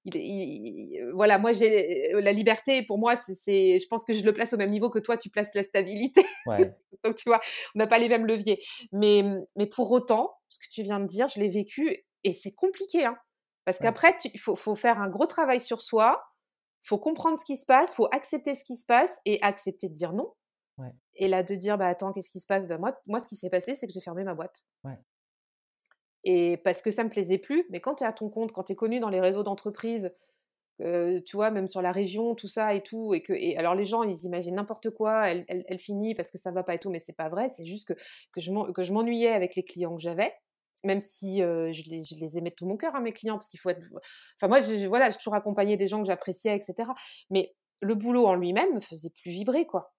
il, 0.05 1.09
voilà, 1.13 1.39
moi, 1.39 1.53
j'ai 1.53 2.11
la 2.13 2.31
liberté, 2.31 2.83
pour 2.83 2.97
moi, 2.97 3.15
c'est, 3.15 3.79
je 3.79 3.87
pense 3.87 4.05
que 4.05 4.13
je 4.13 4.23
le 4.23 4.33
place 4.33 4.53
au 4.53 4.57
même 4.57 4.69
niveau 4.69 4.89
que 4.89 4.99
toi, 4.99 5.17
tu 5.17 5.29
places 5.29 5.49
la 5.55 5.63
stabilité. 5.63 6.23
Donc, 7.03 7.15
tu 7.15 7.27
vois, 7.27 7.39
on 7.75 7.79
n'a 7.79 7.87
pas 7.87 7.97
les 7.97 8.09
mêmes 8.09 8.25
leviers. 8.25 8.63
Mais, 8.91 9.23
mais 9.55 9.65
pour 9.65 9.91
autant, 9.91 10.37
ce 10.49 10.59
que 10.59 10.65
tu 10.71 10.83
viens 10.83 10.99
de 10.99 11.07
dire, 11.07 11.27
je 11.27 11.39
l'ai 11.39 11.49
vécu 11.49 12.05
et 12.23 12.33
c'est 12.33 12.51
compliqué, 12.51 13.05
hein, 13.05 13.17
parce 13.65 13.79
qu'après, 13.79 14.15
il 14.33 14.39
faut, 14.39 14.55
faut, 14.55 14.75
faire 14.75 14.99
un 15.01 15.09
gros 15.09 15.25
travail 15.25 15.59
sur 15.59 15.81
soi, 15.81 16.23
faut 16.83 16.99
comprendre 16.99 17.39
ce 17.39 17.45
qui 17.45 17.57
se 17.57 17.65
passe, 17.65 17.95
faut 17.95 18.07
accepter 18.11 18.53
ce 18.55 18.63
qui 18.63 18.77
se 18.77 18.85
passe 18.85 19.19
et 19.25 19.39
accepter 19.41 19.89
de 19.89 19.95
dire 19.95 20.13
non. 20.13 20.33
Et 21.15 21.27
là, 21.27 21.43
de 21.43 21.55
dire, 21.55 21.77
bah 21.77 21.87
attends, 21.87 22.11
qu'est-ce 22.11 22.29
qui 22.29 22.41
se 22.41 22.47
passe? 22.47 22.67
Bah, 22.67 22.77
moi, 22.77 22.93
moi, 23.07 23.21
ce 23.21 23.27
qui 23.27 23.37
s'est 23.37 23.49
passé, 23.49 23.73
c'est 23.73 23.87
que 23.87 23.93
j'ai 23.93 24.01
fermé 24.01 24.23
ma 24.23 24.35
boîte. 24.35 24.65
Et 26.25 26.57
parce 26.57 26.81
que 26.81 26.91
ça 26.91 27.03
me 27.03 27.09
plaisait 27.09 27.37
plus. 27.37 27.65
Mais 27.69 27.79
quand 27.79 27.95
tu 27.95 28.03
es 28.03 28.07
à 28.07 28.13
ton 28.13 28.29
compte, 28.29 28.51
quand 28.51 28.63
tu 28.63 28.73
es 28.73 28.75
connu 28.75 28.99
dans 28.99 29.09
les 29.09 29.21
réseaux 29.21 29.43
d'entreprise, 29.43 30.13
tu 30.79 31.35
vois, 31.35 31.51
même 31.51 31.69
sur 31.69 31.81
la 31.81 31.93
région, 31.93 32.35
tout 32.35 32.49
ça 32.49 32.73
et 32.73 32.81
tout, 32.81 33.13
et 33.13 33.21
que, 33.21 33.31
et 33.31 33.55
alors 33.57 33.75
les 33.75 33.85
gens, 33.85 34.03
ils 34.03 34.25
imaginent 34.25 34.55
n'importe 34.55 34.89
quoi, 34.89 35.29
elle, 35.29 35.45
elle, 35.47 35.79
finit 35.79 36.15
parce 36.15 36.31
que 36.31 36.37
ça 36.37 36.51
va 36.51 36.63
pas 36.63 36.75
et 36.75 36.79
tout, 36.79 36.89
mais 36.89 36.99
c'est 36.99 37.15
pas 37.15 37.29
vrai, 37.29 37.49
c'est 37.55 37.63
juste 37.63 37.87
que, 37.87 37.93
que 38.33 38.41
je 38.41 38.91
m'ennuyais 38.91 39.31
avec 39.31 39.55
les 39.55 39.63
clients 39.63 39.95
que 39.95 40.01
j'avais, 40.01 40.33
même 40.85 41.01
si 41.01 41.39
je, 41.39 41.89
les, 41.89 42.03
je, 42.03 42.15
les, 42.15 42.37
aimais 42.37 42.51
de 42.51 42.55
tout 42.55 42.65
mon 42.65 42.77
cœur, 42.77 42.95
à 42.95 42.99
hein, 42.99 43.01
mes 43.01 43.13
clients, 43.13 43.35
parce 43.35 43.47
qu'il 43.47 43.59
faut 43.59 43.69
être. 43.69 43.87
Enfin, 44.37 44.47
moi, 44.47 44.61
je, 44.61 44.87
voilà, 44.87 45.09
j'ai 45.09 45.17
toujours 45.17 45.35
accompagné 45.35 45.77
des 45.77 45.87
gens 45.87 45.99
que 46.01 46.07
j'appréciais, 46.07 46.55
etc. 46.55 46.89
Mais 47.29 47.53
le 47.81 47.95
boulot 47.95 48.25
en 48.25 48.35
lui-même 48.35 48.73
me 48.73 48.79
faisait 48.79 49.09
plus 49.09 49.31
vibrer, 49.31 49.65
quoi. 49.65 49.93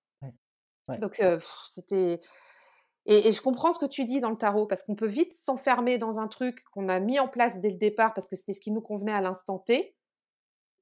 Donc, 1.01 1.21
c'était. 1.67 2.21
Et, 3.07 3.33
je 3.33 3.41
comprends 3.41 3.73
ce 3.73 3.79
que 3.79 3.87
tu 3.87 4.05
dis 4.05 4.21
dans 4.21 4.31
le 4.31 4.37
tarot, 4.37 4.67
parce 4.67 4.83
qu'on 4.83 4.97
peut 4.97 5.07
vite 5.07 5.33
s'enfermer 5.33 5.97
dans 5.97 6.19
un 6.19 6.27
truc 6.27 6.65
qu'on 6.73 6.89
a 6.89 6.99
mis 6.99 7.21
en 7.21 7.29
place 7.29 7.61
dès 7.61 7.71
le 7.71 7.77
départ, 7.77 8.15
parce 8.15 8.29
que 8.29 8.37
c'était 8.37 8.53
ce 8.53 8.61
qui 8.61 8.73
nous 8.73 8.81
convenait 8.81 9.13
à 9.13 9.21
l'instant 9.21 9.59
T. 9.59 9.97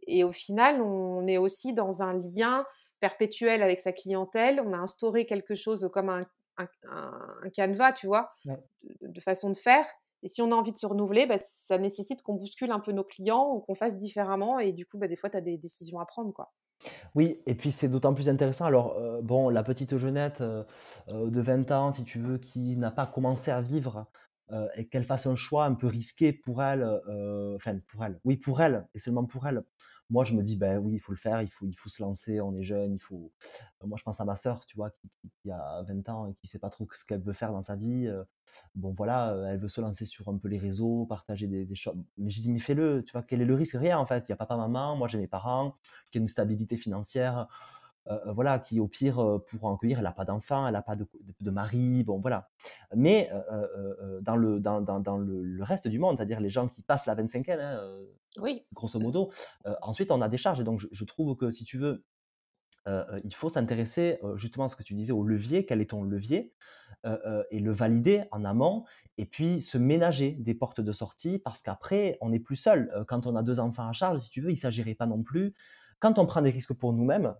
Et 0.07 0.25
au 0.25 0.33
final, 0.33 0.81
on 0.81 1.27
est 1.27 1.39
aussi 1.39 1.73
dans 1.73 2.03
un 2.03 2.15
lien 2.15 2.67
perpétuel 3.01 3.63
avec 3.63 3.81
sa 3.81 3.93
clientèle. 3.93 4.63
On 4.65 4.73
a 4.73 4.79
instauré 4.79 5.27
quelque 5.27 5.55
chose 5.55 5.91
comme 5.93 6.09
un, 6.09 6.21
un, 6.57 7.51
canevas, 7.55 7.93
tu 7.93 8.07
vois, 8.07 8.33
de, 9.03 9.21
façon 9.21 9.51
de 9.51 9.57
faire. 9.57 9.87
Et 10.23 10.29
si 10.29 10.41
on 10.41 10.51
a 10.53 10.55
envie 10.55 10.73
de 10.73 10.79
se 10.79 10.87
renouveler, 10.87 11.27
bah, 11.27 11.39
ça 11.39 11.77
nécessite 11.77 12.23
qu'on 12.23 12.35
bouscule 12.35 12.71
un 12.71 12.81
peu 12.81 12.93
nos 12.93 13.05
clients 13.05 13.53
ou 13.53 13.61
qu'on 13.61 13.75
fasse 13.75 13.99
différemment. 13.99 14.59
Et 14.59 14.73
du 14.73 14.87
coup, 14.87 14.97
bah, 14.97 15.09
des 15.09 15.17
fois, 15.17 15.29
tu 15.29 15.37
as 15.37 15.43
des 15.43 15.59
décisions 15.59 16.01
à 16.01 16.07
prendre. 16.07 16.33
quoi. 16.33 16.53
Oui, 17.15 17.41
et 17.47 17.55
puis 17.55 17.73
c'est 17.73 17.89
d'autant 17.89 18.15
plus 18.15 18.29
intéressant. 18.29 18.65
Alors, 18.65 18.97
euh, 18.99 19.21
bon, 19.23 19.49
la 19.49 19.63
petite 19.63 19.97
Jeunette 19.97 20.41
euh, 20.41 20.65
euh, 21.09 21.31
de 21.31 21.41
20 21.41 21.71
ans, 21.71 21.91
si 21.91 22.05
tu 22.05 22.19
veux, 22.19 22.39
qui 22.39 22.77
n'a 22.77 22.91
pas 22.91 23.07
commencé 23.07 23.51
à 23.51 23.61
vivre 23.61 24.07
et 24.77 24.87
qu'elle 24.87 25.05
fasse 25.05 25.27
un 25.27 25.35
choix 25.35 25.65
un 25.65 25.75
peu 25.75 25.87
risqué 25.87 26.33
pour 26.33 26.63
elle, 26.63 26.85
enfin 27.57 27.79
pour 27.89 28.05
elle, 28.05 28.21
oui 28.25 28.37
pour 28.37 28.61
elle, 28.61 28.87
et 28.95 28.99
seulement 28.99 29.25
pour 29.25 29.47
elle, 29.47 29.65
moi, 30.11 30.25
je 30.25 30.35
me 30.35 30.43
dis, 30.43 30.57
ben 30.57 30.79
oui, 30.79 30.95
il 30.95 30.99
faut 30.99 31.13
le 31.13 31.19
faire, 31.19 31.43
il 31.43 31.49
faut, 31.49 31.67
il 31.67 31.75
faut 31.75 31.89
se 31.89 32.03
lancer, 32.03 32.41
on 32.41 32.55
est 32.55 32.63
jeune, 32.63 32.95
il 32.95 33.01
faut. 33.01 33.33
Moi, 33.85 33.97
je 33.99 34.03
pense 34.03 34.21
à 34.21 34.25
ma 34.25 34.37
sœur, 34.37 34.65
tu 34.67 34.77
vois, 34.77 34.91
qui, 35.43 35.51
a 35.51 35.83
20 35.83 36.09
ans 36.09 36.27
et 36.27 36.35
qui 36.35 36.47
sait 36.47 36.59
pas 36.59 36.71
trop 36.71 36.87
ce 36.93 37.05
qu'elle 37.05 37.23
veut 37.23 37.33
faire 37.33 37.53
dans 37.53 37.63
sa 37.63 37.77
vie. 37.77 38.11
Bon, 38.75 38.93
voilà, 38.97 39.35
elle 39.49 39.59
veut 39.59 39.69
se 39.69 39.81
lancer 39.81 40.05
sur 40.05 40.29
un 40.29 40.39
peu 40.39 40.49
les 40.49 40.59
réseaux, 40.59 41.07
partager 41.07 41.47
des, 41.47 41.75
choses. 41.75 41.97
Mais 42.19 42.31
je 42.31 42.41
dis, 42.41 42.53
mais 42.53 42.59
fais-le, 42.59 43.03
tu 43.05 43.13
vois, 43.13 43.23
quel 43.23 43.41
est 43.41 43.47
le 43.47 43.55
risque? 43.55 43.77
Rien, 43.77 43.99
en 43.99 44.07
fait. 44.07 44.29
Il 44.29 44.31
y 44.31 44.33
a 44.33 44.37
papa, 44.37 44.57
maman, 44.57 44.97
moi, 44.97 45.09
j'ai 45.09 45.19
mes 45.19 45.27
parents, 45.27 45.77
qui 46.11 46.19
ont 46.19 46.23
une 46.23 46.29
stabilité 46.29 46.77
financière. 46.77 47.49
Voilà, 48.27 48.59
qui 48.59 48.81
au 48.81 48.89
pire 48.89 49.41
pour 49.47 49.65
en 49.65 49.77
cueillir, 49.77 49.99
elle 49.99 50.05
n'a 50.05 50.13
pas 50.13 50.25
d'enfant, 50.25 50.67
elle 50.67 50.75
n'a 50.75 50.83
pas 50.83 50.97
de, 50.97 51.07
de, 51.41 51.51
mari, 51.51 52.05
bon 52.05 52.21
voilà. 52.21 52.51
Mais 52.95 53.31
dans, 54.23 54.37
le, 54.37 54.61
dans, 54.61 54.81
dans, 54.81 55.19
le, 55.19 55.63
reste 55.63 55.89
du 55.89 55.99
monde, 55.99 56.17
c'est-à-dire 56.17 56.41
les 56.41 56.51
gens 56.51 56.69
qui 56.69 56.83
passent 56.83 57.07
la 57.07 57.15
25e, 57.15 57.61
hein, 57.61 57.81
oui. 58.39 58.67
grosso 58.75 58.99
modo, 58.99 59.33
ensuite 59.83 60.11
on 60.11 60.21
a 60.21 60.29
des 60.29 60.39
charges. 60.39 60.61
Et 60.61 60.65
donc 60.65 60.81
je, 60.91 61.05
trouve 61.05 61.37
que 61.37 61.51
si 61.51 61.65
tu 61.65 61.79
veux, 61.79 62.05
il 62.87 63.35
faut 63.35 63.49
s'intéresser 63.49 64.21
justement 64.37 64.67
à 64.67 64.69
ce 64.69 64.77
que 64.77 64.83
tu 64.83 64.95
disais 64.95 65.13
au 65.13 65.25
levier, 65.25 65.65
quel 65.65 65.81
est 65.81 65.91
ton 65.91 66.03
levier, 66.03 66.53
et 67.51 67.61
le 67.61 67.73
valider 67.73 68.25
en 68.33 68.45
amont, 68.45 68.85
et 69.17 69.27
puis 69.27 69.61
se 69.61 69.79
ménager 69.79 70.33
des 70.33 70.55
portes 70.55 70.81
de 70.81 70.93
sortie, 70.93 71.39
parce 71.39 71.63
qu'après 71.63 72.19
on 72.21 72.31
n'est 72.31 72.41
plus 72.41 72.57
seul. 72.57 72.93
quand 73.09 73.27
on 73.27 73.37
a 73.37 73.43
deux 73.43 73.61
enfants 73.61 73.89
à 73.89 73.93
charge, 73.93 74.21
si 74.21 74.31
tu 74.31 74.41
veux, 74.43 74.51
il 74.51 74.55
ne 74.55 74.59
s'agirait 74.59 74.95
pas 74.95 75.07
non 75.07 75.23
plus. 75.23 75.55
Quand 76.01 76.19
on 76.19 76.27
prend 76.27 76.43
des 76.43 76.51
risques 76.51 76.75
pour 76.75 76.93
nous-mêmes, 76.93 77.35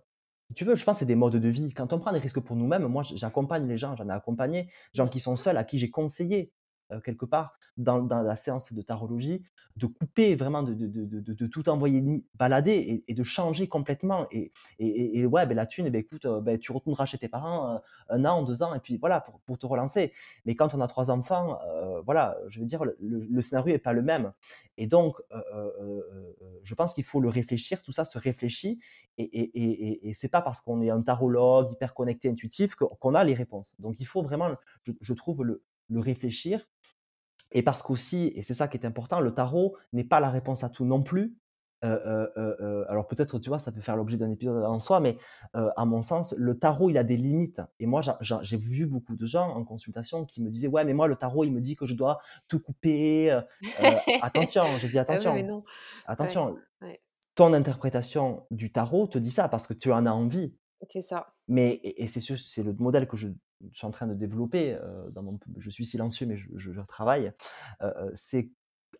si 0.49 0.53
tu 0.53 0.65
veux, 0.65 0.75
je 0.75 0.83
pense 0.83 0.97
que 0.97 0.99
c'est 0.99 1.05
des 1.05 1.15
modes 1.15 1.35
de 1.35 1.49
vie. 1.49 1.73
Quand 1.73 1.93
on 1.93 1.99
prend 1.99 2.11
des 2.11 2.19
risques 2.19 2.39
pour 2.39 2.55
nous-mêmes, 2.55 2.87
moi, 2.87 3.03
j'accompagne 3.03 3.67
les 3.67 3.77
gens, 3.77 3.95
j'en 3.95 4.09
ai 4.09 4.13
accompagné, 4.13 4.69
gens 4.93 5.07
qui 5.07 5.19
sont 5.19 5.35
seuls, 5.35 5.57
à 5.57 5.63
qui 5.63 5.79
j'ai 5.79 5.89
conseillé 5.89 6.51
quelque 7.03 7.25
part 7.25 7.57
dans, 7.77 8.07
la 8.07 8.35
séance 8.35 8.73
de 8.73 8.81
tarologie, 8.81 9.43
de 9.75 9.87
couper 9.87 10.35
vraiment, 10.35 10.63
de, 10.63 11.47
tout 11.47 11.67
envoyer 11.67 12.01
balader 12.35 13.03
et, 13.07 13.13
de 13.13 13.23
changer 13.23 13.67
complètement. 13.67 14.27
Et, 14.31 15.25
ouais, 15.25 15.45
ben, 15.45 15.55
la 15.55 15.65
thune, 15.65 15.89
ben, 15.89 15.99
écoute, 15.99 16.25
ben, 16.43 16.57
tu 16.57 16.71
retourneras 16.71 17.05
chez 17.05 17.17
tes 17.17 17.27
parents 17.27 17.81
un 18.09 18.25
an, 18.25 18.43
deux 18.43 18.63
ans, 18.63 18.73
et 18.73 18.79
puis 18.79 18.97
voilà, 18.97 19.25
pour, 19.45 19.57
te 19.57 19.65
relancer. 19.65 20.13
Mais 20.45 20.55
quand 20.55 20.73
on 20.73 20.81
a 20.81 20.87
trois 20.87 21.11
enfants, 21.11 21.59
voilà, 22.05 22.37
je 22.47 22.59
veux 22.59 22.65
dire, 22.65 22.83
le, 22.99 23.41
scénario 23.41 23.73
n'est 23.73 23.79
pas 23.79 23.93
le 23.93 24.01
même. 24.01 24.31
Et 24.77 24.87
donc, 24.87 25.21
je 26.63 26.75
pense 26.75 26.93
qu'il 26.93 27.03
faut 27.03 27.19
le 27.19 27.29
réfléchir, 27.29 27.83
tout 27.83 27.91
ça 27.91 28.05
se 28.05 28.17
réfléchit, 28.17 28.79
et, 29.17 30.13
c'est 30.15 30.29
pas 30.29 30.41
parce 30.41 30.61
qu'on 30.61 30.81
est 30.81 30.89
un 30.89 31.01
tarologue 31.01 31.73
hyper 31.73 31.93
connecté, 31.93 32.29
intuitif, 32.29 32.75
qu'on 32.75 33.13
a 33.13 33.23
les 33.25 33.33
réponses. 33.33 33.75
Donc, 33.79 33.99
il 33.99 34.07
faut 34.07 34.21
vraiment, 34.21 34.55
je, 35.01 35.13
trouve, 35.13 35.43
le 35.43 35.99
réfléchir 35.99 36.65
et 37.55 37.63
parce 37.63 37.81
qu'aussi, 37.81 38.33
et 38.35 38.43
c'est 38.43 38.53
ça 38.53 38.67
qui 38.67 38.75
est 38.75 38.85
important, 38.85 39.21
le 39.21 39.33
tarot 39.33 39.77
n'est 39.93 40.03
pas 40.03 40.19
la 40.19 40.29
réponse 40.29 40.65
à 40.65 40.69
tout 40.69 40.83
non 40.83 41.01
plus. 41.01 41.37
alors 41.81 43.07
peut-être, 43.07 43.39
tu 43.39 43.47
vois, 43.47 43.59
ça 43.59 43.71
peut 43.71 43.79
faire 43.79 43.95
l'objet 43.95 44.17
d'un 44.17 44.29
épisode 44.29 44.61
en 44.65 44.81
soi, 44.81 44.99
mais 44.99 45.17
à 45.53 45.85
mon 45.85 46.01
sens, 46.01 46.35
le 46.37 46.59
tarot, 46.59 46.89
il 46.89 46.97
a 46.97 47.05
des 47.05 47.15
limites. 47.15 47.61
Et 47.79 47.85
moi, 47.85 48.01
j'ai 48.19 48.57
vu 48.57 48.85
beaucoup 48.87 49.15
de 49.15 49.25
gens 49.25 49.47
en 49.55 49.63
consultation 49.63 50.25
qui 50.25 50.41
me 50.41 50.49
disaient, 50.49 50.67
ouais, 50.67 50.83
mais 50.83 50.93
moi, 50.93 51.07
le 51.07 51.15
tarot, 51.15 51.45
il 51.45 51.53
me 51.53 51.61
dit 51.61 51.77
que 51.77 51.85
je 51.85 51.93
dois 51.93 52.19
tout 52.49 52.59
couper. 52.59 53.39
attention, 54.21 54.63
je 54.79 54.87
dis 54.87 54.97
ah 54.99 55.03
attention, 55.03 55.63
attention. 56.07 56.57
Ton 57.35 57.53
interprétation 57.53 58.45
du 58.51 58.71
tarot 58.73 59.07
te 59.07 59.17
dit 59.17 59.31
ça 59.31 59.47
parce 59.47 59.65
que 59.65 59.73
tu 59.73 59.93
en 59.93 60.05
as 60.05 60.11
envie. 60.11 60.53
C'est 60.89 61.01
ça. 61.01 61.33
Mais, 61.47 61.79
et, 61.83 62.07
c'est 62.07 62.19
c'est 62.19 62.63
le 62.63 62.73
modèle 62.73 63.07
que 63.07 63.15
je, 63.15 63.29
suis 63.71 63.87
en 63.87 63.91
train 63.91 64.07
de 64.07 64.13
développer, 64.13 64.77
mon, 65.15 65.39
je 65.57 65.69
suis 65.69 65.85
silencieux, 65.85 66.25
mais 66.25 66.37
je, 66.37 66.47
je, 66.55 66.81
travaille, 66.81 67.31
c'est 68.13 68.51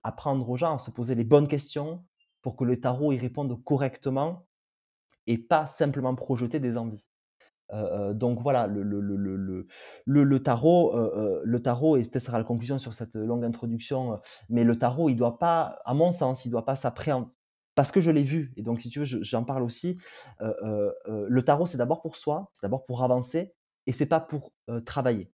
apprendre 0.04 0.50
aux 0.50 0.58
gens 0.58 0.76
à 0.76 0.80
se 0.80 0.92
poser 0.92 1.16
les 1.16 1.24
bonnes 1.24 1.48
questions 1.48 2.06
pour 2.42 2.56
que 2.56 2.64
le 2.64 2.80
tarot 2.80 3.12
y 3.12 3.18
réponde 3.18 3.64
correctement 3.64 4.48
et 5.28 5.38
pas 5.38 5.66
simplement 5.66 6.14
projeter 6.16 6.60
des 6.60 6.78
envies. 6.78 7.10
donc 8.14 8.42
voilà, 8.42 8.68
le 8.68 10.38
tarot, 10.38 10.94
le 11.44 11.60
tarot, 11.60 11.98
et 11.98 12.04
peut-être 12.04 12.24
sera 12.24 12.38
la 12.38 12.44
conclusion 12.44 12.78
sur 12.78 12.94
cette 12.94 13.16
longue 13.16 13.44
introduction, 13.44 14.20
mais 14.50 14.64
le 14.64 14.78
tarot, 14.78 15.10
il 15.10 15.16
doit 15.16 15.40
pas, 15.40 15.80
à 15.86 15.94
mon 15.94 16.12
sens, 16.12 16.46
il 16.46 16.52
doit 16.52 16.66
pas 16.66 16.76
s'appréhender 16.76 17.30
parce 17.74 17.92
que 17.92 18.00
je 18.00 18.10
l'ai 18.10 18.24
vu. 18.24 18.54
Et 18.56 18.62
donc, 18.62 18.80
si 18.80 18.90
tu 18.90 19.00
veux, 19.00 19.06
j'en 19.06 19.44
parle 19.44 19.64
aussi. 19.64 19.98
le 20.40 21.42
tarot, 21.42 21.66
c'est 21.66 21.78
d'abord 21.78 22.02
pour 22.02 22.16
soi, 22.16 22.50
c'est 22.54 22.62
d'abord 22.62 22.86
pour 22.86 23.04
avancer, 23.04 23.54
et 23.88 23.92
c'est 23.92 24.06
pas 24.06 24.20
pour 24.20 24.52
travailler. 24.86 25.32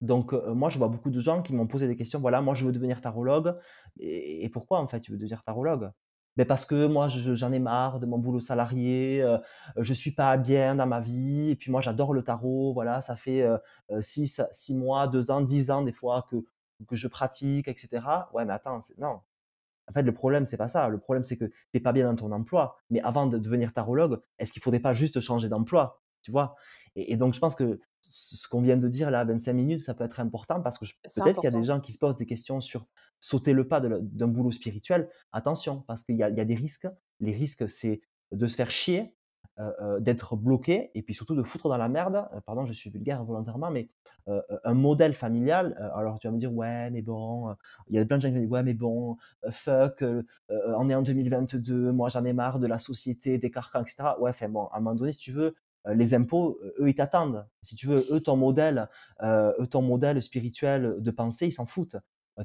Donc, 0.00 0.32
moi, 0.32 0.70
je 0.70 0.78
vois 0.78 0.88
beaucoup 0.88 1.10
de 1.10 1.18
gens 1.20 1.42
qui 1.42 1.54
m'ont 1.54 1.66
posé 1.66 1.86
des 1.86 1.96
questions. 1.96 2.20
Voilà, 2.20 2.40
moi, 2.42 2.54
je 2.54 2.66
veux 2.66 2.72
devenir 2.72 3.00
tarologue. 3.00 3.56
Et, 3.98 4.48
pourquoi, 4.50 4.80
en 4.80 4.88
fait, 4.88 5.00
tu 5.00 5.12
veux 5.12 5.18
devenir 5.18 5.42
tarologue? 5.42 5.90
Ben 6.36 6.46
parce 6.46 6.66
que 6.66 6.86
moi, 6.86 7.06
j'en 7.08 7.52
ai 7.52 7.60
marre 7.60 8.00
de 8.00 8.06
mon 8.06 8.18
boulot 8.18 8.40
salarié, 8.40 9.24
je 9.76 9.82
je 9.82 9.92
suis 9.94 10.10
pas 10.10 10.36
bien 10.36 10.74
dans 10.74 10.86
ma 10.86 11.00
vie, 11.00 11.50
et 11.50 11.56
puis 11.56 11.70
moi, 11.70 11.80
j'adore 11.80 12.12
le 12.12 12.24
tarot. 12.24 12.72
Voilà, 12.74 13.00
ça 13.00 13.16
fait 13.16 13.46
six, 14.00 14.42
six 14.50 14.74
mois, 14.76 15.06
deux 15.06 15.30
ans, 15.30 15.40
dix 15.40 15.70
ans 15.70 15.82
des 15.82 15.92
fois 15.92 16.26
que, 16.28 16.36
que 16.88 16.96
je 16.96 17.06
pratique, 17.08 17.68
etc. 17.68 18.28
Ouais, 18.32 18.44
mais 18.44 18.52
attends, 18.52 18.80
non, 18.98 19.20
en 19.88 19.92
fait, 19.92 20.02
le 20.02 20.14
problème, 20.14 20.46
c'est 20.46 20.56
pas 20.56 20.68
ça. 20.68 20.88
Le 20.88 20.98
problème, 20.98 21.24
c'est 21.24 21.36
que 21.36 21.44
tu 21.46 21.54
n'es 21.74 21.80
pas 21.80 21.92
bien 21.92 22.06
dans 22.06 22.16
ton 22.16 22.32
emploi. 22.32 22.76
Mais 22.90 23.00
avant 23.02 23.26
de 23.26 23.38
devenir 23.38 23.72
tarologue, 23.72 24.20
est-ce 24.38 24.52
qu'il 24.52 24.62
faudrait 24.62 24.80
pas 24.80 24.94
juste 24.94 25.20
changer 25.20 25.48
d'emploi? 25.48 26.03
Tu 26.24 26.30
vois? 26.30 26.56
Et, 26.96 27.16
donc, 27.16 27.34
je 27.34 27.38
pense 27.38 27.54
que 27.54 27.80
ce 28.02 28.48
qu'on 28.48 28.60
vient 28.60 28.76
de 28.76 28.88
dire 28.88 29.10
là, 29.10 29.24
25 29.24 29.52
minutes, 29.52 29.80
ça 29.80 29.94
peut 29.94 30.04
être 30.04 30.20
important 30.20 30.60
parce 30.60 30.78
que 30.78 30.84
peut-être 31.14 31.40
qu'il 31.40 31.50
y 31.50 31.54
a 31.54 31.58
des 31.58 31.64
gens 31.64 31.80
qui 31.80 31.92
se 31.92 31.98
posent 31.98 32.16
des 32.16 32.26
questions 32.26 32.60
sur 32.60 32.86
sauter 33.20 33.52
le 33.52 33.68
pas 33.68 33.80
d'un 33.80 34.28
boulot 34.28 34.50
spirituel. 34.50 35.08
Attention, 35.32 35.82
parce 35.86 36.02
qu'il 36.02 36.16
y, 36.16 36.18
y, 36.18 36.22
a 36.22 36.30
des 36.30 36.54
risques. 36.54 36.88
Les 37.20 37.32
risques, 37.32 37.68
c'est 37.68 38.02
de 38.32 38.46
se 38.46 38.54
faire 38.56 38.70
chier 38.70 39.14
d'être 40.00 40.36
bloqué 40.36 40.90
et 40.94 41.02
puis 41.02 41.14
surtout 41.14 41.36
de 41.36 41.42
foutre 41.44 41.68
dans 41.68 41.76
la 41.76 41.88
merde, 41.88 42.28
pardon, 42.44 42.66
je 42.66 42.72
suis 42.72 42.90
vulgaire 42.90 43.22
volontairement, 43.22 43.70
mais 43.70 43.88
un 44.26 44.74
modèle 44.74 45.14
familial. 45.14 45.76
alors 45.94 46.18
tu 46.18 46.26
vas 46.26 46.32
me 46.32 46.38
dire, 46.38 46.52
ouais, 46.52 46.90
mais 46.90 47.02
bon, 47.02 47.54
il 47.88 47.94
y 47.94 47.98
a 48.00 48.04
plein 48.04 48.16
de 48.16 48.22
gens 48.22 48.28
qui 48.28 48.34
me 48.34 48.40
disent, 48.40 48.50
ouais, 48.50 48.64
mais 48.64 48.74
bon, 48.74 49.16
fuck, 49.50 50.02
on 50.48 50.90
est 50.90 50.94
en 50.94 51.02
2022, 51.02 51.92
moi 51.92 52.08
j'en 52.08 52.24
ai 52.24 52.32
marre 52.32 52.58
de 52.58 52.66
la 52.66 52.78
société, 52.78 53.38
des 53.38 53.50
carcans, 53.52 53.82
etc. 53.82 54.14
Ouais, 54.18 54.30
enfin 54.30 54.48
bon, 54.48 54.66
à 54.66 54.78
un 54.78 54.80
moment 54.80 54.96
donné, 54.96 55.12
si 55.12 55.20
tu 55.20 55.30
veux, 55.30 55.54
les 55.86 56.14
impôts, 56.14 56.58
eux, 56.78 56.88
ils 56.88 56.94
t'attendent. 56.94 57.46
Si 57.62 57.76
tu 57.76 57.86
veux, 57.86 58.06
eux, 58.10 58.20
ton 58.20 58.36
modèle, 58.36 58.88
eux, 59.22 59.66
ton 59.70 59.82
modèle 59.82 60.20
spirituel 60.22 60.96
de 60.98 61.10
pensée, 61.10 61.48
ils 61.48 61.52
s'en 61.52 61.66
foutent. 61.66 61.96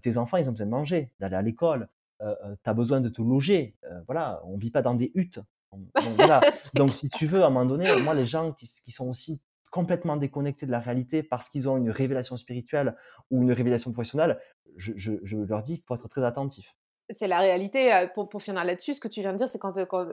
tes 0.01 0.17
enfants, 0.17 0.37
ils 0.37 0.49
ont 0.49 0.51
besoin 0.51 0.65
de 0.65 0.71
manger, 0.71 1.13
d'aller 1.19 1.35
à 1.35 1.41
l'école. 1.41 1.87
tu 2.19 2.25
as 2.69 2.73
besoin 2.73 3.01
de 3.01 3.09
te 3.09 3.21
loger. 3.21 3.77
voilà, 4.07 4.41
on 4.45 4.57
vit 4.57 4.71
pas 4.71 4.81
dans 4.81 4.95
des 4.95 5.11
huttes. 5.15 5.39
Donc, 6.73 6.91
si 6.91 7.09
tu 7.09 7.25
veux, 7.25 7.43
à 7.43 7.47
un 7.47 7.49
moment 7.49 7.65
donné, 7.65 7.87
moi, 8.03 8.13
les 8.13 8.27
gens 8.27 8.53
qui, 8.53 8.91
sont 8.91 9.09
aussi 9.09 9.41
complètement 9.71 10.17
déconnectés 10.17 10.65
de 10.65 10.71
la 10.71 10.79
réalité 10.79 11.21
parce 11.21 11.49
qu'ils 11.49 11.69
ont 11.69 11.77
une 11.77 11.91
révélation 11.91 12.37
spirituelle 12.37 12.95
ou 13.29 13.43
une 13.43 13.51
révélation 13.51 13.91
professionnelle, 13.91 14.39
je, 14.77 15.11
leur 15.33 15.63
dis 15.63 15.77
qu'il 15.77 15.85
faut 15.87 15.95
être 15.95 16.07
très 16.07 16.23
attentif. 16.23 16.75
C'est 17.15 17.27
la 17.27 17.39
réalité. 17.39 18.07
Pour, 18.13 18.29
pour 18.29 18.41
finir 18.41 18.63
là-dessus, 18.63 18.93
ce 18.93 18.99
que 18.99 19.07
tu 19.07 19.21
viens 19.21 19.33
de 19.33 19.37
dire, 19.37 19.49
c'est 19.49 19.59
quand, 19.59 19.73
quand, 19.85 20.07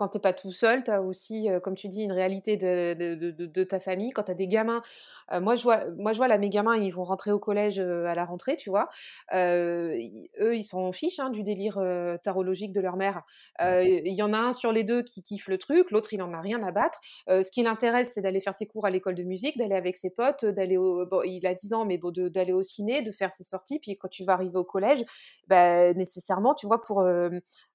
quand 0.00 0.08
tu 0.08 0.16
n'es 0.16 0.22
pas 0.22 0.32
tout 0.32 0.50
seul, 0.50 0.82
tu 0.82 0.90
as 0.90 1.02
aussi, 1.02 1.48
comme 1.62 1.74
tu 1.74 1.88
dis, 1.88 2.02
une 2.02 2.12
réalité 2.12 2.56
de, 2.56 3.64
ta 3.64 3.78
famille. 3.78 4.12
Quand 4.12 4.22
tu 4.22 4.30
as 4.30 4.34
des 4.34 4.48
gamins, 4.48 4.82
moi, 5.30 5.56
je 5.56 5.62
vois, 5.62 5.84
moi 5.98 6.14
je 6.14 6.16
vois 6.16 6.26
là, 6.26 6.38
mes 6.38 6.48
gamins, 6.48 6.74
ils 6.76 6.90
vont 6.90 7.04
rentrer 7.04 7.32
au 7.32 7.38
collège 7.38 7.78
à 7.78 8.14
la 8.14 8.24
rentrée, 8.24 8.56
tu 8.56 8.70
vois. 8.70 8.88
eux, 9.34 10.56
ils 10.56 10.64
s'en 10.64 10.90
fichent 10.92 11.20
hein, 11.20 11.28
du 11.28 11.42
délire 11.42 11.78
tarologique 12.22 12.72
de 12.72 12.80
leur 12.80 12.96
mère. 12.96 13.24
Il 13.60 14.14
y 14.14 14.22
en 14.22 14.32
a 14.32 14.38
un 14.38 14.52
sur 14.54 14.72
les 14.72 14.84
deux 14.84 15.02
qui 15.02 15.22
kiffe 15.22 15.48
le 15.48 15.58
truc, 15.58 15.90
l'autre, 15.90 16.14
il 16.14 16.18
n'en 16.18 16.32
a 16.32 16.40
rien 16.40 16.62
à 16.62 16.72
battre. 16.72 16.98
ce 17.28 17.50
qui 17.50 17.62
l'intéresse, 17.62 18.12
c'est 18.14 18.22
d'aller 18.22 18.40
faire 18.40 18.54
ses 18.54 18.66
cours 18.66 18.86
à 18.86 18.90
l'école 18.90 19.16
de 19.16 19.24
musique, 19.24 19.58
d'aller 19.58 19.76
avec 19.76 19.98
ses 19.98 20.10
potes, 20.10 20.46
d'aller 20.46 20.78
au... 20.78 21.04
Bon, 21.04 21.20
il 21.24 21.46
a 21.46 21.54
10 21.54 21.74
ans, 21.74 21.84
mais 21.84 21.98
bon, 21.98 22.10
d'aller 22.10 22.52
au 22.52 22.62
ciné, 22.62 23.02
de 23.02 23.12
faire 23.12 23.32
ses 23.32 23.44
sorties. 23.44 23.78
Puis 23.80 23.98
quand 23.98 24.08
tu 24.08 24.24
vas 24.24 24.32
arriver 24.32 24.56
au 24.56 24.64
collège, 24.64 25.04
bah, 25.46 25.92
nécessairement, 25.92 26.54
tu 26.54 26.66
vois, 26.66 26.80
pour 26.80 27.02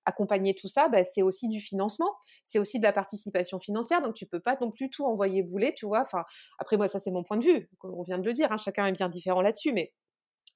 accompagner 0.06 0.54
tout 0.56 0.68
ça, 0.68 0.88
bah, 0.89 1.04
c'est 1.04 1.22
aussi 1.22 1.50
du 1.50 1.60
financement, 1.60 2.12
c'est 2.44 2.60
aussi 2.60 2.80
de 2.80 2.84
la 2.84 2.94
participation 2.94 3.60
financière. 3.60 4.02
Donc 4.02 4.15
tu 4.15 4.26
peux 4.26 4.39
pas 4.39 4.58
non 4.62 4.70
plus 4.70 4.89
tout 4.89 5.06
envoyer 5.06 5.44
bouler, 5.44 5.74
tu 5.74 5.86
vois. 5.86 6.02
Enfin, 6.02 6.24
après 6.60 6.78
moi, 6.78 6.88
ça 6.88 7.00
c'est 7.00 7.12
mon 7.12 7.24
point 7.24 7.38
de 7.38 7.46
vue. 7.46 7.70
On 7.84 8.04
vient 8.04 8.18
de 8.20 8.26
le 8.26 8.34
dire, 8.34 8.52
hein, 8.52 8.58
chacun 8.58 8.88
est 8.88 8.91
bien 8.94 9.10
différent 9.10 9.41
là-dessus, 9.41 9.74
mais 9.74 9.94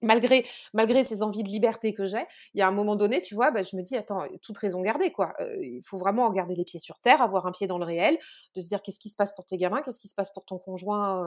malgré, 0.02 0.46
malgré 0.74 1.04
ces 1.04 1.24
envies 1.24 1.44
de 1.44 1.50
liberté 1.50 1.94
que 1.94 2.06
j'ai, 2.06 2.26
il 2.54 2.60
y 2.60 2.62
a 2.62 2.68
un 2.68 2.72
moment 2.72 2.96
donné, 2.96 3.22
tu 3.22 3.36
vois, 3.36 3.52
bah, 3.52 3.64
je 3.64 3.76
me 3.76 3.82
dis, 3.82 3.98
attends, 3.98 4.24
toute 4.42 4.58
raison 4.58 4.82
gardée, 4.82 5.12
quoi. 5.12 5.34
il 5.62 5.82
faut 5.86 5.98
vraiment 5.98 6.30
garder 6.32 6.56
les 6.56 6.64
pieds 6.66 6.80
sur 6.80 7.00
terre, 7.00 7.22
avoir 7.22 7.46
un 7.48 7.52
pied 7.52 7.68
dans 7.68 7.78
le 7.78 7.86
réel, 7.86 8.18
de 8.56 8.62
se 8.62 8.68
dire 8.68 8.82
qu'est-ce 8.82 9.00
qui 9.00 9.10
se 9.10 9.16
passe 9.16 9.34
pour 9.34 9.46
tes 9.46 9.58
gamins, 9.58 9.82
qu'est-ce 9.82 10.00
qui 10.00 10.08
se 10.08 10.16
passe 10.16 10.32
pour 10.32 10.46
ton 10.46 10.58
conjoint, 10.58 11.22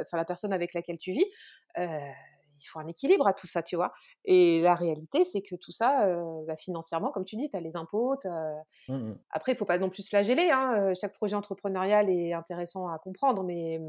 enfin 0.00 0.16
la 0.16 0.24
personne 0.24 0.52
avec 0.52 0.74
laquelle 0.74 0.98
tu 0.98 1.12
vis. 1.12 1.26
Il 2.56 2.64
faut 2.66 2.78
un 2.78 2.86
équilibre 2.86 3.26
à 3.26 3.32
tout 3.32 3.46
ça, 3.46 3.62
tu 3.62 3.76
vois? 3.76 3.92
Et 4.24 4.60
la 4.60 4.74
réalité, 4.74 5.24
c'est 5.24 5.42
que 5.42 5.56
tout 5.56 5.72
ça, 5.72 6.06
bah, 6.46 6.56
financièrement, 6.56 7.10
comme 7.10 7.24
tu 7.24 7.36
dis, 7.36 7.50
tu 7.50 7.56
as 7.56 7.60
les 7.60 7.76
impôts. 7.76 8.16
Mmh 8.88 9.12
Après, 9.30 9.52
il 9.52 9.54
ne 9.54 9.58
faut 9.58 9.64
pas 9.64 9.78
non 9.78 9.90
plus 9.90 10.02
se 10.02 10.08
flageller. 10.08 10.50
Hein, 10.50 10.92
chaque 11.00 11.14
projet 11.14 11.36
entrepreneurial 11.36 12.10
est 12.10 12.32
intéressant 12.32 12.88
à 12.88 12.98
comprendre, 12.98 13.42
mais 13.44 13.80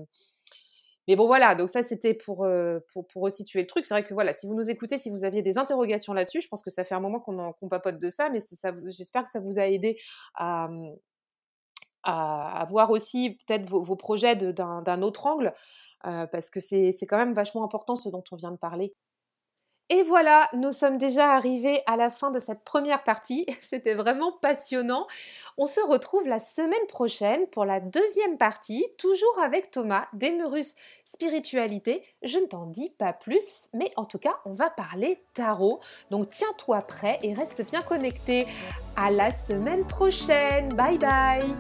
mais 1.08 1.16
bon, 1.16 1.28
voilà, 1.28 1.54
donc 1.54 1.70
ça, 1.70 1.84
c'était 1.84 2.16
pour, 2.16 2.48
pour, 2.92 3.08
pour, 3.08 3.24
resituer 3.24 3.62
le 3.62 3.68
truc. 3.68 3.86
C'est 3.86 3.94
vrai 3.94 4.04
que 4.04 4.14
voilà, 4.14 4.34
si 4.34 4.48
vous 4.48 4.56
nous 4.56 4.70
écoutez, 4.72 4.98
si 4.98 5.12
vous 5.12 5.24
aviez 5.24 5.44
des 5.44 5.58
interrogations 5.58 6.14
là-dessus, 6.14 6.42
je 6.42 6.48
pense 6.48 6.64
que 6.64 6.72
ça 6.72 6.84
fait 6.84 6.96
un 6.96 7.00
moment 7.00 7.20
qu'on 7.20 7.70
papote 7.70 8.00
de 8.00 8.10
ça, 8.10 8.30
mais 8.30 8.40
ça, 8.40 8.72
j'espère 8.88 9.24
que 9.24 9.30
ça 9.30 9.40
vous 9.40 9.60
a 9.60 9.68
aidé 9.68 9.98
à, 10.34 10.68
mmh, 10.68 10.96
à, 12.06 12.66
voir 12.70 12.92
aussi 12.92 13.38
peut-être 13.46 13.70
vos, 13.70 13.82
vos, 13.82 13.96
projets 13.96 14.36
d'un 14.36 15.02
autre 15.02 15.28
angle, 15.28 15.54
parce 16.32 16.50
que 16.50 16.60
c'est 16.60 16.94
quand 17.08 17.18
même 17.18 17.34
vachement 17.34 17.64
important 17.64 17.96
ce 17.96 18.10
dont 18.10 18.24
on 18.32 18.36
vient 18.36 18.52
de 18.52 18.58
parler. 18.58 18.94
Et 19.90 20.02
voilà, 20.02 20.50
nous 20.54 20.72
sommes 20.72 20.98
déjà 20.98 21.34
arrivés 21.34 21.84
à 21.86 21.96
la 21.96 22.10
fin 22.10 22.32
de 22.32 22.40
cette 22.40 22.64
première 22.64 23.04
partie. 23.04 23.46
C'était 23.62 23.94
vraiment 23.94 24.32
passionnant. 24.32 25.06
On 25.60 25.68
se 25.68 25.80
retrouve 25.80 26.28
la 26.28 26.40
semaine 26.40 26.88
prochaine 26.88 27.46
pour 27.52 27.66
la 27.66 27.80
deuxième 27.80 28.40
partie, 28.40 28.84
toujours 28.98 29.40
avec 29.44 29.70
Thomas 29.70 30.08
d'Emerus 30.14 30.76
Spiritualité. 31.06 32.04
Je 32.24 32.40
ne 32.40 32.46
t'en 32.46 32.66
dis 32.66 32.90
pas 32.98 33.14
plus, 33.14 33.70
mais 33.74 33.92
en 33.96 34.06
tout 34.06 34.18
cas, 34.18 34.38
on 34.46 34.54
va 34.54 34.72
parler 34.72 35.24
tarot. 35.36 35.80
Donc 36.10 36.32
tiens-toi 36.32 36.82
prêt 36.82 37.20
et 37.22 37.36
reste 37.36 37.64
bien 37.64 37.84
connecté. 37.84 38.48
À 38.98 39.12
la 39.12 39.32
semaine 39.32 39.86
prochaine. 39.86 40.70
Bye 40.70 40.98
bye. 40.98 41.56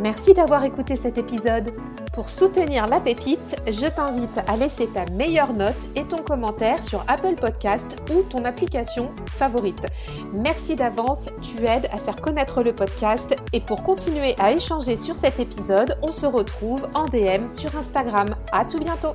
Merci 0.00 0.34
d'avoir 0.34 0.64
écouté 0.64 0.96
cet 0.96 1.16
épisode. 1.16 1.72
Pour 2.12 2.28
soutenir 2.28 2.86
la 2.88 3.00
pépite, 3.00 3.56
je 3.66 3.86
t'invite 3.86 4.38
à 4.46 4.56
laisser 4.56 4.86
ta 4.86 5.06
meilleure 5.12 5.54
note 5.54 5.74
et 5.96 6.04
ton 6.04 6.18
commentaire 6.18 6.84
sur 6.84 7.04
Apple 7.08 7.36
Podcast 7.36 7.96
ou 8.14 8.22
ton 8.22 8.44
application 8.44 9.10
favorite. 9.30 9.86
Merci 10.34 10.76
d'avance, 10.76 11.30
tu 11.42 11.64
aides 11.66 11.88
à 11.90 11.96
faire 11.96 12.16
connaître 12.16 12.62
le 12.62 12.72
podcast 12.74 13.34
et 13.54 13.60
pour 13.60 13.82
continuer 13.82 14.34
à 14.38 14.52
échanger 14.52 14.96
sur 14.96 15.16
cet 15.16 15.40
épisode, 15.40 15.96
on 16.02 16.12
se 16.12 16.26
retrouve 16.26 16.86
en 16.94 17.06
DM 17.06 17.48
sur 17.48 17.74
Instagram. 17.76 18.34
À 18.52 18.66
tout 18.66 18.78
bientôt. 18.78 19.14